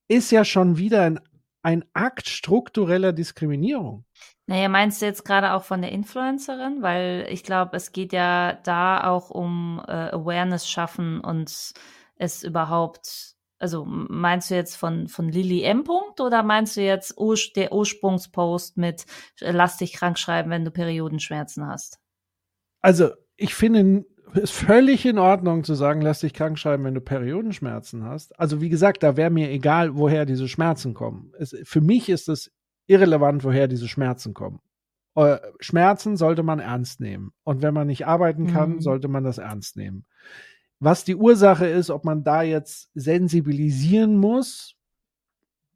ist 0.06 0.30
ja 0.30 0.44
schon 0.44 0.76
wieder 0.76 1.02
ein, 1.02 1.18
ein 1.64 1.84
Akt 1.94 2.28
struktureller 2.28 3.12
Diskriminierung. 3.12 4.04
Naja, 4.46 4.68
meinst 4.68 5.00
du 5.00 5.06
jetzt 5.06 5.24
gerade 5.24 5.54
auch 5.54 5.64
von 5.64 5.80
der 5.80 5.90
Influencerin? 5.90 6.82
Weil 6.82 7.26
ich 7.30 7.42
glaube, 7.42 7.76
es 7.76 7.92
geht 7.92 8.12
ja 8.12 8.52
da 8.62 9.08
auch 9.08 9.30
um 9.30 9.82
äh, 9.88 9.90
Awareness 9.90 10.68
schaffen 10.68 11.20
und 11.20 11.72
es 12.16 12.42
überhaupt 12.44 13.34
also 13.60 13.86
meinst 13.86 14.50
du 14.50 14.56
jetzt 14.56 14.76
von, 14.76 15.08
von 15.08 15.30
Lilly 15.30 15.62
M. 15.62 15.84
Punkt 15.84 16.20
oder 16.20 16.42
meinst 16.42 16.76
du 16.76 16.82
jetzt 16.82 17.16
Ur 17.16 17.38
der 17.56 17.72
Ursprungspost 17.72 18.76
mit 18.76 19.06
äh, 19.40 19.52
lass 19.52 19.78
dich 19.78 19.94
krank 19.94 20.18
schreiben, 20.18 20.50
wenn 20.50 20.66
du 20.66 20.70
Periodenschmerzen 20.70 21.66
hast? 21.66 21.98
Also 22.82 23.12
ich 23.36 23.54
finde 23.54 24.04
es 24.36 24.50
völlig 24.50 25.06
in 25.06 25.18
Ordnung 25.18 25.64
zu 25.64 25.74
sagen, 25.74 26.00
lass 26.00 26.20
dich 26.20 26.34
krank 26.34 26.58
schreiben, 26.58 26.84
wenn 26.84 26.94
du 26.94 27.00
Periodenschmerzen 27.00 28.04
hast. 28.04 28.38
Also 28.38 28.60
wie 28.60 28.68
gesagt, 28.68 29.02
da 29.02 29.16
wäre 29.16 29.30
mir 29.30 29.50
egal, 29.50 29.96
woher 29.96 30.26
diese 30.26 30.48
Schmerzen 30.48 30.94
kommen. 30.94 31.32
Es, 31.38 31.56
für 31.64 31.80
mich 31.80 32.08
ist 32.08 32.28
es 32.28 32.52
irrelevant, 32.86 33.44
woher 33.44 33.68
diese 33.68 33.88
Schmerzen 33.88 34.34
kommen. 34.34 34.60
Äh, 35.14 35.38
Schmerzen 35.60 36.16
sollte 36.16 36.42
man 36.42 36.58
ernst 36.58 37.00
nehmen. 37.00 37.32
Und 37.44 37.62
wenn 37.62 37.74
man 37.74 37.86
nicht 37.86 38.06
arbeiten 38.06 38.46
kann, 38.46 38.74
mhm. 38.74 38.80
sollte 38.80 39.08
man 39.08 39.24
das 39.24 39.38
ernst 39.38 39.76
nehmen. 39.76 40.04
Was 40.80 41.04
die 41.04 41.16
Ursache 41.16 41.66
ist, 41.66 41.90
ob 41.90 42.04
man 42.04 42.24
da 42.24 42.42
jetzt 42.42 42.90
sensibilisieren 42.94 44.16
muss, 44.16 44.74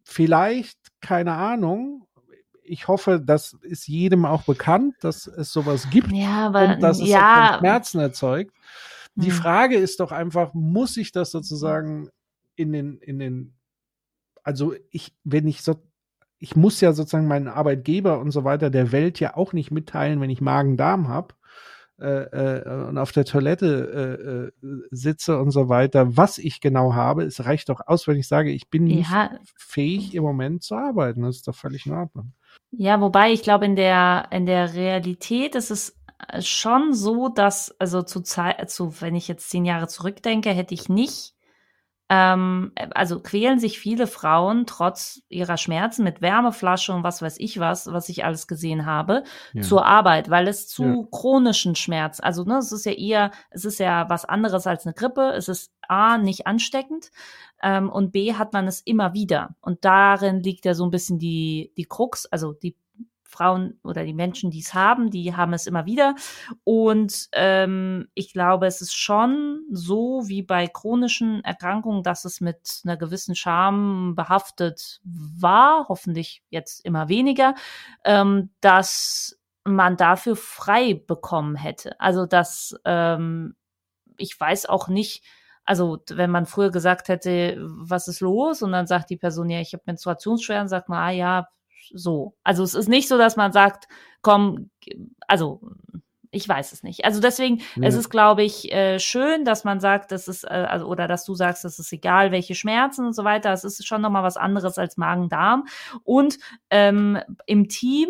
vielleicht, 0.03 0.79
keine 1.01 1.35
Ahnung. 1.35 2.08
Ich 2.69 2.89
hoffe, 2.89 3.21
das 3.25 3.55
ist 3.63 3.89
jedem 3.89 4.25
auch 4.25 4.43
bekannt, 4.43 4.95
dass 5.01 5.27
es 5.27 5.53
sowas 5.53 5.89
gibt 5.91 6.13
ja, 6.13 6.47
aber, 6.47 6.75
und 6.75 6.83
dass 6.83 7.01
es 7.01 7.09
ja. 7.09 7.55
auch 7.55 7.59
Schmerzen 7.59 8.01
erzeugt. 8.01 8.55
Die 9.15 9.31
hm. 9.31 9.37
Frage 9.37 9.77
ist 9.77 10.01
doch 10.01 10.13
einfach, 10.13 10.55
muss 10.55 10.97
ich 10.97 11.13
das 11.13 11.31
sozusagen 11.31 12.09
in 12.55 12.73
den, 12.73 12.99
in 12.99 13.19
den, 13.19 13.55
also 14.43 14.75
ich, 14.91 15.15
wenn 15.25 15.49
ich 15.49 15.63
so, 15.63 15.77
ich 16.39 16.55
muss 16.55 16.81
ja 16.81 16.93
sozusagen 16.93 17.27
meinen 17.27 17.49
Arbeitgeber 17.49 18.21
und 18.21 18.31
so 18.31 18.45
weiter 18.45 18.71
der 18.71 18.93
Welt 18.93 19.19
ja 19.19 19.37
auch 19.37 19.53
nicht 19.53 19.71
mitteilen, 19.71 20.21
wenn 20.21 20.31
ich 20.31 20.41
Magen-Darm 20.41 21.09
habe 21.09 21.35
äh, 22.01 22.61
äh, 22.61 22.89
und 22.89 22.97
auf 22.97 23.11
der 23.11 23.25
Toilette 23.25 24.53
äh, 24.63 24.67
äh, 24.67 24.81
sitze 24.93 25.41
und 25.41 25.51
so 25.51 25.69
weiter, 25.69 26.17
was 26.17 26.39
ich 26.39 26.61
genau 26.61 26.95
habe, 26.95 27.25
es 27.25 27.45
reicht 27.45 27.69
doch 27.71 27.81
aus, 27.87 28.07
wenn 28.07 28.17
ich 28.17 28.29
sage, 28.29 28.53
ich 28.53 28.71
bin 28.71 28.85
nicht 28.85 29.11
ja. 29.11 29.33
fähig 29.57 30.15
im 30.15 30.23
Moment 30.23 30.63
zu 30.63 30.77
arbeiten. 30.77 31.23
Das 31.23 31.37
ist 31.37 31.49
doch 31.49 31.57
völlig 31.57 31.87
in 31.87 31.95
Ordnung. 31.95 32.35
Ja, 32.71 33.01
wobei 33.01 33.33
ich 33.33 33.43
glaube, 33.43 33.65
in 33.65 33.77
der, 33.77 34.29
in 34.31 34.47
der 34.47 34.75
Realität 34.75 35.55
ist 35.55 35.71
es 35.71 35.97
schon 36.41 36.93
so, 36.95 37.29
dass, 37.29 37.75
also 37.81 38.03
zu 38.03 38.21
Zeit, 38.21 38.71
zu, 38.71 39.01
wenn 39.01 39.15
ich 39.15 39.29
jetzt 39.29 39.51
zehn 39.51 39.65
Jahre 39.65 39.89
zurückdenke, 39.89 40.51
hätte 40.51 40.75
ich 40.75 40.89
nicht 40.89 41.35
ähm, 42.09 42.73
also 42.95 43.21
quälen 43.21 43.59
sich 43.59 43.79
viele 43.79 44.07
Frauen 44.07 44.65
trotz 44.67 45.23
ihrer 45.29 45.59
Schmerzen 45.59 46.05
mit 46.05 46.23
Wärmeflasche 46.23 46.93
und 46.93 47.03
was 47.03 47.21
weiß 47.21 47.37
ich 47.39 47.61
was, 47.61 47.93
was 47.93 48.09
ich 48.09 48.25
alles 48.25 48.47
gesehen 48.47 48.87
habe, 48.87 49.25
ja. 49.53 49.63
zur 49.63 49.85
Arbeit, 49.85 50.31
weil 50.31 50.49
es 50.49 50.69
zu 50.69 50.85
ja. 50.85 51.05
chronischen 51.11 51.75
Schmerz, 51.75 52.21
also 52.21 52.45
ne, 52.45 52.59
es 52.59 52.73
ist 52.73 52.87
ja 52.87 52.93
eher, 52.93 53.31
es 53.51 53.65
ist 53.65 53.79
ja 53.79 54.09
was 54.09 54.25
anderes 54.25 54.67
als 54.67 54.87
eine 54.87 54.95
Grippe, 54.95 55.33
es 55.37 55.49
ist 55.49 55.73
A, 55.87 56.19
nicht 56.19 56.47
ansteckend 56.47 57.11
ähm, 57.63 57.91
und 57.91 58.13
B, 58.13 58.35
hat 58.35 58.53
man 58.53 58.67
es 58.67 58.81
immer 58.81 59.15
wieder. 59.15 59.57
Und 59.61 59.85
darin 59.85 60.41
liegt 60.41 60.65
ja 60.65 60.75
so 60.75 60.85
ein 60.85 60.91
bisschen 60.91 61.19
die, 61.19 61.73
die 61.77 61.85
Krux, 61.85 62.27
also 62.27 62.53
die 62.53 62.77
Frauen 63.29 63.79
oder 63.85 64.05
die 64.05 64.15
Menschen, 64.15 64.51
die 64.51 64.61
es 64.61 64.75
haben, 64.75 65.11
die 65.11 65.37
haben 65.37 65.53
es 65.53 65.67
immer 65.67 65.85
wieder. 65.87 66.15
Und 66.65 67.29
ähm, 67.33 68.09
ich 68.15 68.33
glaube, 68.33 68.67
es 68.67 68.81
ist 68.81 68.95
schon 68.95 69.61
so 69.71 70.23
wie 70.27 70.43
bei 70.43 70.67
chronischen 70.67 71.45
Erkrankungen, 71.45 72.03
dass 72.03 72.25
es 72.25 72.41
mit 72.41 72.81
einer 72.85 72.97
gewissen 72.97 73.35
Scham 73.35 74.15
behaftet 74.17 75.01
war, 75.05 75.87
hoffentlich 75.89 76.43
jetzt 76.49 76.85
immer 76.85 77.09
weniger, 77.09 77.55
ähm, 78.05 78.51
dass 78.61 79.39
man 79.65 79.99
dafür 79.99 80.35
frei 80.35 80.95
bekommen 80.95 81.55
hätte. 81.55 82.01
Also 82.01 82.25
dass 82.25 82.75
ähm, 82.87 83.55
ich 84.17 84.39
weiß 84.41 84.67
auch 84.67 84.89
nicht, 84.89 85.23
also 85.65 85.99
wenn 86.11 86.31
man 86.31 86.47
früher 86.47 86.71
gesagt 86.71 87.09
hätte, 87.09 87.59
was 87.61 88.09
ist 88.09 88.21
los? 88.21 88.63
Und 88.63 88.73
dann 88.73 88.87
sagt 88.87 89.11
die 89.11 89.19
Person, 89.19 89.51
ja, 89.51 89.61
ich 89.61 89.75
habe 89.75 89.83
Menstruationsschweren, 89.85 90.67
sagt 90.67 90.89
man, 90.89 90.99
ah 90.99 91.11
ja, 91.11 91.49
so. 91.95 92.37
Also 92.45 92.63
es 92.63 92.75
ist 92.75 92.89
nicht 92.89 93.09
so, 93.09 93.19
dass 93.19 93.37
man 93.37 93.53
sagt, 93.53 93.89
komm, 94.23 94.71
also 95.27 95.61
ich 96.31 96.49
weiß 96.49 96.73
es 96.73 96.83
nicht. 96.83 97.05
Also 97.05 97.21
deswegen, 97.21 97.59
ja. 97.77 97.89
es 97.89 97.95
ist, 97.95 98.11
glaube 98.11 98.43
ich, 98.43 98.71
äh, 98.73 98.99
schön, 98.99 99.45
dass 99.45 99.65
man 99.65 99.81
sagt, 99.81 100.13
das 100.13 100.29
ist, 100.29 100.45
äh, 100.45 100.49
also, 100.49 100.87
oder 100.87 101.09
dass 101.09 101.25
du 101.25 101.35
sagst, 101.35 101.65
es 101.65 101.79
ist 101.79 101.93
egal, 101.93 102.33
welche 102.33 102.55
Schmerzen 102.55 103.07
und 103.07 103.15
so 103.15 103.25
weiter. 103.25 103.53
Es 103.53 103.65
ist 103.65 103.87
schon 103.87 104.03
nochmal 104.03 104.23
was 104.23 104.37
anderes 104.37 104.79
als 104.79 104.97
Magen-Darm. 104.97 105.65
Und 106.05 106.39
ähm, 106.71 107.19
im 107.47 107.69
Team 107.69 108.09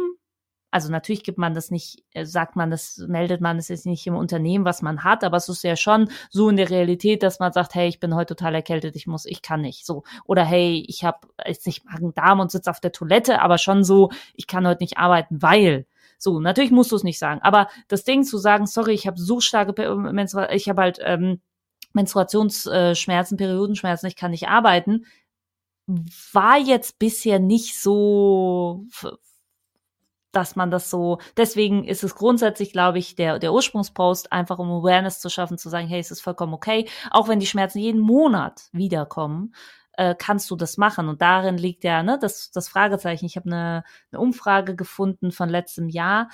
also 0.70 0.90
natürlich 0.90 1.22
gibt 1.24 1.38
man 1.38 1.54
das 1.54 1.70
nicht, 1.70 2.04
äh, 2.12 2.24
sagt 2.24 2.56
man 2.56 2.70
das, 2.70 2.98
meldet 3.08 3.40
man 3.40 3.56
es 3.58 3.68
jetzt 3.68 3.86
nicht 3.86 4.06
im 4.06 4.14
Unternehmen, 4.14 4.64
was 4.64 4.82
man 4.82 5.02
hat, 5.04 5.24
aber 5.24 5.36
es 5.38 5.48
ist 5.48 5.64
ja 5.64 5.76
schon 5.76 6.10
so 6.30 6.48
in 6.48 6.56
der 6.56 6.70
Realität, 6.70 7.22
dass 7.22 7.38
man 7.38 7.52
sagt, 7.52 7.74
hey, 7.74 7.88
ich 7.88 8.00
bin 8.00 8.14
heute 8.14 8.36
total 8.36 8.54
erkältet, 8.54 8.94
ich 8.96 9.06
muss, 9.06 9.24
ich 9.24 9.40
kann 9.42 9.62
nicht, 9.62 9.86
so. 9.86 10.04
Oder 10.24 10.44
hey, 10.44 10.84
ich 10.86 11.04
habe 11.04 11.28
jetzt 11.46 11.66
nicht 11.66 11.84
Magen-Darm 11.84 12.40
und 12.40 12.50
sitze 12.50 12.70
auf 12.70 12.80
der 12.80 12.92
Toilette, 12.92 13.40
aber 13.40 13.58
schon 13.58 13.82
so, 13.82 14.10
ich 14.34 14.46
kann 14.46 14.66
heute 14.66 14.82
nicht 14.82 14.98
arbeiten, 14.98 15.40
weil. 15.42 15.86
So, 16.20 16.40
natürlich 16.40 16.72
musst 16.72 16.90
du 16.90 16.96
es 16.96 17.04
nicht 17.04 17.18
sagen, 17.18 17.40
aber 17.42 17.68
das 17.86 18.02
Ding 18.02 18.24
zu 18.24 18.38
sagen, 18.38 18.66
sorry, 18.66 18.92
ich 18.92 19.06
habe 19.06 19.20
so 19.20 19.40
starke 19.40 19.94
Menstruation, 19.94 20.56
ich 20.56 20.68
habe 20.68 20.82
halt 20.82 20.98
ähm, 21.00 21.40
Menstruationsschmerzen, 21.92 23.36
Periodenschmerzen, 23.36 24.08
ich 24.08 24.16
kann 24.16 24.32
nicht 24.32 24.48
arbeiten, 24.48 25.06
war 26.32 26.58
jetzt 26.58 26.98
bisher 26.98 27.38
nicht 27.38 27.80
so 27.80 28.84
dass 30.32 30.56
man 30.56 30.70
das 30.70 30.90
so, 30.90 31.18
deswegen 31.36 31.84
ist 31.84 32.04
es 32.04 32.14
grundsätzlich, 32.14 32.72
glaube 32.72 32.98
ich, 32.98 33.14
der, 33.14 33.38
der 33.38 33.52
Ursprungspost, 33.52 34.32
einfach 34.32 34.58
um 34.58 34.70
Awareness 34.70 35.20
zu 35.20 35.30
schaffen, 35.30 35.58
zu 35.58 35.68
sagen, 35.68 35.88
hey, 35.88 36.00
es 36.00 36.10
ist 36.10 36.20
vollkommen 36.20 36.54
okay, 36.54 36.88
auch 37.10 37.28
wenn 37.28 37.40
die 37.40 37.46
Schmerzen 37.46 37.78
jeden 37.78 38.00
Monat 38.00 38.68
wiederkommen, 38.72 39.54
äh, 39.94 40.14
kannst 40.16 40.50
du 40.50 40.56
das 40.56 40.76
machen. 40.76 41.08
Und 41.08 41.22
darin 41.22 41.58
liegt 41.58 41.84
ja 41.84 42.02
ne, 42.02 42.18
das, 42.20 42.50
das 42.50 42.68
Fragezeichen. 42.68 43.26
Ich 43.26 43.36
habe 43.36 43.46
eine, 43.46 43.84
eine 44.12 44.20
Umfrage 44.20 44.76
gefunden 44.76 45.32
von 45.32 45.48
letztem 45.48 45.88
Jahr, 45.88 46.28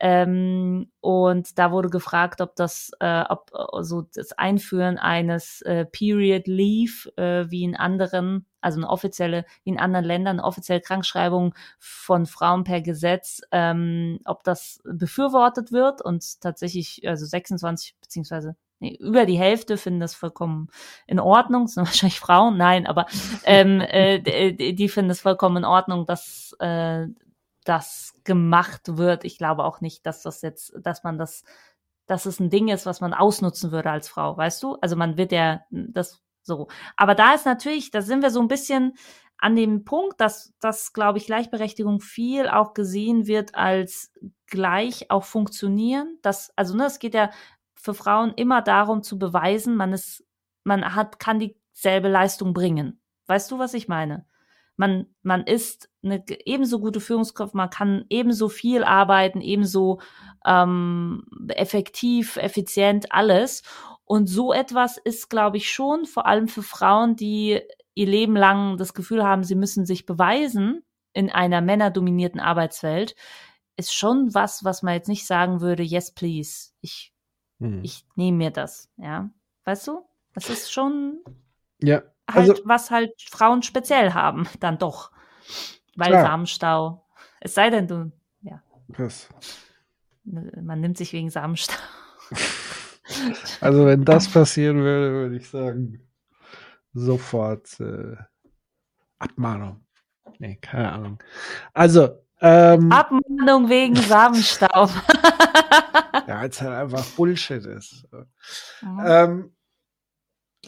ähm, 0.00 0.90
und 1.00 1.58
da 1.58 1.72
wurde 1.72 1.90
gefragt, 1.90 2.40
ob 2.40 2.56
das, 2.56 2.90
äh, 3.00 3.22
ob 3.28 3.50
äh, 3.54 3.82
so 3.82 4.02
das 4.14 4.32
Einführen 4.32 4.96
eines 4.96 5.60
äh, 5.62 5.84
Period 5.84 6.46
Leave 6.46 7.12
äh, 7.16 7.50
wie 7.50 7.64
in 7.64 7.76
anderen, 7.76 8.46
also 8.62 8.78
eine 8.78 8.88
offizielle, 8.88 9.44
wie 9.62 9.70
in 9.70 9.78
anderen 9.78 10.06
Ländern, 10.06 10.40
offizielle 10.40 10.80
Krankschreibung 10.80 11.54
von 11.78 12.24
Frauen 12.24 12.64
per 12.64 12.80
Gesetz, 12.80 13.42
ähm, 13.52 14.20
ob 14.24 14.42
das 14.42 14.80
befürwortet 14.84 15.70
wird 15.70 16.00
und 16.02 16.40
tatsächlich, 16.40 17.06
also 17.06 17.26
26 17.26 17.96
beziehungsweise 18.00 18.56
nee, 18.78 18.96
über 18.98 19.26
die 19.26 19.38
Hälfte 19.38 19.76
finden 19.76 20.00
das 20.00 20.14
vollkommen 20.14 20.68
in 21.06 21.20
Ordnung. 21.20 21.64
Das 21.64 21.74
sind 21.74 21.84
wahrscheinlich 21.86 22.20
Frauen, 22.20 22.56
nein, 22.56 22.86
aber 22.86 23.04
ähm, 23.44 23.82
äh, 23.82 24.18
die, 24.18 24.74
die 24.74 24.88
finden 24.88 25.10
es 25.10 25.20
vollkommen 25.20 25.58
in 25.58 25.64
Ordnung, 25.66 26.06
dass 26.06 26.56
äh, 26.58 27.06
das 27.64 28.14
gemacht 28.24 28.96
wird. 28.96 29.24
Ich 29.24 29.38
glaube 29.38 29.64
auch 29.64 29.80
nicht, 29.80 30.06
dass 30.06 30.22
das 30.22 30.42
jetzt, 30.42 30.72
dass 30.82 31.04
man 31.04 31.18
das, 31.18 31.44
dass 32.06 32.26
es 32.26 32.40
ein 32.40 32.50
Ding 32.50 32.68
ist, 32.68 32.86
was 32.86 33.00
man 33.00 33.14
ausnutzen 33.14 33.72
würde 33.72 33.90
als 33.90 34.08
Frau, 34.08 34.36
weißt 34.36 34.62
du? 34.62 34.76
Also 34.80 34.96
man 34.96 35.16
wird 35.16 35.32
ja 35.32 35.62
das 35.70 36.22
so. 36.42 36.68
Aber 36.96 37.14
da 37.14 37.34
ist 37.34 37.46
natürlich, 37.46 37.90
da 37.90 38.02
sind 38.02 38.22
wir 38.22 38.30
so 38.30 38.40
ein 38.40 38.48
bisschen 38.48 38.94
an 39.38 39.56
dem 39.56 39.84
Punkt, 39.84 40.20
dass, 40.20 40.52
dass 40.60 40.92
glaube 40.92 41.18
ich, 41.18 41.26
Gleichberechtigung 41.26 42.00
viel 42.00 42.48
auch 42.48 42.74
gesehen 42.74 43.26
wird 43.26 43.54
als 43.54 44.12
gleich 44.46 45.10
auch 45.10 45.24
funktionieren. 45.24 46.18
Das, 46.22 46.52
also, 46.56 46.76
ne, 46.76 46.86
es 46.86 46.98
geht 46.98 47.14
ja 47.14 47.30
für 47.74 47.94
Frauen 47.94 48.34
immer 48.34 48.60
darum 48.60 49.02
zu 49.02 49.18
beweisen, 49.18 49.76
man 49.76 49.92
ist, 49.92 50.24
man 50.64 50.94
hat, 50.94 51.18
kann 51.18 51.38
dieselbe 51.38 52.08
Leistung 52.08 52.52
bringen. 52.52 53.00
Weißt 53.26 53.50
du, 53.50 53.58
was 53.58 53.72
ich 53.74 53.88
meine? 53.88 54.26
Man, 54.80 55.06
man 55.22 55.44
ist 55.44 55.90
eine 56.02 56.24
ebenso 56.46 56.80
gute 56.80 57.00
Führungskraft, 57.00 57.54
man 57.54 57.68
kann 57.68 58.06
ebenso 58.08 58.48
viel 58.48 58.82
arbeiten, 58.82 59.42
ebenso 59.42 60.00
ähm, 60.46 61.26
effektiv, 61.48 62.38
effizient, 62.38 63.12
alles. 63.12 63.62
Und 64.06 64.26
so 64.28 64.54
etwas 64.54 64.96
ist, 64.96 65.28
glaube 65.28 65.58
ich, 65.58 65.70
schon 65.70 66.06
vor 66.06 66.24
allem 66.24 66.48
für 66.48 66.62
Frauen, 66.62 67.14
die 67.14 67.60
ihr 67.92 68.06
Leben 68.06 68.34
lang 68.34 68.78
das 68.78 68.94
Gefühl 68.94 69.22
haben, 69.22 69.44
sie 69.44 69.54
müssen 69.54 69.84
sich 69.84 70.06
beweisen 70.06 70.82
in 71.12 71.28
einer 71.28 71.60
männerdominierten 71.60 72.40
Arbeitswelt, 72.40 73.14
ist 73.76 73.94
schon 73.94 74.32
was, 74.32 74.64
was 74.64 74.82
man 74.82 74.94
jetzt 74.94 75.08
nicht 75.08 75.26
sagen 75.26 75.60
würde, 75.60 75.82
yes, 75.82 76.14
please. 76.14 76.70
Ich, 76.80 77.12
hm. 77.58 77.84
ich 77.84 78.06
nehme 78.16 78.38
mir 78.38 78.50
das, 78.50 78.88
ja. 78.96 79.28
Weißt 79.64 79.88
du? 79.88 80.06
Das 80.32 80.48
ist 80.48 80.72
schon 80.72 81.20
ja, 81.82 82.02
also, 82.34 82.54
halt, 82.54 82.62
was 82.64 82.90
halt 82.90 83.22
Frauen 83.30 83.62
speziell 83.62 84.14
haben, 84.14 84.48
dann 84.60 84.78
doch. 84.78 85.10
Weil 85.96 86.10
klar. 86.10 86.22
Samenstau. 86.26 87.06
Es 87.40 87.54
sei 87.54 87.70
denn, 87.70 87.88
du, 87.88 88.12
ja. 88.42 88.62
Was? 88.88 89.28
Man 90.24 90.80
nimmt 90.80 90.98
sich 90.98 91.12
wegen 91.12 91.30
Samenstau. 91.30 91.76
Also, 93.60 93.86
wenn 93.86 94.04
das 94.04 94.28
passieren 94.28 94.78
würde, 94.78 95.12
würde 95.12 95.36
ich 95.36 95.48
sagen, 95.48 96.08
sofort 96.92 97.80
äh, 97.80 98.14
Abmahnung. 99.18 99.84
Nee, 100.38 100.56
keine 100.62 100.92
Ahnung. 100.92 101.22
Also, 101.74 102.20
ähm, 102.40 102.90
Abmahnung 102.90 103.68
wegen 103.68 103.96
Samenstaub. 103.96 104.90
ja, 106.26 106.44
es 106.44 106.62
halt 106.62 106.72
einfach 106.72 107.04
Bullshit 107.16 107.64
ist. 107.66 108.06
Mhm. 108.80 109.02
Ähm, 109.04 109.56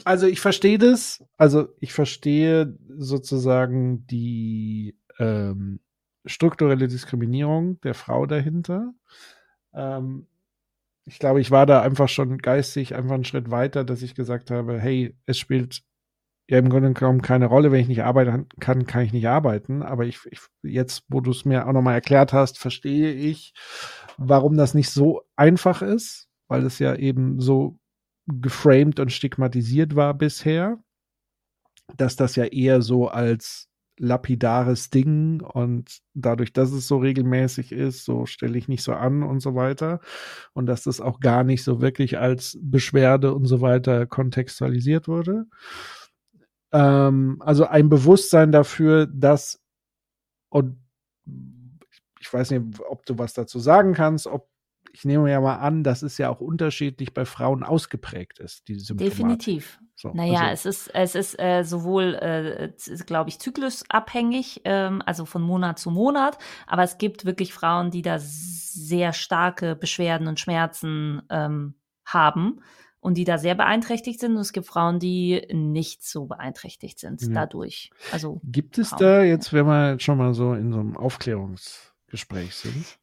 also 0.04 0.26
ich 0.26 0.40
verstehe 0.40 0.78
das. 0.78 1.24
Also 1.36 1.68
ich 1.80 1.92
verstehe 1.92 2.76
sozusagen 2.96 4.06
die 4.06 4.96
ähm, 5.18 5.80
strukturelle 6.24 6.88
Diskriminierung 6.88 7.80
der 7.82 7.94
Frau 7.94 8.26
dahinter. 8.26 8.94
Ähm, 9.74 10.26
ich 11.04 11.18
glaube, 11.18 11.40
ich 11.40 11.50
war 11.50 11.66
da 11.66 11.82
einfach 11.82 12.08
schon 12.08 12.38
geistig 12.38 12.94
einfach 12.94 13.14
einen 13.14 13.24
Schritt 13.24 13.50
weiter, 13.50 13.84
dass 13.84 14.02
ich 14.02 14.14
gesagt 14.14 14.50
habe, 14.50 14.78
hey, 14.78 15.16
es 15.26 15.38
spielt 15.38 15.82
ja 16.48 16.58
im 16.58 16.68
Grunde 16.68 16.92
genommen 16.92 17.22
keine 17.22 17.46
Rolle, 17.46 17.72
wenn 17.72 17.80
ich 17.80 17.88
nicht 17.88 18.04
arbeiten 18.04 18.46
kann, 18.60 18.86
kann 18.86 19.02
ich 19.02 19.12
nicht 19.12 19.26
arbeiten. 19.26 19.82
Aber 19.82 20.04
ich, 20.04 20.20
ich 20.30 20.40
jetzt, 20.62 21.04
wo 21.08 21.20
du 21.20 21.30
es 21.30 21.44
mir 21.44 21.66
auch 21.66 21.72
nochmal 21.72 21.94
erklärt 21.94 22.32
hast, 22.32 22.58
verstehe 22.58 23.12
ich, 23.12 23.52
warum 24.16 24.56
das 24.56 24.74
nicht 24.74 24.90
so 24.90 25.22
einfach 25.36 25.82
ist, 25.82 26.28
weil 26.48 26.64
es 26.64 26.78
ja 26.78 26.94
eben 26.94 27.40
so 27.40 27.78
geframed 28.26 29.00
und 29.00 29.12
stigmatisiert 29.12 29.96
war 29.96 30.14
bisher, 30.14 30.78
dass 31.96 32.16
das 32.16 32.36
ja 32.36 32.44
eher 32.44 32.82
so 32.82 33.08
als 33.08 33.68
lapidares 33.98 34.90
Ding 34.90 35.42
und 35.42 36.00
dadurch, 36.14 36.52
dass 36.52 36.72
es 36.72 36.88
so 36.88 36.98
regelmäßig 36.98 37.72
ist, 37.72 38.04
so 38.04 38.26
stelle 38.26 38.56
ich 38.56 38.66
nicht 38.66 38.82
so 38.82 38.94
an 38.94 39.22
und 39.22 39.40
so 39.40 39.54
weiter 39.54 40.00
und 40.54 40.66
dass 40.66 40.84
das 40.84 41.00
auch 41.00 41.20
gar 41.20 41.44
nicht 41.44 41.62
so 41.62 41.80
wirklich 41.80 42.18
als 42.18 42.58
Beschwerde 42.60 43.34
und 43.34 43.44
so 43.46 43.60
weiter 43.60 44.06
kontextualisiert 44.06 45.08
wurde. 45.08 45.44
Ähm, 46.72 47.36
also 47.40 47.66
ein 47.66 47.88
Bewusstsein 47.88 48.50
dafür, 48.50 49.06
dass 49.06 49.60
und 50.48 50.78
ich 52.20 52.32
weiß 52.32 52.50
nicht, 52.52 52.80
ob 52.88 53.04
du 53.04 53.18
was 53.18 53.34
dazu 53.34 53.58
sagen 53.58 53.94
kannst, 53.94 54.26
ob 54.26 54.48
ich 54.92 55.04
nehme 55.04 55.30
ja 55.30 55.40
mal 55.40 55.56
an, 55.56 55.82
dass 55.82 56.02
es 56.02 56.18
ja 56.18 56.28
auch 56.28 56.40
unterschiedlich 56.40 57.14
bei 57.14 57.24
Frauen 57.24 57.62
ausgeprägt 57.62 58.38
ist, 58.38 58.68
diese 58.68 58.80
Symptomatik. 58.80 59.18
Definitiv. 59.18 59.80
So, 59.94 60.12
naja, 60.12 60.40
also. 60.40 60.68
es 60.68 60.86
ist, 60.86 60.94
es 60.94 61.14
ist 61.14 61.40
äh, 61.40 61.62
sowohl, 61.64 62.14
äh, 62.14 62.72
glaube 63.06 63.30
ich, 63.30 63.38
zyklusabhängig, 63.38 64.60
ähm, 64.64 65.02
also 65.06 65.24
von 65.24 65.42
Monat 65.42 65.78
zu 65.78 65.90
Monat, 65.90 66.38
aber 66.66 66.82
es 66.82 66.98
gibt 66.98 67.24
wirklich 67.24 67.54
Frauen, 67.54 67.90
die 67.90 68.02
da 68.02 68.18
sehr 68.18 69.12
starke 69.12 69.76
Beschwerden 69.76 70.28
und 70.28 70.40
Schmerzen 70.40 71.22
ähm, 71.30 71.74
haben 72.04 72.60
und 73.00 73.14
die 73.14 73.24
da 73.24 73.38
sehr 73.38 73.54
beeinträchtigt 73.54 74.20
sind. 74.20 74.32
Und 74.32 74.40
es 74.40 74.52
gibt 74.52 74.66
Frauen, 74.66 74.98
die 74.98 75.46
nicht 75.52 76.04
so 76.04 76.26
beeinträchtigt 76.26 76.98
sind 76.98 77.22
ja. 77.22 77.28
dadurch. 77.32 77.90
Also 78.12 78.40
gibt 78.44 78.78
es 78.78 78.90
Frauen. 78.90 79.00
da 79.00 79.22
jetzt, 79.22 79.52
wenn 79.52 79.66
wir 79.66 79.92
jetzt 79.92 80.04
schon 80.04 80.18
mal 80.18 80.34
so 80.34 80.54
in 80.54 80.72
so 80.72 80.80
einem 80.80 80.96
Aufklärungsgespräch 80.96 82.54
sind, 82.54 82.98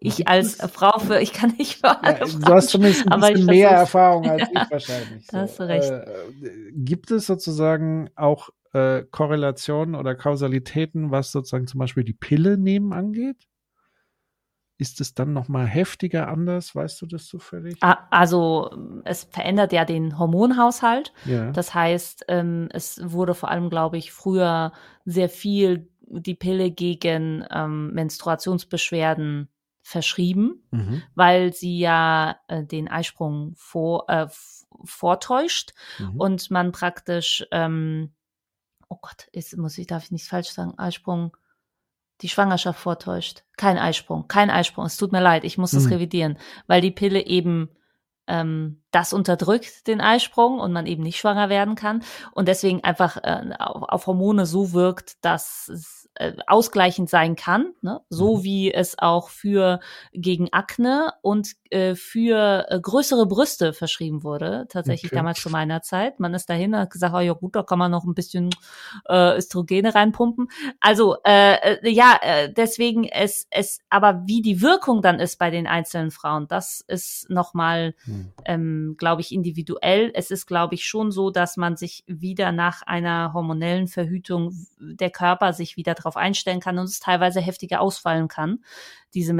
ich 0.00 0.28
als 0.28 0.56
Frau 0.72 0.98
für, 0.98 1.20
ich 1.20 1.32
kann 1.32 1.54
nicht 1.58 1.80
für 1.80 2.02
alle 2.02 2.18
ja, 2.18 2.26
Du 2.26 2.52
hast 2.52 2.68
zumindest 2.68 3.10
ein 3.10 3.20
bisschen 3.20 3.46
mehr 3.46 3.70
Erfahrung 3.70 4.28
als 4.28 4.42
ja, 4.52 4.62
ich 4.64 4.70
wahrscheinlich. 4.70 5.26
So. 5.26 5.38
Hast 5.38 5.60
du 5.60 5.68
recht. 5.68 5.90
Äh, 5.90 6.06
gibt 6.72 7.10
es 7.10 7.26
sozusagen 7.26 8.10
auch 8.16 8.50
äh, 8.72 9.02
Korrelationen 9.10 9.94
oder 9.94 10.14
Kausalitäten, 10.14 11.10
was 11.10 11.32
sozusagen 11.32 11.66
zum 11.66 11.78
Beispiel 11.78 12.04
die 12.04 12.14
Pille 12.14 12.58
nehmen 12.58 12.92
angeht? 12.92 13.48
Ist 14.78 15.00
es 15.00 15.14
dann 15.14 15.32
nochmal 15.32 15.66
heftiger 15.66 16.26
anders? 16.26 16.74
Weißt 16.74 17.00
du 17.02 17.06
das 17.06 17.26
zufällig? 17.26 17.76
Also 17.80 18.70
es 19.04 19.24
verändert 19.30 19.72
ja 19.72 19.84
den 19.84 20.18
Hormonhaushalt. 20.18 21.12
Ja. 21.24 21.52
Das 21.52 21.72
heißt, 21.72 22.24
ähm, 22.28 22.68
es 22.72 23.00
wurde 23.00 23.34
vor 23.34 23.50
allem, 23.50 23.70
glaube 23.70 23.98
ich, 23.98 24.10
früher 24.10 24.72
sehr 25.04 25.28
viel 25.28 25.88
die 26.00 26.34
Pille 26.34 26.70
gegen 26.70 27.44
ähm, 27.50 27.92
Menstruationsbeschwerden 27.92 29.48
verschrieben, 29.82 30.62
mhm. 30.70 31.02
weil 31.14 31.52
sie 31.52 31.78
ja 31.78 32.36
äh, 32.48 32.64
den 32.64 32.88
Eisprung 32.88 33.52
vor, 33.56 34.08
äh, 34.08 34.28
vortäuscht 34.84 35.72
mhm. 35.98 36.20
und 36.20 36.50
man 36.50 36.72
praktisch, 36.72 37.44
ähm, 37.50 38.12
oh 38.88 38.98
Gott, 39.00 39.28
jetzt 39.32 39.56
muss 39.56 39.76
ich, 39.78 39.86
darf 39.86 40.04
ich 40.04 40.12
nicht 40.12 40.28
falsch 40.28 40.50
sagen, 40.50 40.78
Eisprung, 40.78 41.36
die 42.20 42.28
Schwangerschaft 42.28 42.78
vortäuscht. 42.78 43.42
Kein 43.56 43.76
Eisprung, 43.76 44.28
kein 44.28 44.50
Eisprung. 44.50 44.86
Es 44.86 44.96
tut 44.96 45.10
mir 45.10 45.20
leid, 45.20 45.42
ich 45.44 45.58
muss 45.58 45.72
mhm. 45.72 45.78
das 45.78 45.90
revidieren, 45.90 46.38
weil 46.68 46.80
die 46.80 46.92
Pille 46.92 47.26
eben 47.26 47.68
ähm, 48.28 48.82
das 48.92 49.12
unterdrückt, 49.12 49.88
den 49.88 50.00
Eisprung, 50.00 50.60
und 50.60 50.72
man 50.72 50.86
eben 50.86 51.02
nicht 51.02 51.18
schwanger 51.18 51.48
werden 51.48 51.74
kann 51.74 52.04
und 52.32 52.46
deswegen 52.46 52.84
einfach 52.84 53.16
äh, 53.16 53.52
auf, 53.58 53.82
auf 53.82 54.06
Hormone 54.06 54.46
so 54.46 54.72
wirkt, 54.72 55.24
dass 55.24 55.68
es 55.68 56.01
äh, 56.14 56.32
ausgleichend 56.46 57.08
sein 57.08 57.36
kann, 57.36 57.72
ne? 57.80 58.00
so 58.08 58.38
mhm. 58.38 58.42
wie 58.44 58.74
es 58.74 58.98
auch 58.98 59.28
für 59.28 59.80
gegen 60.12 60.52
Akne 60.52 61.12
und 61.22 61.52
äh, 61.70 61.94
für 61.94 62.66
äh, 62.68 62.80
größere 62.80 63.26
Brüste 63.26 63.72
verschrieben 63.72 64.22
wurde, 64.22 64.66
tatsächlich 64.68 65.10
okay. 65.10 65.16
damals 65.16 65.40
zu 65.40 65.48
meiner 65.50 65.82
Zeit. 65.82 66.20
Man 66.20 66.34
ist 66.34 66.50
dahin 66.50 66.76
hat 66.76 66.90
gesagt, 66.90 67.14
oh 67.14 67.20
ja 67.20 67.32
gut, 67.32 67.56
da 67.56 67.62
kann 67.62 67.78
man 67.78 67.90
noch 67.90 68.04
ein 68.04 68.14
bisschen 68.14 68.50
äh, 69.08 69.36
Östrogene 69.36 69.94
reinpumpen. 69.94 70.48
Also 70.80 71.16
äh, 71.24 71.76
äh, 71.76 71.88
ja, 71.88 72.18
äh, 72.20 72.52
deswegen 72.52 73.04
es 73.04 73.46
es, 73.50 73.80
aber 73.88 74.22
wie 74.26 74.42
die 74.42 74.60
Wirkung 74.60 75.02
dann 75.02 75.18
ist 75.18 75.38
bei 75.38 75.50
den 75.50 75.66
einzelnen 75.66 76.10
Frauen, 76.10 76.46
das 76.48 76.84
ist 76.86 77.30
nochmal, 77.30 77.94
mhm. 78.04 78.32
ähm, 78.44 78.94
glaube 78.98 79.22
ich, 79.22 79.32
individuell. 79.32 80.10
Es 80.14 80.30
ist, 80.30 80.46
glaube 80.46 80.74
ich, 80.74 80.84
schon 80.84 81.10
so, 81.10 81.30
dass 81.30 81.56
man 81.56 81.76
sich 81.76 82.04
wieder 82.06 82.52
nach 82.52 82.82
einer 82.82 83.32
hormonellen 83.32 83.88
Verhütung 83.88 84.66
der 84.78 85.10
Körper 85.10 85.52
sich 85.52 85.76
wieder 85.76 85.94
darauf 86.02 86.16
einstellen 86.16 86.60
kann 86.60 86.78
und 86.78 86.84
es 86.84 87.00
teilweise 87.00 87.40
heftiger 87.40 87.80
ausfallen 87.80 88.28
kann, 88.28 88.64
diese 89.14 89.32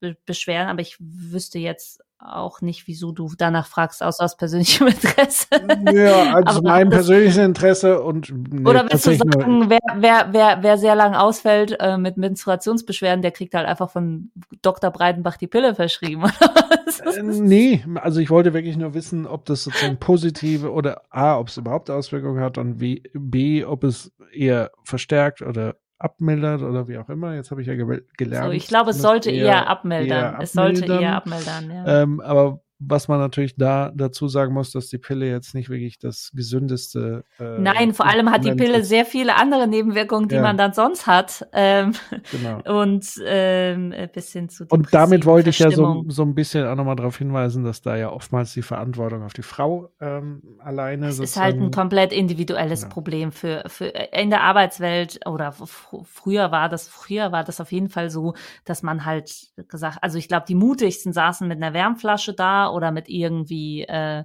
Menstruationsbeschwerden. 0.00 0.70
Aber 0.70 0.80
ich 0.80 0.96
wüsste 0.98 1.58
jetzt 1.58 2.02
auch 2.20 2.60
nicht, 2.60 2.88
wieso 2.88 3.12
du 3.12 3.30
danach 3.36 3.66
fragst, 3.66 4.02
aus, 4.02 4.18
aus 4.18 4.36
persönlichem 4.36 4.86
Interesse. 4.88 5.46
Ja, 5.92 6.34
also 6.34 6.62
mein 6.62 6.90
persönliches 6.90 7.36
Interesse 7.36 8.02
und 8.02 8.32
nee, 8.32 8.68
oder 8.68 8.84
willst 8.90 9.06
du 9.06 9.14
sagen, 9.14 9.70
wer, 9.70 9.78
wer, 9.96 10.28
wer, 10.32 10.58
wer 10.62 10.78
sehr 10.78 10.96
lang 10.96 11.14
ausfällt 11.14 11.76
äh, 11.78 11.96
mit 11.96 12.16
Menstruationsbeschwerden, 12.16 13.22
der 13.22 13.30
kriegt 13.30 13.54
halt 13.54 13.66
einfach 13.66 13.90
von 13.90 14.32
Dr. 14.62 14.90
Breitenbach 14.90 15.36
die 15.36 15.46
Pille 15.46 15.74
verschrieben. 15.76 16.24
äh, 17.04 17.22
nee, 17.22 17.84
also 17.94 18.20
ich 18.20 18.30
wollte 18.30 18.52
wirklich 18.52 18.76
nur 18.76 18.94
wissen, 18.94 19.26
ob 19.26 19.44
das 19.44 19.64
sozusagen 19.64 19.98
positive 19.98 20.72
oder 20.72 21.02
A, 21.10 21.38
ob 21.38 21.48
es 21.48 21.56
überhaupt 21.56 21.88
Auswirkungen 21.88 22.40
hat 22.40 22.58
und 22.58 22.78
B 22.78 23.64
ob 23.64 23.84
es 23.84 24.12
eher 24.32 24.72
verstärkt 24.82 25.42
oder 25.42 25.76
abmildert 25.98 26.62
oder 26.62 26.88
wie 26.88 26.98
auch 26.98 27.08
immer. 27.08 27.34
Jetzt 27.34 27.50
habe 27.50 27.60
ich 27.60 27.66
ja 27.66 27.74
ge 27.74 28.02
gelernt. 28.16 28.46
So, 28.46 28.52
ich 28.52 28.66
glaube, 28.66 28.90
es 28.90 28.98
sollte 28.98 29.30
eher, 29.30 29.46
eher, 29.46 29.66
abmildern. 29.68 30.34
eher, 30.34 30.40
Es 30.40 30.52
sollte 30.52 30.84
eher 30.86 31.16
abmildern, 31.16 31.70
ja. 31.70 32.02
Ähm, 32.02 32.20
aber 32.20 32.60
was 32.80 33.08
man 33.08 33.18
natürlich 33.18 33.56
da 33.56 33.90
dazu 33.94 34.28
sagen 34.28 34.54
muss, 34.54 34.70
dass 34.70 34.88
die 34.88 34.98
Pille 34.98 35.28
jetzt 35.28 35.54
nicht 35.54 35.68
wirklich 35.68 35.98
das 35.98 36.30
gesündeste. 36.32 37.24
Äh, 37.40 37.58
Nein, 37.58 37.92
vor 37.92 38.06
allem 38.06 38.30
hat 38.30 38.44
die 38.44 38.52
Pille 38.52 38.78
ist. 38.78 38.88
sehr 38.88 39.04
viele 39.04 39.34
andere 39.36 39.66
Nebenwirkungen, 39.66 40.28
die 40.28 40.36
ja. 40.36 40.42
man 40.42 40.56
dann 40.56 40.72
sonst 40.72 41.06
hat. 41.06 41.46
Ähm, 41.52 41.92
genau. 42.30 42.60
Und 42.80 43.06
ähm, 43.24 43.92
bis 44.12 44.32
hin 44.32 44.48
zu. 44.48 44.64
Und 44.68 44.94
damit 44.94 45.26
wollte 45.26 45.50
ich 45.50 45.58
ja 45.58 45.70
so, 45.70 46.04
so 46.08 46.22
ein 46.22 46.34
bisschen 46.34 46.66
auch 46.66 46.76
nochmal 46.76 46.94
darauf 46.94 47.18
hinweisen, 47.18 47.64
dass 47.64 47.82
da 47.82 47.96
ja 47.96 48.12
oftmals 48.12 48.52
die 48.54 48.62
Verantwortung 48.62 49.24
auf 49.24 49.32
die 49.32 49.42
Frau 49.42 49.90
ähm, 50.00 50.42
alleine. 50.58 51.08
Es 51.08 51.18
ist 51.18 51.36
halt 51.36 51.56
ein 51.56 51.72
komplett 51.72 52.12
individuelles 52.12 52.82
genau. 52.82 52.94
Problem 52.94 53.32
für 53.32 53.64
für 53.66 53.86
in 53.86 54.30
der 54.30 54.42
Arbeitswelt 54.42 55.20
oder 55.26 55.52
früher 55.52 56.52
war 56.52 56.68
das 56.68 56.88
früher 56.88 57.32
war 57.32 57.42
das 57.42 57.60
auf 57.60 57.72
jeden 57.72 57.88
Fall 57.88 58.10
so, 58.10 58.34
dass 58.64 58.82
man 58.82 59.04
halt 59.04 59.48
gesagt, 59.68 59.98
also 60.02 60.18
ich 60.18 60.28
glaube, 60.28 60.46
die 60.46 60.54
mutigsten 60.54 61.12
saßen 61.12 61.48
mit 61.48 61.56
einer 61.60 61.74
Wärmflasche 61.74 62.34
da 62.34 62.67
Yoga 62.68 62.76
oder 62.76 62.90
mit 62.90 63.08
irgendwie 63.08 63.82
äh, 63.82 64.24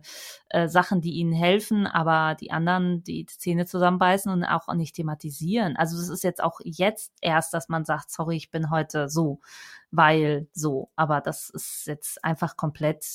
äh, 0.50 0.68
Sachen, 0.68 1.02
die 1.02 1.14
ihnen 1.14 1.34
helfen, 1.34 1.88
aber 1.88 2.36
die 2.36 2.52
anderen 2.52 3.04
die 3.04 3.26
Zähne 3.26 3.66
zusammenbeißen 3.66 4.32
und 4.32 4.44
auch 4.44 4.74
nicht 4.74 4.96
thematisieren. 4.96 5.76
Also 5.76 5.98
es 5.98 6.10
ist 6.10 6.24
jetzt 6.24 6.44
auch 6.44 6.60
jetzt 6.64 7.14
erst, 7.22 7.54
dass 7.54 7.70
man 7.70 7.86
sagt, 7.86 8.12
sorry, 8.12 8.36
ich 8.36 8.52
bin 8.52 8.70
heute 8.70 9.10
so, 9.10 9.40
weil 9.92 10.48
so. 10.54 10.90
Aber 10.96 11.22
das 11.22 11.50
ist 11.50 11.88
jetzt 11.88 12.24
einfach 12.24 12.56
komplett 12.58 13.06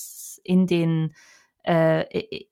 in 0.42 0.66
den 0.66 1.14
äh, 1.64 2.04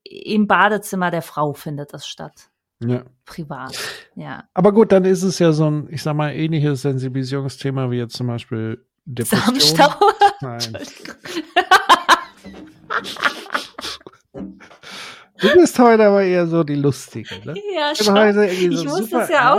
im 0.04 0.46
Badezimmer 0.46 1.10
der 1.10 1.22
Frau 1.22 1.54
findet 1.54 1.94
das 1.94 2.06
statt. 2.06 2.50
Ja. 2.80 3.04
Privat, 3.24 3.78
ja. 4.16 4.44
Aber 4.52 4.72
gut, 4.72 4.92
dann 4.92 5.06
ist 5.06 5.22
es 5.22 5.38
ja 5.38 5.52
so 5.52 5.70
ein, 5.70 5.88
ich 5.90 6.02
sag 6.02 6.14
mal, 6.14 6.32
ähnliches 6.32 6.82
Sensibilisierungsthema 6.82 7.90
wie 7.90 7.96
jetzt 7.96 8.16
zum 8.16 8.26
Beispiel 8.26 8.84
Depression. 9.06 9.60
Samenstau? 9.60 9.94
Nein. 10.42 10.76
Du 15.38 15.54
bist 15.54 15.78
heute 15.78 16.06
aber 16.06 16.22
eher 16.22 16.46
so 16.46 16.64
die 16.64 16.74
Lustige, 16.74 17.34
ne? 17.44 17.54
Ja, 17.74 17.94
schon. 17.94 18.16
ich 18.44 18.78
so 18.78 18.84
muss 18.84 19.10
das 19.10 19.28
ja 19.28 19.54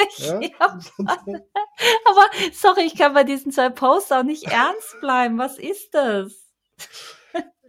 ja? 0.18 0.38
aber 0.98 2.26
sorry, 2.52 2.82
ich 2.86 2.96
kann 2.96 3.12
bei 3.14 3.24
diesen 3.24 3.52
zwei 3.52 3.70
Posts 3.70 4.12
auch 4.12 4.22
nicht 4.22 4.44
ernst 4.44 5.00
bleiben. 5.00 5.38
Was 5.38 5.58
ist 5.58 5.92
das? 5.92 6.32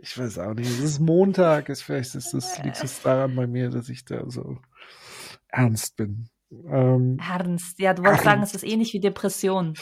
Ich 0.02 0.18
weiß 0.18 0.40
auch 0.40 0.54
nicht. 0.54 0.70
Es 0.70 0.80
ist 0.80 1.00
Montag. 1.00 1.70
Ist, 1.70 1.84
vielleicht 1.84 2.16
ist 2.16 2.34
das, 2.34 2.62
liegt 2.64 2.84
es 2.84 3.02
daran 3.02 3.36
bei 3.36 3.48
mir, 3.48 3.70
dass 3.70 3.90
ich 3.90 4.06
da 4.06 4.24
so 4.28 4.58
ernst 5.50 5.96
bin. 5.96 6.30
Ähm, 6.52 7.18
ernst, 7.20 7.80
ja, 7.80 7.94
du 7.94 8.04
wolltest 8.04 8.24
sagen, 8.24 8.44
es 8.44 8.54
ist 8.54 8.64
ähnlich 8.64 8.94
wie 8.94 9.00
Depression. 9.00 9.76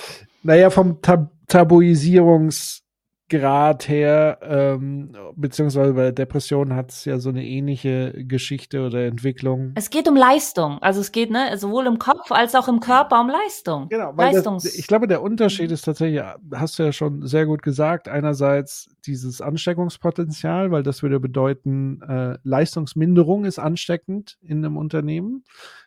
Naja, 0.43 0.69
vom 0.69 1.01
Tab 1.01 1.31
Tabuisierungs- 1.47 2.81
Grad 3.29 3.87
her, 3.87 4.39
ähm, 4.41 5.15
beziehungsweise 5.35 5.93
bei 5.93 6.11
Depressionen 6.11 6.75
hat 6.75 6.91
es 6.91 7.05
ja 7.05 7.19
so 7.19 7.29
eine 7.29 7.45
ähnliche 7.45 8.13
Geschichte 8.25 8.85
oder 8.85 9.05
Entwicklung. 9.05 9.71
Es 9.75 9.89
geht 9.89 10.07
um 10.07 10.15
Leistung. 10.15 10.79
Also 10.81 10.99
es 10.99 11.11
geht 11.11 11.29
ne, 11.29 11.57
sowohl 11.57 11.85
im 11.85 11.99
Kopf 11.99 12.31
als 12.31 12.55
auch 12.55 12.67
im 12.67 12.79
Körper 12.79 13.21
um 13.21 13.29
Leistung. 13.29 13.87
Genau, 13.89 14.11
weil 14.15 14.33
Leistungs 14.33 14.63
das, 14.63 14.75
ich 14.75 14.87
glaube, 14.87 15.07
der 15.07 15.21
Unterschied 15.21 15.71
ist 15.71 15.83
tatsächlich, 15.83 16.21
hast 16.53 16.79
du 16.79 16.83
ja 16.83 16.91
schon 16.91 17.25
sehr 17.25 17.45
gut 17.45 17.61
gesagt, 17.61 18.09
einerseits 18.09 18.89
dieses 19.05 19.41
Ansteckungspotenzial, 19.41 20.71
weil 20.71 20.83
das 20.83 21.03
würde 21.03 21.19
bedeuten, 21.19 22.01
äh, 22.01 22.37
Leistungsminderung 22.43 23.45
ist 23.45 23.59
ansteckend 23.59 24.37
in 24.41 24.65
einem 24.65 24.77
Unternehmen, 24.77 25.43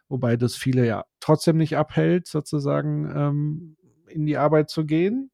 wobei 0.08 0.36
das 0.36 0.54
viele 0.54 0.86
ja 0.86 1.04
trotzdem 1.20 1.56
nicht 1.56 1.76
abhält, 1.76 2.26
sozusagen 2.26 3.10
ähm, 3.14 3.76
in 4.08 4.26
die 4.26 4.36
Arbeit 4.36 4.70
zu 4.70 4.84
gehen 4.84 5.30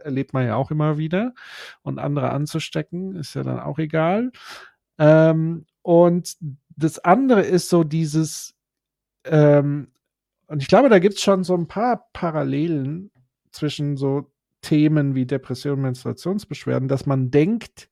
erlebt 0.00 0.32
man 0.32 0.46
ja 0.46 0.56
auch 0.56 0.70
immer 0.70 0.98
wieder. 0.98 1.34
Und 1.82 1.98
andere 1.98 2.30
anzustecken, 2.30 3.16
ist 3.16 3.34
ja 3.34 3.42
dann 3.42 3.60
auch 3.60 3.78
egal. 3.78 4.32
Ähm, 4.98 5.66
und 5.82 6.36
das 6.76 6.98
andere 6.98 7.42
ist 7.42 7.68
so 7.68 7.84
dieses, 7.84 8.54
ähm, 9.24 9.88
und 10.46 10.62
ich 10.62 10.68
glaube, 10.68 10.88
da 10.88 10.98
gibt 10.98 11.16
es 11.16 11.22
schon 11.22 11.44
so 11.44 11.54
ein 11.54 11.68
paar 11.68 12.08
Parallelen 12.12 13.10
zwischen 13.50 13.96
so 13.96 14.30
Themen 14.62 15.14
wie 15.14 15.26
Depression, 15.26 15.80
Menstruationsbeschwerden, 15.80 16.88
dass 16.88 17.06
man 17.06 17.30
denkt, 17.30 17.88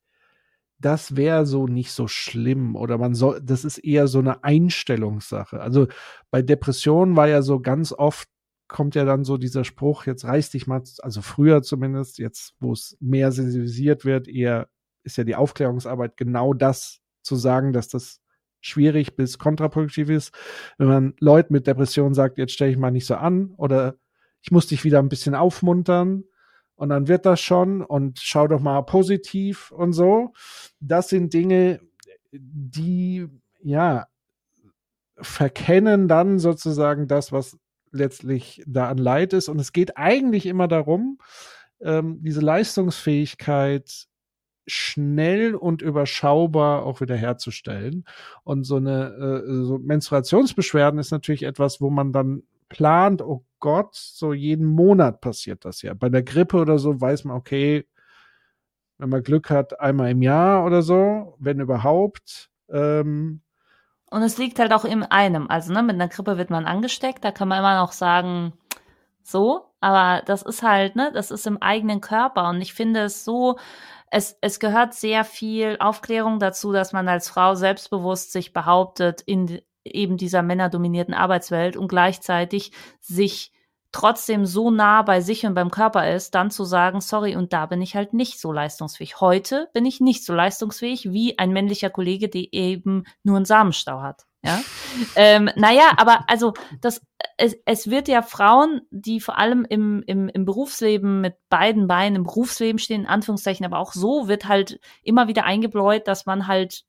das 0.79 1.15
wäre 1.15 1.45
so 1.45 1.67
nicht 1.67 1.91
so 1.91 2.07
schlimm 2.07 2.75
oder 2.75 2.97
man 2.97 3.15
soll, 3.15 3.41
das 3.41 3.63
ist 3.63 3.77
eher 3.77 4.07
so 4.07 4.19
eine 4.19 4.43
Einstellungssache. 4.43 5.61
Also 5.61 5.87
bei 6.31 6.41
Depressionen 6.41 7.15
war 7.15 7.27
ja 7.27 7.41
so 7.41 7.59
ganz 7.59 7.93
oft 7.93 8.27
kommt 8.67 8.95
ja 8.95 9.05
dann 9.05 9.23
so 9.23 9.37
dieser 9.37 9.63
Spruch, 9.63 10.05
jetzt 10.05 10.25
reiß 10.25 10.49
dich 10.49 10.67
mal, 10.67 10.81
also 10.99 11.21
früher 11.21 11.61
zumindest, 11.61 12.17
jetzt 12.17 12.55
wo 12.59 12.73
es 12.73 12.97
mehr 12.99 13.31
sensibilisiert 13.31 14.05
wird, 14.05 14.27
eher 14.27 14.67
ist 15.03 15.17
ja 15.17 15.23
die 15.23 15.35
Aufklärungsarbeit 15.35 16.17
genau 16.17 16.53
das 16.53 17.01
zu 17.21 17.35
sagen, 17.35 17.73
dass 17.73 17.87
das 17.87 18.21
schwierig 18.61 19.15
bis 19.15 19.37
kontraproduktiv 19.37 20.09
ist. 20.09 20.33
Wenn 20.77 20.87
man 20.87 21.13
Leuten 21.19 21.53
mit 21.53 21.67
Depressionen 21.67 22.15
sagt, 22.15 22.39
jetzt 22.39 22.53
stell 22.53 22.71
ich 22.71 22.77
mal 22.77 22.91
nicht 22.91 23.05
so 23.05 23.15
an 23.15 23.51
oder 23.57 23.95
ich 24.41 24.51
muss 24.51 24.67
dich 24.67 24.83
wieder 24.83 24.99
ein 24.99 25.09
bisschen 25.09 25.35
aufmuntern 25.35 26.23
und 26.75 26.89
dann 26.89 27.07
wird 27.07 27.25
das 27.25 27.39
schon 27.41 27.81
und 27.81 28.19
schau 28.19 28.47
doch 28.47 28.59
mal 28.59 28.81
positiv 28.81 29.71
und 29.71 29.93
so. 29.93 30.33
Das 30.79 31.09
sind 31.09 31.33
Dinge, 31.33 31.79
die 32.31 33.27
ja 33.61 34.07
verkennen 35.17 36.07
dann 36.07 36.39
sozusagen 36.39 37.07
das, 37.07 37.31
was 37.31 37.57
letztlich 37.95 38.63
da 38.67 38.89
an 38.89 38.97
Leid 38.97 39.33
ist. 39.33 39.49
Und 39.49 39.59
es 39.59 39.73
geht 39.73 39.97
eigentlich 39.97 40.45
immer 40.45 40.67
darum, 40.67 41.19
ähm, 41.81 42.19
diese 42.21 42.41
Leistungsfähigkeit 42.41 44.07
schnell 44.67 45.55
und 45.55 45.81
überschaubar 45.81 46.83
auch 46.83 47.01
wieder 47.01 47.15
herzustellen. 47.15 48.05
Und 48.43 48.63
so 48.63 48.77
eine 48.77 49.43
äh, 49.45 49.63
so 49.63 49.77
Menstruationsbeschwerden 49.77 50.99
ist 50.99 51.11
natürlich 51.11 51.43
etwas, 51.43 51.81
wo 51.81 51.89
man 51.89 52.11
dann 52.11 52.43
plant, 52.69 53.21
oh 53.21 53.45
Gott, 53.59 53.95
so 53.95 54.33
jeden 54.33 54.65
Monat 54.65 55.21
passiert 55.21 55.65
das 55.65 55.81
ja. 55.81 55.93
Bei 55.93 56.09
der 56.09 56.23
Grippe 56.23 56.57
oder 56.57 56.79
so 56.79 56.99
weiß 56.99 57.25
man, 57.25 57.37
okay, 57.37 57.85
wenn 58.97 59.09
man 59.09 59.23
Glück 59.23 59.49
hat, 59.49 59.79
einmal 59.79 60.11
im 60.11 60.21
Jahr 60.21 60.65
oder 60.65 60.81
so, 60.81 61.35
wenn 61.39 61.59
überhaupt. 61.59 62.49
Ähm, 62.69 63.41
und 64.15 64.23
es 64.23 64.37
liegt 64.37 64.59
halt 64.59 64.71
auch 64.71 64.85
in 64.85 65.03
einem. 65.03 65.49
Also, 65.49 65.73
ne, 65.73 65.83
mit 65.83 65.95
einer 65.95 66.07
Grippe 66.07 66.37
wird 66.37 66.49
man 66.49 66.65
angesteckt, 66.65 67.25
da 67.25 67.31
kann 67.31 67.49
man 67.49 67.59
immer 67.59 67.77
noch 67.77 67.91
sagen, 67.91 68.53
so, 69.23 69.65
aber 69.81 70.21
das 70.25 70.41
ist 70.41 70.63
halt, 70.63 70.95
ne, 70.95 71.11
das 71.13 71.31
ist 71.31 71.45
im 71.47 71.61
eigenen 71.61 71.99
Körper. 71.99 72.47
Und 72.47 72.61
ich 72.61 72.73
finde 72.73 73.01
es 73.01 73.25
so, 73.25 73.57
es, 74.09 74.37
es 74.39 74.61
gehört 74.61 74.93
sehr 74.93 75.25
viel 75.25 75.75
Aufklärung 75.81 76.39
dazu, 76.39 76.71
dass 76.71 76.93
man 76.93 77.09
als 77.09 77.27
Frau 77.27 77.55
selbstbewusst 77.55 78.31
sich 78.31 78.53
behauptet 78.53 79.21
in 79.25 79.59
eben 79.83 80.15
dieser 80.15 80.43
männerdominierten 80.43 81.13
Arbeitswelt 81.13 81.75
und 81.75 81.89
gleichzeitig 81.89 82.71
sich 83.01 83.51
trotzdem 83.95 84.45
so 84.45 84.71
nah 84.71 85.03
bei 85.03 85.21
sich 85.21 85.45
und 85.45 85.53
beim 85.53 85.71
Körper 85.71 86.13
ist, 86.13 86.35
dann 86.35 86.51
zu 86.51 86.65
sagen, 86.65 86.99
sorry, 86.99 87.37
und 87.37 87.53
da 87.53 87.65
bin 87.65 87.81
ich 87.81 87.95
halt 87.95 88.13
nicht 88.13 88.41
so 88.41 88.51
leistungsfähig. 88.51 89.21
Heute 89.21 89.69
bin 89.73 89.85
ich 89.85 90.01
nicht 90.01 90.25
so 90.25 90.33
leistungsfähig 90.33 91.11
wie 91.13 91.39
ein 91.39 91.53
männlicher 91.53 91.89
Kollege, 91.89 92.27
der 92.27 92.51
eben 92.51 93.05
nur 93.23 93.37
einen 93.37 93.45
Samenstau 93.45 94.01
hat. 94.01 94.25
Ja, 94.43 94.61
ähm, 95.15 95.49
naja, 95.55 95.93
aber 95.95 96.25
also 96.27 96.53
das, 96.81 97.01
es, 97.37 97.55
es 97.65 97.89
wird 97.89 98.09
ja 98.09 98.21
Frauen, 98.21 98.81
die 98.91 99.21
vor 99.21 99.37
allem 99.37 99.65
im, 99.69 100.03
im, 100.05 100.27
im 100.27 100.43
Berufsleben 100.43 101.21
mit 101.21 101.35
beiden 101.47 101.87
Beinen 101.87 102.17
im 102.17 102.23
Berufsleben 102.23 102.79
stehen, 102.79 103.03
in 103.03 103.07
Anführungszeichen, 103.07 103.65
aber 103.65 103.79
auch 103.79 103.93
so 103.93 104.27
wird 104.27 104.45
halt 104.45 104.81
immer 105.03 105.29
wieder 105.29 105.45
eingebläut, 105.45 106.05
dass 106.05 106.25
man 106.25 106.47
halt 106.47 106.83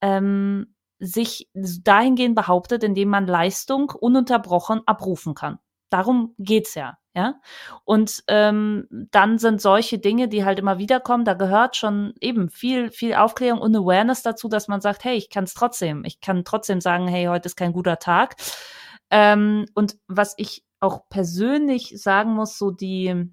ähm, 0.00 0.74
sich 0.98 1.50
dahingehend 1.52 2.36
behauptet, 2.36 2.84
indem 2.84 3.10
man 3.10 3.26
Leistung 3.26 3.90
ununterbrochen 3.90 4.80
abrufen 4.86 5.34
kann. 5.34 5.58
Darum 5.92 6.34
geht's 6.38 6.74
ja, 6.74 6.96
ja. 7.14 7.34
Und 7.84 8.24
ähm, 8.28 8.86
dann 8.90 9.38
sind 9.38 9.60
solche 9.60 9.98
Dinge, 9.98 10.28
die 10.28 10.44
halt 10.44 10.58
immer 10.58 10.78
wieder 10.78 11.00
kommen, 11.00 11.24
da 11.24 11.34
gehört 11.34 11.76
schon 11.76 12.14
eben 12.20 12.48
viel, 12.48 12.90
viel 12.90 13.14
Aufklärung 13.14 13.60
und 13.60 13.76
Awareness 13.76 14.22
dazu, 14.22 14.48
dass 14.48 14.68
man 14.68 14.80
sagt, 14.80 15.04
hey, 15.04 15.16
ich 15.16 15.28
kann 15.28 15.44
es 15.44 15.54
trotzdem. 15.54 16.04
Ich 16.04 16.20
kann 16.20 16.44
trotzdem 16.44 16.80
sagen, 16.80 17.08
hey, 17.08 17.26
heute 17.26 17.46
ist 17.46 17.56
kein 17.56 17.72
guter 17.72 17.98
Tag. 17.98 18.36
Ähm, 19.10 19.66
und 19.74 19.98
was 20.08 20.34
ich 20.38 20.64
auch 20.80 21.08
persönlich 21.10 21.92
sagen 22.02 22.32
muss, 22.32 22.56
so 22.56 22.70
die 22.70 23.30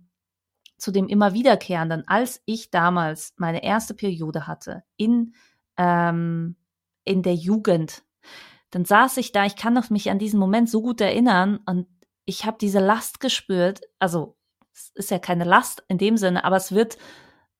zu 0.78 0.92
dem 0.92 1.08
immer 1.08 1.34
wiederkehrenden, 1.34 2.08
als 2.08 2.42
ich 2.46 2.72
damals 2.72 3.34
meine 3.38 3.64
erste 3.64 3.94
Periode 3.94 4.48
hatte 4.48 4.84
in 4.98 5.34
ähm, 5.78 6.56
in 7.06 7.24
der 7.24 7.36
Jugend, 7.36 8.04
dann 8.72 8.86
saß 8.86 9.18
ich 9.18 9.32
da, 9.32 9.46
ich 9.46 9.56
kann 9.56 9.82
mich 9.90 10.12
an 10.12 10.20
diesen 10.20 10.40
Moment 10.40 10.70
so 10.70 10.82
gut 10.82 11.02
erinnern 11.02 11.60
und 11.66 11.88
ich 12.30 12.46
habe 12.46 12.58
diese 12.62 12.80
Last 12.80 13.20
gespürt. 13.20 13.82
Also 13.98 14.38
es 14.72 14.92
ist 14.94 15.12
ja 15.12 15.18
keine 15.18 15.44
Last 15.44 15.84
in 15.88 15.98
dem 15.98 16.16
Sinne, 16.16 16.44
aber 16.46 16.58
es 16.58 16.72
wird 16.72 16.98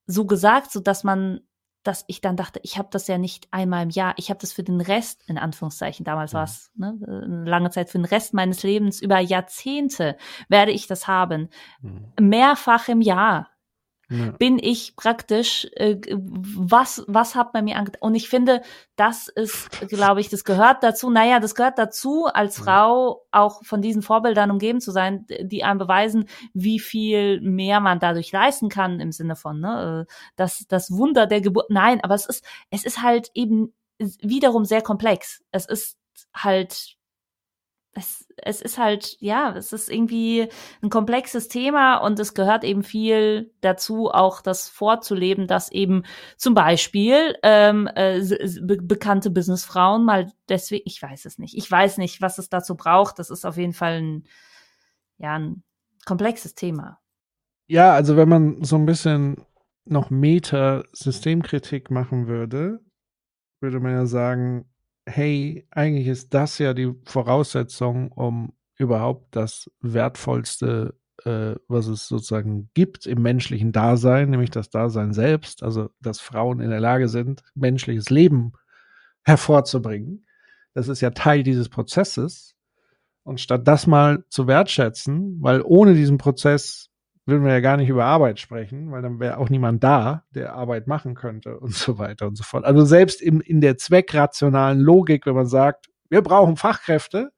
so 0.06 0.24
gesagt, 0.26 0.70
so 0.70 0.78
dass 0.78 1.02
man, 1.02 1.40
dass 1.82 2.04
ich 2.06 2.20
dann 2.20 2.36
dachte, 2.36 2.60
ich 2.62 2.78
habe 2.78 2.88
das 2.92 3.08
ja 3.08 3.18
nicht 3.18 3.48
einmal 3.50 3.82
im 3.82 3.90
Jahr, 3.90 4.14
ich 4.16 4.30
habe 4.30 4.40
das 4.40 4.52
für 4.52 4.62
den 4.62 4.80
Rest, 4.80 5.24
in 5.26 5.38
Anführungszeichen, 5.38 6.04
damals 6.04 6.32
mhm. 6.32 6.36
war 6.36 6.44
es 6.44 6.70
ne, 6.76 6.98
eine 7.06 7.44
lange 7.44 7.70
Zeit, 7.70 7.90
für 7.90 7.98
den 7.98 8.04
Rest 8.04 8.32
meines 8.32 8.62
Lebens, 8.62 9.02
über 9.02 9.18
Jahrzehnte 9.18 10.16
werde 10.48 10.70
ich 10.70 10.86
das 10.86 11.08
haben. 11.08 11.48
Mhm. 11.82 12.12
Mehrfach 12.20 12.88
im 12.88 13.00
Jahr 13.00 13.50
ja. 14.10 14.32
bin 14.32 14.58
ich 14.58 14.96
praktisch, 14.96 15.68
äh, 15.76 15.96
was, 16.10 17.04
was 17.06 17.34
hat 17.34 17.54
man 17.54 17.64
mir 17.64 17.76
angetan? 17.76 18.00
Und 18.02 18.14
ich 18.14 18.28
finde, 18.28 18.62
das 18.96 19.28
ist, 19.28 19.70
glaube 19.88 20.20
ich, 20.20 20.28
das 20.28 20.44
gehört 20.44 20.82
dazu. 20.82 21.10
Naja, 21.10 21.40
das 21.40 21.54
gehört 21.54 21.78
dazu, 21.78 22.26
als 22.26 22.58
Frau 22.58 23.24
auch 23.30 23.64
von 23.64 23.80
diesen 23.80 24.02
Vorbildern 24.02 24.50
umgeben 24.50 24.80
zu 24.80 24.90
sein, 24.90 25.26
die 25.40 25.62
einem 25.62 25.78
beweisen, 25.78 26.26
wie 26.52 26.80
viel 26.80 27.40
mehr 27.40 27.80
man 27.80 28.00
dadurch 28.00 28.32
leisten 28.32 28.68
kann 28.68 29.00
im 29.00 29.12
Sinne 29.12 29.36
von, 29.36 29.60
ne, 29.60 30.06
äh, 30.08 30.12
das, 30.36 30.66
das 30.68 30.90
Wunder 30.90 31.26
der 31.26 31.40
Geburt. 31.40 31.70
Nein, 31.70 32.00
aber 32.02 32.14
es 32.14 32.26
ist, 32.26 32.44
es 32.70 32.84
ist 32.84 33.02
halt 33.02 33.30
eben 33.34 33.72
wiederum 33.98 34.64
sehr 34.64 34.82
komplex. 34.82 35.42
Es 35.52 35.66
ist 35.66 35.96
halt 36.34 36.96
es, 37.92 38.26
es 38.36 38.62
ist 38.62 38.78
halt, 38.78 39.16
ja, 39.20 39.54
es 39.56 39.72
ist 39.72 39.90
irgendwie 39.90 40.48
ein 40.82 40.90
komplexes 40.90 41.48
Thema 41.48 41.96
und 41.96 42.18
es 42.20 42.34
gehört 42.34 42.62
eben 42.62 42.82
viel 42.82 43.52
dazu, 43.60 44.10
auch 44.10 44.42
das 44.42 44.68
vorzuleben, 44.68 45.46
dass 45.48 45.72
eben 45.72 46.04
zum 46.36 46.54
Beispiel 46.54 47.36
ähm, 47.42 47.88
äh, 47.94 48.20
be 48.62 48.76
bekannte 48.80 49.30
Businessfrauen 49.30 50.04
mal 50.04 50.30
deswegen, 50.48 50.84
ich 50.86 51.02
weiß 51.02 51.24
es 51.24 51.38
nicht, 51.38 51.56
ich 51.56 51.70
weiß 51.70 51.98
nicht, 51.98 52.22
was 52.22 52.38
es 52.38 52.48
dazu 52.48 52.76
braucht. 52.76 53.18
Das 53.18 53.30
ist 53.30 53.44
auf 53.44 53.56
jeden 53.56 53.72
Fall 53.72 54.00
ein, 54.00 54.24
ja, 55.18 55.38
ein 55.38 55.62
komplexes 56.06 56.54
Thema. 56.54 57.00
Ja, 57.66 57.92
also 57.94 58.16
wenn 58.16 58.28
man 58.28 58.64
so 58.64 58.76
ein 58.76 58.86
bisschen 58.86 59.44
noch 59.84 60.10
Meta-Systemkritik 60.10 61.90
machen 61.90 62.28
würde, 62.28 62.80
würde 63.60 63.80
man 63.80 63.92
ja 63.92 64.06
sagen, 64.06 64.69
hey, 65.10 65.66
eigentlich 65.70 66.06
ist 66.06 66.32
das 66.34 66.58
ja 66.58 66.74
die 66.74 66.94
Voraussetzung, 67.04 68.12
um 68.12 68.52
überhaupt 68.76 69.36
das 69.36 69.70
Wertvollste, 69.80 70.94
äh, 71.24 71.54
was 71.68 71.86
es 71.86 72.08
sozusagen 72.08 72.70
gibt 72.74 73.06
im 73.06 73.20
menschlichen 73.20 73.72
Dasein, 73.72 74.30
nämlich 74.30 74.50
das 74.50 74.70
Dasein 74.70 75.12
selbst, 75.12 75.62
also 75.62 75.90
dass 76.00 76.20
Frauen 76.20 76.60
in 76.60 76.70
der 76.70 76.80
Lage 76.80 77.08
sind, 77.08 77.42
menschliches 77.54 78.08
Leben 78.10 78.52
hervorzubringen. 79.24 80.26
Das 80.72 80.88
ist 80.88 81.00
ja 81.00 81.10
Teil 81.10 81.42
dieses 81.42 81.68
Prozesses. 81.68 82.54
Und 83.22 83.40
statt 83.40 83.68
das 83.68 83.86
mal 83.86 84.24
zu 84.30 84.46
wertschätzen, 84.46 85.36
weil 85.42 85.62
ohne 85.62 85.94
diesen 85.94 86.16
Prozess 86.16 86.89
würden 87.30 87.44
wir 87.44 87.52
ja 87.52 87.60
gar 87.60 87.76
nicht 87.76 87.88
über 87.88 88.04
Arbeit 88.04 88.38
sprechen, 88.40 88.90
weil 88.90 89.02
dann 89.02 89.20
wäre 89.20 89.38
auch 89.38 89.48
niemand 89.48 89.82
da, 89.82 90.24
der 90.34 90.54
Arbeit 90.54 90.86
machen 90.86 91.14
könnte 91.14 91.58
und 91.58 91.74
so 91.74 91.98
weiter 91.98 92.26
und 92.26 92.36
so 92.36 92.44
fort. 92.44 92.64
Also 92.64 92.84
selbst 92.84 93.22
im, 93.22 93.40
in 93.40 93.60
der 93.60 93.78
zweckrationalen 93.78 94.80
Logik, 94.80 95.26
wenn 95.26 95.34
man 95.34 95.46
sagt, 95.46 95.88
wir 96.08 96.22
brauchen 96.22 96.56
Fachkräfte, 96.56 97.32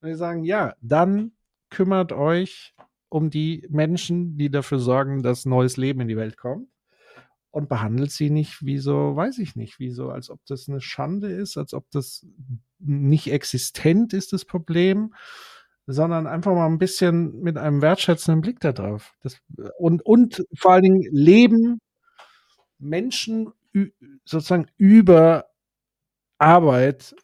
und 0.00 0.08
wir 0.08 0.16
sagen, 0.16 0.44
ja, 0.44 0.74
dann 0.80 1.32
kümmert 1.70 2.12
euch 2.12 2.74
um 3.08 3.30
die 3.30 3.66
Menschen, 3.70 4.36
die 4.36 4.50
dafür 4.50 4.78
sorgen, 4.78 5.22
dass 5.22 5.44
neues 5.44 5.76
Leben 5.76 6.00
in 6.00 6.08
die 6.08 6.16
Welt 6.16 6.36
kommt 6.36 6.68
und 7.50 7.68
behandelt 7.68 8.10
sie 8.10 8.30
nicht 8.30 8.64
wie 8.64 8.78
so, 8.78 9.14
weiß 9.14 9.38
ich 9.38 9.54
nicht, 9.54 9.78
wie 9.78 9.90
so, 9.90 10.10
als 10.10 10.30
ob 10.30 10.40
das 10.46 10.68
eine 10.68 10.80
Schande 10.80 11.28
ist, 11.28 11.56
als 11.56 11.74
ob 11.74 11.90
das 11.90 12.26
nicht 12.78 13.30
existent 13.30 14.12
ist, 14.12 14.32
das 14.32 14.44
Problem 14.44 15.14
sondern 15.86 16.26
einfach 16.26 16.54
mal 16.54 16.66
ein 16.66 16.78
bisschen 16.78 17.40
mit 17.40 17.58
einem 17.58 17.82
wertschätzenden 17.82 18.40
Blick 18.40 18.60
da 18.60 18.72
drauf. 18.72 19.14
Das, 19.22 19.40
und, 19.78 20.04
und 20.04 20.44
vor 20.54 20.72
allen 20.72 20.82
Dingen 20.82 21.08
leben 21.10 21.80
Menschen 22.78 23.52
sozusagen 24.24 24.66
über 24.76 25.46
Arbeit 26.38 27.14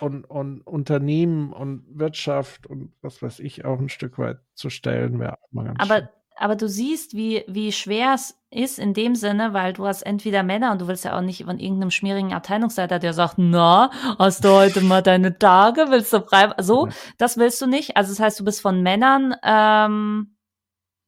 und, 0.00 0.24
und 0.24 0.60
Unternehmen 0.62 1.52
und 1.52 1.84
Wirtschaft 1.98 2.66
und 2.66 2.92
was 3.02 3.20
weiß 3.20 3.40
ich 3.40 3.64
auch 3.64 3.78
ein 3.80 3.88
Stück 3.88 4.18
weit 4.18 4.38
zu 4.54 4.70
stellen, 4.70 5.18
wäre 5.18 5.34
auch 5.34 5.52
mal 5.52 5.64
ganz 5.64 5.80
Aber 5.80 5.98
schön 5.98 6.08
aber 6.38 6.56
du 6.56 6.68
siehst, 6.68 7.14
wie, 7.14 7.44
wie 7.46 7.72
schwer 7.72 8.14
es 8.14 8.38
ist 8.50 8.78
in 8.78 8.94
dem 8.94 9.14
Sinne, 9.14 9.52
weil 9.52 9.72
du 9.72 9.86
hast 9.86 10.02
entweder 10.02 10.42
Männer 10.42 10.72
und 10.72 10.80
du 10.80 10.88
willst 10.88 11.04
ja 11.04 11.16
auch 11.16 11.20
nicht 11.20 11.44
von 11.44 11.58
irgendeinem 11.58 11.90
schmierigen 11.90 12.32
Abteilungsleiter, 12.32 12.98
der 12.98 13.12
sagt, 13.12 13.34
na, 13.36 13.90
hast 14.18 14.44
du 14.44 14.50
heute 14.50 14.80
mal 14.80 15.02
deine 15.02 15.38
Tage, 15.38 15.86
willst 15.90 16.12
du 16.12 16.22
frei, 16.22 16.52
so, 16.58 16.88
das 17.18 17.36
willst 17.36 17.60
du 17.60 17.66
nicht. 17.66 17.96
Also 17.96 18.12
das 18.12 18.20
heißt, 18.20 18.40
du 18.40 18.44
bist 18.44 18.60
von 18.60 18.82
Männern 18.82 19.34
ähm, 19.42 20.36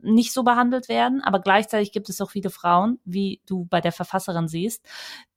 nicht 0.03 0.33
so 0.33 0.43
behandelt 0.43 0.89
werden, 0.89 1.23
aber 1.23 1.41
gleichzeitig 1.41 1.93
gibt 1.93 2.09
es 2.09 2.21
auch 2.21 2.31
viele 2.31 2.51
Frauen, 2.51 2.99
wie 3.05 3.41
du 3.47 3.67
bei 3.67 3.81
der 3.81 3.93
Verfasserin 3.93 4.49
siehst, 4.49 4.85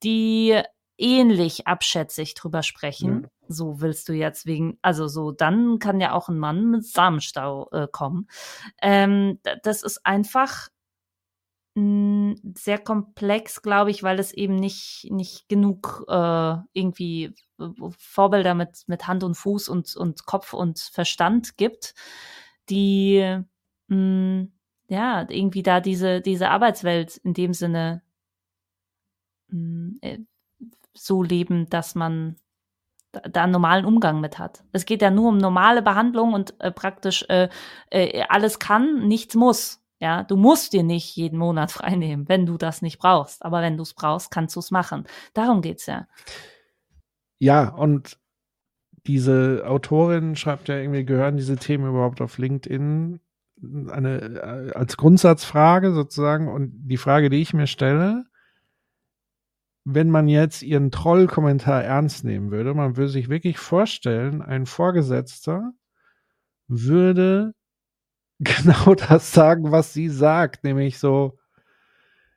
die 0.03 0.61
ähnlich 0.97 1.67
abschätzig 1.67 2.35
drüber 2.35 2.63
sprechen. 2.63 3.23
Ja. 3.23 3.29
So 3.47 3.81
willst 3.81 4.09
du 4.09 4.13
jetzt 4.13 4.45
wegen, 4.45 4.77
also 4.81 5.07
so, 5.07 5.31
dann 5.31 5.79
kann 5.79 5.99
ja 5.99 6.13
auch 6.13 6.29
ein 6.29 6.39
Mann 6.39 6.69
mit 6.69 6.85
Samenstau 6.85 7.69
äh, 7.71 7.87
kommen. 7.91 8.27
Ähm, 8.81 9.39
das 9.63 9.83
ist 9.83 10.05
einfach 10.05 10.69
mh, 11.75 12.35
hm, 12.35 12.53
sehr 12.55 12.79
komplex, 12.79 13.61
glaube 13.61 13.91
ich, 13.91 14.03
weil 14.03 14.19
es 14.19 14.31
eben 14.33 14.55
nicht, 14.55 15.07
nicht 15.11 15.49
genug 15.49 16.05
äh, 16.07 16.55
irgendwie 16.73 17.33
Vorbilder 17.97 18.53
mit, 18.55 18.83
mit 18.87 19.07
Hand 19.07 19.23
und 19.23 19.35
Fuß 19.35 19.69
und, 19.69 19.95
und 19.95 20.25
Kopf 20.25 20.53
und 20.53 20.79
Verstand 20.79 21.57
gibt, 21.57 21.93
die 22.69 23.39
mh, 23.87 23.95
hm, 23.95 24.53
ja 24.89 25.25
irgendwie 25.29 25.63
da 25.63 25.79
diese, 25.79 26.21
diese 26.21 26.49
Arbeitswelt 26.49 27.17
in 27.17 27.33
dem 27.33 27.53
Sinne 27.53 28.03
mh, 29.47 29.57
hm, 29.57 29.97
äh, 30.01 30.19
so 30.93 31.23
leben, 31.23 31.69
dass 31.69 31.95
man 31.95 32.35
da 33.11 33.43
einen 33.43 33.51
normalen 33.51 33.85
Umgang 33.85 34.21
mit 34.21 34.39
hat. 34.39 34.63
Es 34.71 34.85
geht 34.85 35.01
ja 35.01 35.11
nur 35.11 35.29
um 35.29 35.37
normale 35.37 35.81
Behandlung 35.81 36.33
und 36.33 36.59
äh, 36.59 36.71
praktisch 36.71 37.23
äh, 37.29 37.49
äh, 37.91 38.23
alles 38.29 38.59
kann, 38.59 39.07
nichts 39.07 39.35
muss. 39.35 39.81
Ja, 39.99 40.23
du 40.23 40.35
musst 40.35 40.73
dir 40.73 40.83
nicht 40.83 41.15
jeden 41.15 41.37
Monat 41.37 41.71
freinehmen, 41.71 42.27
wenn 42.27 42.45
du 42.45 42.57
das 42.57 42.81
nicht 42.81 42.99
brauchst. 42.99 43.45
Aber 43.45 43.61
wenn 43.61 43.77
du 43.77 43.83
es 43.83 43.93
brauchst, 43.93 44.31
kannst 44.31 44.55
du 44.55 44.59
es 44.59 44.71
machen. 44.71 45.05
Darum 45.33 45.61
geht's 45.61 45.85
ja. 45.85 46.07
Ja, 47.39 47.69
und 47.69 48.17
diese 49.05 49.63
Autorin 49.65 50.35
schreibt 50.35 50.69
ja 50.69 50.77
irgendwie, 50.77 51.05
gehören 51.05 51.37
diese 51.37 51.57
Themen 51.57 51.89
überhaupt 51.89 52.21
auf 52.21 52.37
LinkedIn? 52.37 53.19
Eine, 53.89 54.19
äh, 54.19 54.71
als 54.73 54.97
Grundsatzfrage 54.97 55.93
sozusagen. 55.93 56.47
Und 56.47 56.71
die 56.87 56.97
Frage, 56.97 57.29
die 57.29 57.41
ich 57.41 57.53
mir 57.53 57.67
stelle, 57.67 58.25
wenn 59.85 60.09
man 60.09 60.27
jetzt 60.27 60.61
ihren 60.61 60.91
Trollkommentar 60.91 61.83
ernst 61.83 62.23
nehmen 62.23 62.51
würde, 62.51 62.73
man 62.73 62.95
würde 62.95 63.11
sich 63.11 63.29
wirklich 63.29 63.57
vorstellen, 63.57 64.41
ein 64.41 64.65
Vorgesetzter 64.65 65.73
würde 66.67 67.53
genau 68.39 68.95
das 68.95 69.31
sagen, 69.33 69.71
was 69.71 69.93
sie 69.93 70.09
sagt, 70.09 70.63
nämlich 70.63 70.99
so, 70.99 71.37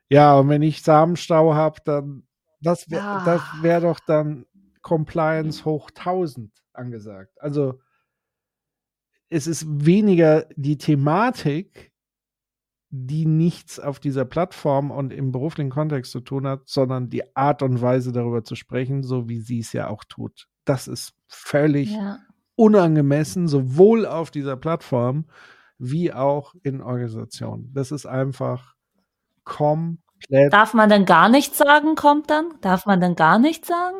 ja, 0.09 0.37
und 0.37 0.49
wenn 0.49 0.61
ich 0.61 0.83
Samenstau 0.83 1.53
habe, 1.53 1.81
dann 1.83 2.23
das 2.61 2.89
wäre 2.89 3.03
ah. 3.03 3.25
das 3.25 3.41
wäre 3.61 3.81
doch 3.81 3.99
dann 3.99 4.45
Compliance 4.81 5.65
hoch 5.65 5.89
1000 5.89 6.51
angesagt. 6.73 7.33
Also 7.41 7.79
es 9.29 9.47
ist 9.47 9.65
weniger 9.67 10.47
die 10.55 10.77
Thematik, 10.77 11.91
die 12.89 13.25
nichts 13.25 13.79
auf 13.79 13.99
dieser 13.99 14.25
Plattform 14.25 14.91
und 14.91 15.11
im 15.11 15.31
beruflichen 15.31 15.69
Kontext 15.69 16.11
zu 16.11 16.21
tun 16.21 16.47
hat, 16.47 16.61
sondern 16.65 17.09
die 17.09 17.35
Art 17.35 17.61
und 17.61 17.81
Weise 17.81 18.11
darüber 18.11 18.43
zu 18.43 18.55
sprechen, 18.55 19.03
so 19.03 19.27
wie 19.27 19.39
sie 19.39 19.59
es 19.59 19.73
ja 19.73 19.89
auch 19.89 20.03
tut. 20.05 20.47
Das 20.63 20.87
ist 20.87 21.13
völlig 21.27 21.91
ja. 21.91 22.19
unangemessen, 22.55 23.47
sowohl 23.47 24.05
auf 24.05 24.31
dieser 24.31 24.55
Plattform 24.55 25.25
wie 25.77 26.13
auch 26.13 26.55
in 26.63 26.81
Organisationen. 26.81 27.71
Das 27.73 27.91
ist 27.91 28.05
einfach 28.05 28.75
komplett. 29.43 30.51
Darf 30.51 30.73
man 30.73 30.89
denn 30.89 31.05
gar 31.05 31.29
nichts 31.29 31.57
sagen, 31.57 31.95
kommt 31.95 32.29
dann? 32.29 32.53
Darf 32.61 32.85
man 32.85 32.99
denn 32.99 33.15
gar 33.15 33.37
nichts 33.37 33.67
sagen? 33.67 33.97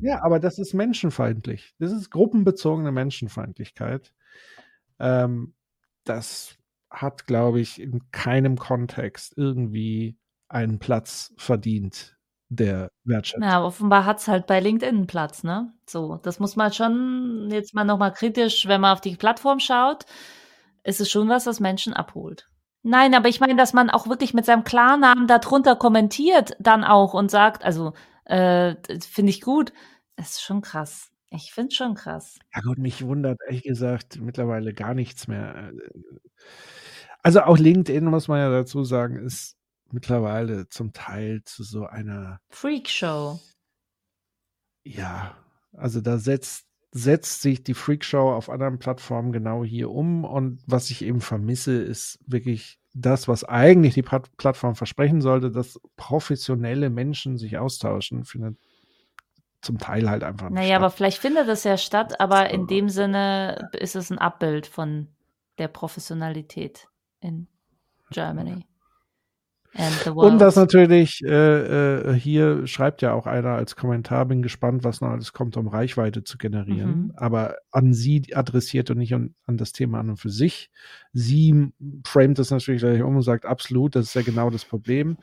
Ja, 0.00 0.22
aber 0.22 0.40
das 0.40 0.58
ist 0.58 0.74
menschenfeindlich. 0.74 1.74
Das 1.78 1.92
ist 1.92 2.10
gruppenbezogene 2.10 2.92
Menschenfeindlichkeit. 2.92 4.12
Ähm, 4.98 5.54
das 6.04 6.56
hat, 6.90 7.26
glaube 7.26 7.60
ich, 7.60 7.80
in 7.80 8.10
keinem 8.10 8.56
Kontext 8.56 9.34
irgendwie 9.36 10.18
einen 10.48 10.78
Platz 10.78 11.34
verdient, 11.36 12.16
der 12.48 12.90
Wertschätzung. 13.04 13.42
Ja, 13.42 13.64
offenbar 13.64 14.04
hat 14.04 14.18
es 14.18 14.28
halt 14.28 14.46
bei 14.46 14.60
LinkedIn 14.60 15.06
Platz, 15.06 15.42
ne? 15.42 15.72
So, 15.88 16.16
das 16.22 16.38
muss 16.38 16.56
man 16.56 16.72
schon 16.72 17.48
jetzt 17.50 17.74
mal 17.74 17.84
nochmal 17.84 18.12
kritisch, 18.12 18.66
wenn 18.66 18.80
man 18.80 18.92
auf 18.92 19.00
die 19.00 19.16
Plattform 19.16 19.58
schaut, 19.58 20.04
ist 20.84 21.00
es 21.00 21.10
schon 21.10 21.28
was, 21.28 21.46
was 21.46 21.60
Menschen 21.60 21.92
abholt. 21.92 22.48
Nein, 22.82 23.14
aber 23.14 23.28
ich 23.28 23.40
meine, 23.40 23.56
dass 23.56 23.72
man 23.72 23.90
auch 23.90 24.06
wirklich 24.06 24.32
mit 24.32 24.44
seinem 24.44 24.62
Klarnamen 24.62 25.26
darunter 25.26 25.74
kommentiert 25.74 26.56
dann 26.60 26.84
auch 26.84 27.14
und 27.14 27.32
sagt, 27.32 27.64
also 27.64 27.94
äh, 28.26 28.76
finde 29.00 29.30
ich 29.30 29.40
gut, 29.40 29.72
das 30.14 30.30
ist 30.30 30.42
schon 30.42 30.60
krass. 30.60 31.10
Ich 31.30 31.52
finde 31.52 31.68
es 31.68 31.74
schon 31.74 31.94
krass. 31.94 32.38
Ja 32.54 32.60
gut, 32.60 32.78
mich 32.78 33.04
wundert 33.04 33.40
ehrlich 33.46 33.64
gesagt 33.64 34.20
mittlerweile 34.20 34.72
gar 34.72 34.94
nichts 34.94 35.26
mehr. 35.26 35.72
Also 37.22 37.42
auch 37.42 37.58
LinkedIn, 37.58 38.04
muss 38.04 38.28
man 38.28 38.38
ja 38.38 38.50
dazu 38.50 38.84
sagen, 38.84 39.16
ist 39.16 39.56
mittlerweile 39.90 40.68
zum 40.68 40.92
Teil 40.92 41.42
zu 41.44 41.64
so 41.64 41.86
einer 41.86 42.40
Freakshow. 42.48 43.40
Ja, 44.84 45.36
also 45.72 46.00
da 46.00 46.18
setzt, 46.18 46.66
setzt 46.92 47.42
sich 47.42 47.62
die 47.62 47.74
Freakshow 47.74 48.32
auf 48.32 48.48
anderen 48.48 48.78
Plattformen 48.78 49.32
genau 49.32 49.64
hier 49.64 49.90
um. 49.90 50.24
Und 50.24 50.60
was 50.66 50.90
ich 50.90 51.02
eben 51.02 51.20
vermisse, 51.20 51.82
ist 51.82 52.18
wirklich 52.26 52.78
das, 52.94 53.28
was 53.28 53.44
eigentlich 53.44 53.94
die 53.94 54.02
Plattform 54.02 54.74
versprechen 54.74 55.20
sollte, 55.20 55.50
dass 55.50 55.80
professionelle 55.96 56.88
Menschen 56.88 57.36
sich 57.36 57.58
austauschen, 57.58 58.24
findet 58.24 58.56
zum 59.60 59.78
Teil 59.78 60.08
halt 60.08 60.22
einfach 60.22 60.48
nicht. 60.48 60.54
Naja, 60.54 60.68
statt. 60.68 60.76
aber 60.76 60.90
vielleicht 60.90 61.18
findet 61.18 61.48
es 61.48 61.64
ja 61.64 61.76
statt, 61.76 62.20
aber 62.20 62.50
in 62.50 62.66
dem 62.66 62.88
Sinne 62.88 63.68
ist 63.72 63.96
es 63.96 64.10
ein 64.10 64.18
Abbild 64.18 64.66
von 64.66 65.08
der 65.58 65.68
Professionalität 65.68 66.88
in 67.20 67.48
Germany. 68.10 68.66
Und 70.14 70.40
was 70.40 70.56
natürlich, 70.56 71.22
äh, 71.22 72.12
äh, 72.12 72.14
hier 72.14 72.66
schreibt 72.66 73.02
ja 73.02 73.12
auch 73.12 73.26
einer 73.26 73.50
als 73.50 73.76
Kommentar, 73.76 74.24
bin 74.24 74.40
gespannt, 74.40 74.84
was 74.84 75.02
noch 75.02 75.10
alles 75.10 75.34
kommt, 75.34 75.56
um 75.58 75.68
Reichweite 75.68 76.24
zu 76.24 76.38
generieren. 76.38 77.08
Mhm. 77.08 77.12
Aber 77.16 77.56
an 77.72 77.92
sie 77.92 78.34
adressiert 78.34 78.90
und 78.90 78.98
nicht 78.98 79.14
an, 79.14 79.34
an, 79.44 79.58
das 79.58 79.72
Thema 79.72 80.00
an 80.00 80.10
und 80.10 80.16
für 80.16 80.30
sich. 80.30 80.70
Sie 81.12 81.72
framet 82.06 82.38
das 82.38 82.50
natürlich 82.50 82.80
gleich 82.80 83.02
um 83.02 83.16
und 83.16 83.22
sagt, 83.22 83.44
absolut, 83.44 83.96
das 83.96 84.06
ist 84.06 84.14
ja 84.14 84.22
genau 84.22 84.48
das 84.48 84.64
Problem. 84.64 85.18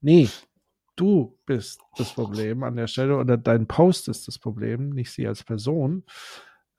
Nee, 0.00 0.30
du 0.96 1.36
bist 1.44 1.80
das 1.98 2.14
Problem 2.14 2.62
an 2.62 2.76
der 2.76 2.86
Stelle 2.86 3.18
oder 3.18 3.36
dein 3.36 3.66
Post 3.66 4.08
ist 4.08 4.26
das 4.26 4.38
Problem, 4.38 4.90
nicht 4.90 5.10
sie 5.10 5.26
als 5.26 5.44
Person. 5.44 6.04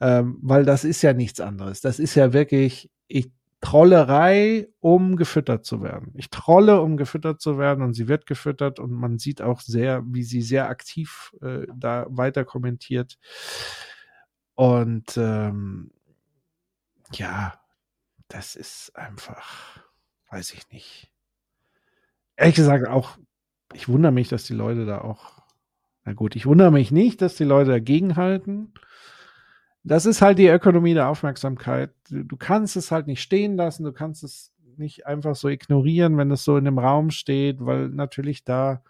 Ähm, 0.02 0.40
weil 0.42 0.66
das 0.66 0.84
ist 0.84 1.02
ja 1.02 1.14
nichts 1.14 1.42
anderes. 1.42 1.82
Das 1.82 2.00
ist 2.00 2.16
ja 2.16 2.34
wirklich, 2.34 2.90
ich 3.10 3.32
Trollerei, 3.62 4.70
um 4.80 5.18
gefüttert 5.18 5.66
zu 5.66 5.82
werden. 5.82 6.14
Ich 6.16 6.30
trolle, 6.30 6.80
um 6.80 6.96
gefüttert 6.96 7.42
zu 7.42 7.58
werden 7.58 7.84
und 7.84 7.94
sie 7.94 8.08
wird 8.08 8.26
gefüttert 8.26 8.80
und 8.80 8.92
man 8.92 9.18
sieht 9.20 9.42
auch 9.42 9.60
sehr, 9.60 10.02
wie 10.06 10.24
sie 10.24 10.42
sehr 10.42 10.70
aktiv 10.70 11.36
äh, 11.42 11.68
da 11.76 12.06
weiter 12.10 12.46
kommentiert. 12.46 13.18
Und 14.56 15.18
ähm, 15.18 15.92
ja, 17.14 17.60
das 18.30 18.56
ist 18.56 18.96
einfach, 18.96 19.84
weiß 20.30 20.54
ich 20.54 20.70
nicht. 20.70 21.12
Ehrlich 22.38 22.56
gesagt, 22.56 22.88
auch, 22.88 23.18
ich 23.74 23.90
wundere 23.90 24.14
mich, 24.14 24.30
dass 24.30 24.46
die 24.46 24.54
Leute 24.54 24.86
da 24.86 25.02
auch, 25.02 25.44
na 26.06 26.14
gut, 26.14 26.38
ich 26.38 26.46
wundere 26.46 26.72
mich 26.72 26.92
nicht, 26.92 27.22
dass 27.22 27.36
die 27.36 27.44
Leute 27.44 27.72
dagegen 27.72 28.16
halten 28.16 28.74
das 29.84 30.06
ist 30.06 30.22
halt 30.22 30.40
die 30.40 30.48
Ökonomie 30.48 30.94
der 30.94 31.10
Aufmerksamkeit. 31.10 31.92
Du, 32.10 32.38
kannst 32.38 32.76
es 32.76 32.92
halt 32.92 33.08
nicht 33.08 33.22
stehen 33.22 33.56
lassen, 33.56 33.84
du 33.84 33.94
kannst 33.94 34.24
es 34.24 34.52
nicht 34.78 35.06
einfach 35.08 35.36
so 35.36 35.48
ignorieren, 35.50 36.18
wenn 36.18 36.32
es 36.32 36.44
so 36.44 36.58
in 36.58 36.66
dem 36.66 36.80
Raum 36.80 37.12
steht, 37.12 37.58
weil 37.60 37.90
natürlich 37.90 38.44
da 38.44 38.84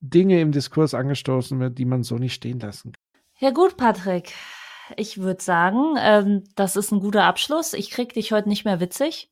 Dinge 0.00 0.40
im 0.40 0.52
Diskurs 0.52 0.94
angestoßen 0.94 1.58
wird, 1.60 1.78
die 1.78 1.84
man 1.84 2.02
so 2.02 2.16
nicht 2.16 2.34
stehen 2.34 2.60
lassen 2.60 2.92
kann. 2.92 3.02
Ja 3.38 3.50
gut, 3.50 3.76
Patrick. 3.76 4.32
Ich 4.96 5.18
würde 5.18 5.42
sagen, 5.42 5.94
ähm, 5.98 6.44
das 6.56 6.76
ist 6.76 6.90
ein 6.90 7.00
guter 7.00 7.24
Abschluss. 7.24 7.74
Ich 7.74 7.90
krieg 7.90 8.12
dich 8.12 8.32
heute 8.32 8.48
nicht 8.48 8.64
mehr 8.64 8.80
witzig. 8.80 9.30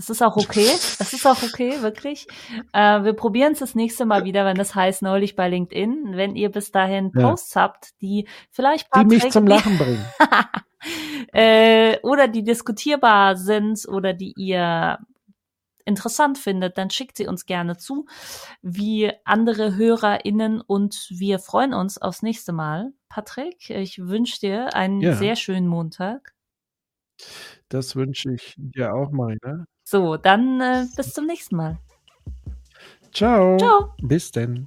Das 0.00 0.08
ist 0.08 0.22
auch 0.22 0.38
okay. 0.38 0.66
Das 0.98 1.12
ist 1.12 1.26
auch 1.26 1.42
okay, 1.42 1.82
wirklich. 1.82 2.26
Äh, 2.72 3.04
wir 3.04 3.12
probieren 3.12 3.52
es 3.52 3.58
das 3.58 3.74
nächste 3.74 4.06
Mal 4.06 4.24
wieder, 4.24 4.46
wenn 4.46 4.56
das 4.56 4.74
heißt 4.74 5.02
neulich 5.02 5.36
bei 5.36 5.50
LinkedIn. 5.50 6.12
Wenn 6.16 6.36
ihr 6.36 6.50
bis 6.50 6.72
dahin 6.72 7.12
Posts 7.12 7.54
ja. 7.54 7.60
habt, 7.60 8.00
die 8.00 8.26
vielleicht 8.50 8.90
Patrick, 8.90 9.08
die 9.10 9.14
mich 9.16 9.30
zum 9.30 9.46
Lachen 9.46 9.76
bringen. 9.76 10.02
äh, 11.34 11.98
oder 12.00 12.28
die 12.28 12.42
diskutierbar 12.42 13.36
sind 13.36 13.86
oder 13.86 14.14
die 14.14 14.32
ihr 14.38 14.98
interessant 15.84 16.38
findet, 16.38 16.78
dann 16.78 16.88
schickt 16.88 17.18
sie 17.18 17.26
uns 17.26 17.44
gerne 17.44 17.76
zu, 17.76 18.06
wie 18.62 19.12
andere 19.26 19.74
HörerInnen 19.76 20.62
und 20.62 21.08
wir 21.10 21.38
freuen 21.38 21.74
uns 21.74 21.98
aufs 21.98 22.22
nächste 22.22 22.52
Mal. 22.52 22.94
Patrick, 23.10 23.68
ich 23.68 23.98
wünsche 23.98 24.40
dir 24.40 24.74
einen 24.74 25.02
ja. 25.02 25.14
sehr 25.14 25.36
schönen 25.36 25.68
Montag. 25.68 26.32
Das 27.70 27.94
wünsche 27.94 28.32
ich 28.32 28.54
dir 28.58 28.92
auch 28.92 29.12
mal, 29.12 29.38
ne? 29.44 29.64
So, 29.84 30.16
dann 30.16 30.60
äh, 30.60 30.86
bis 30.96 31.14
zum 31.14 31.26
nächsten 31.26 31.54
Mal. 31.56 31.78
Ciao. 33.12 33.56
Ciao. 33.58 33.94
Bis 34.02 34.30
denn. 34.32 34.66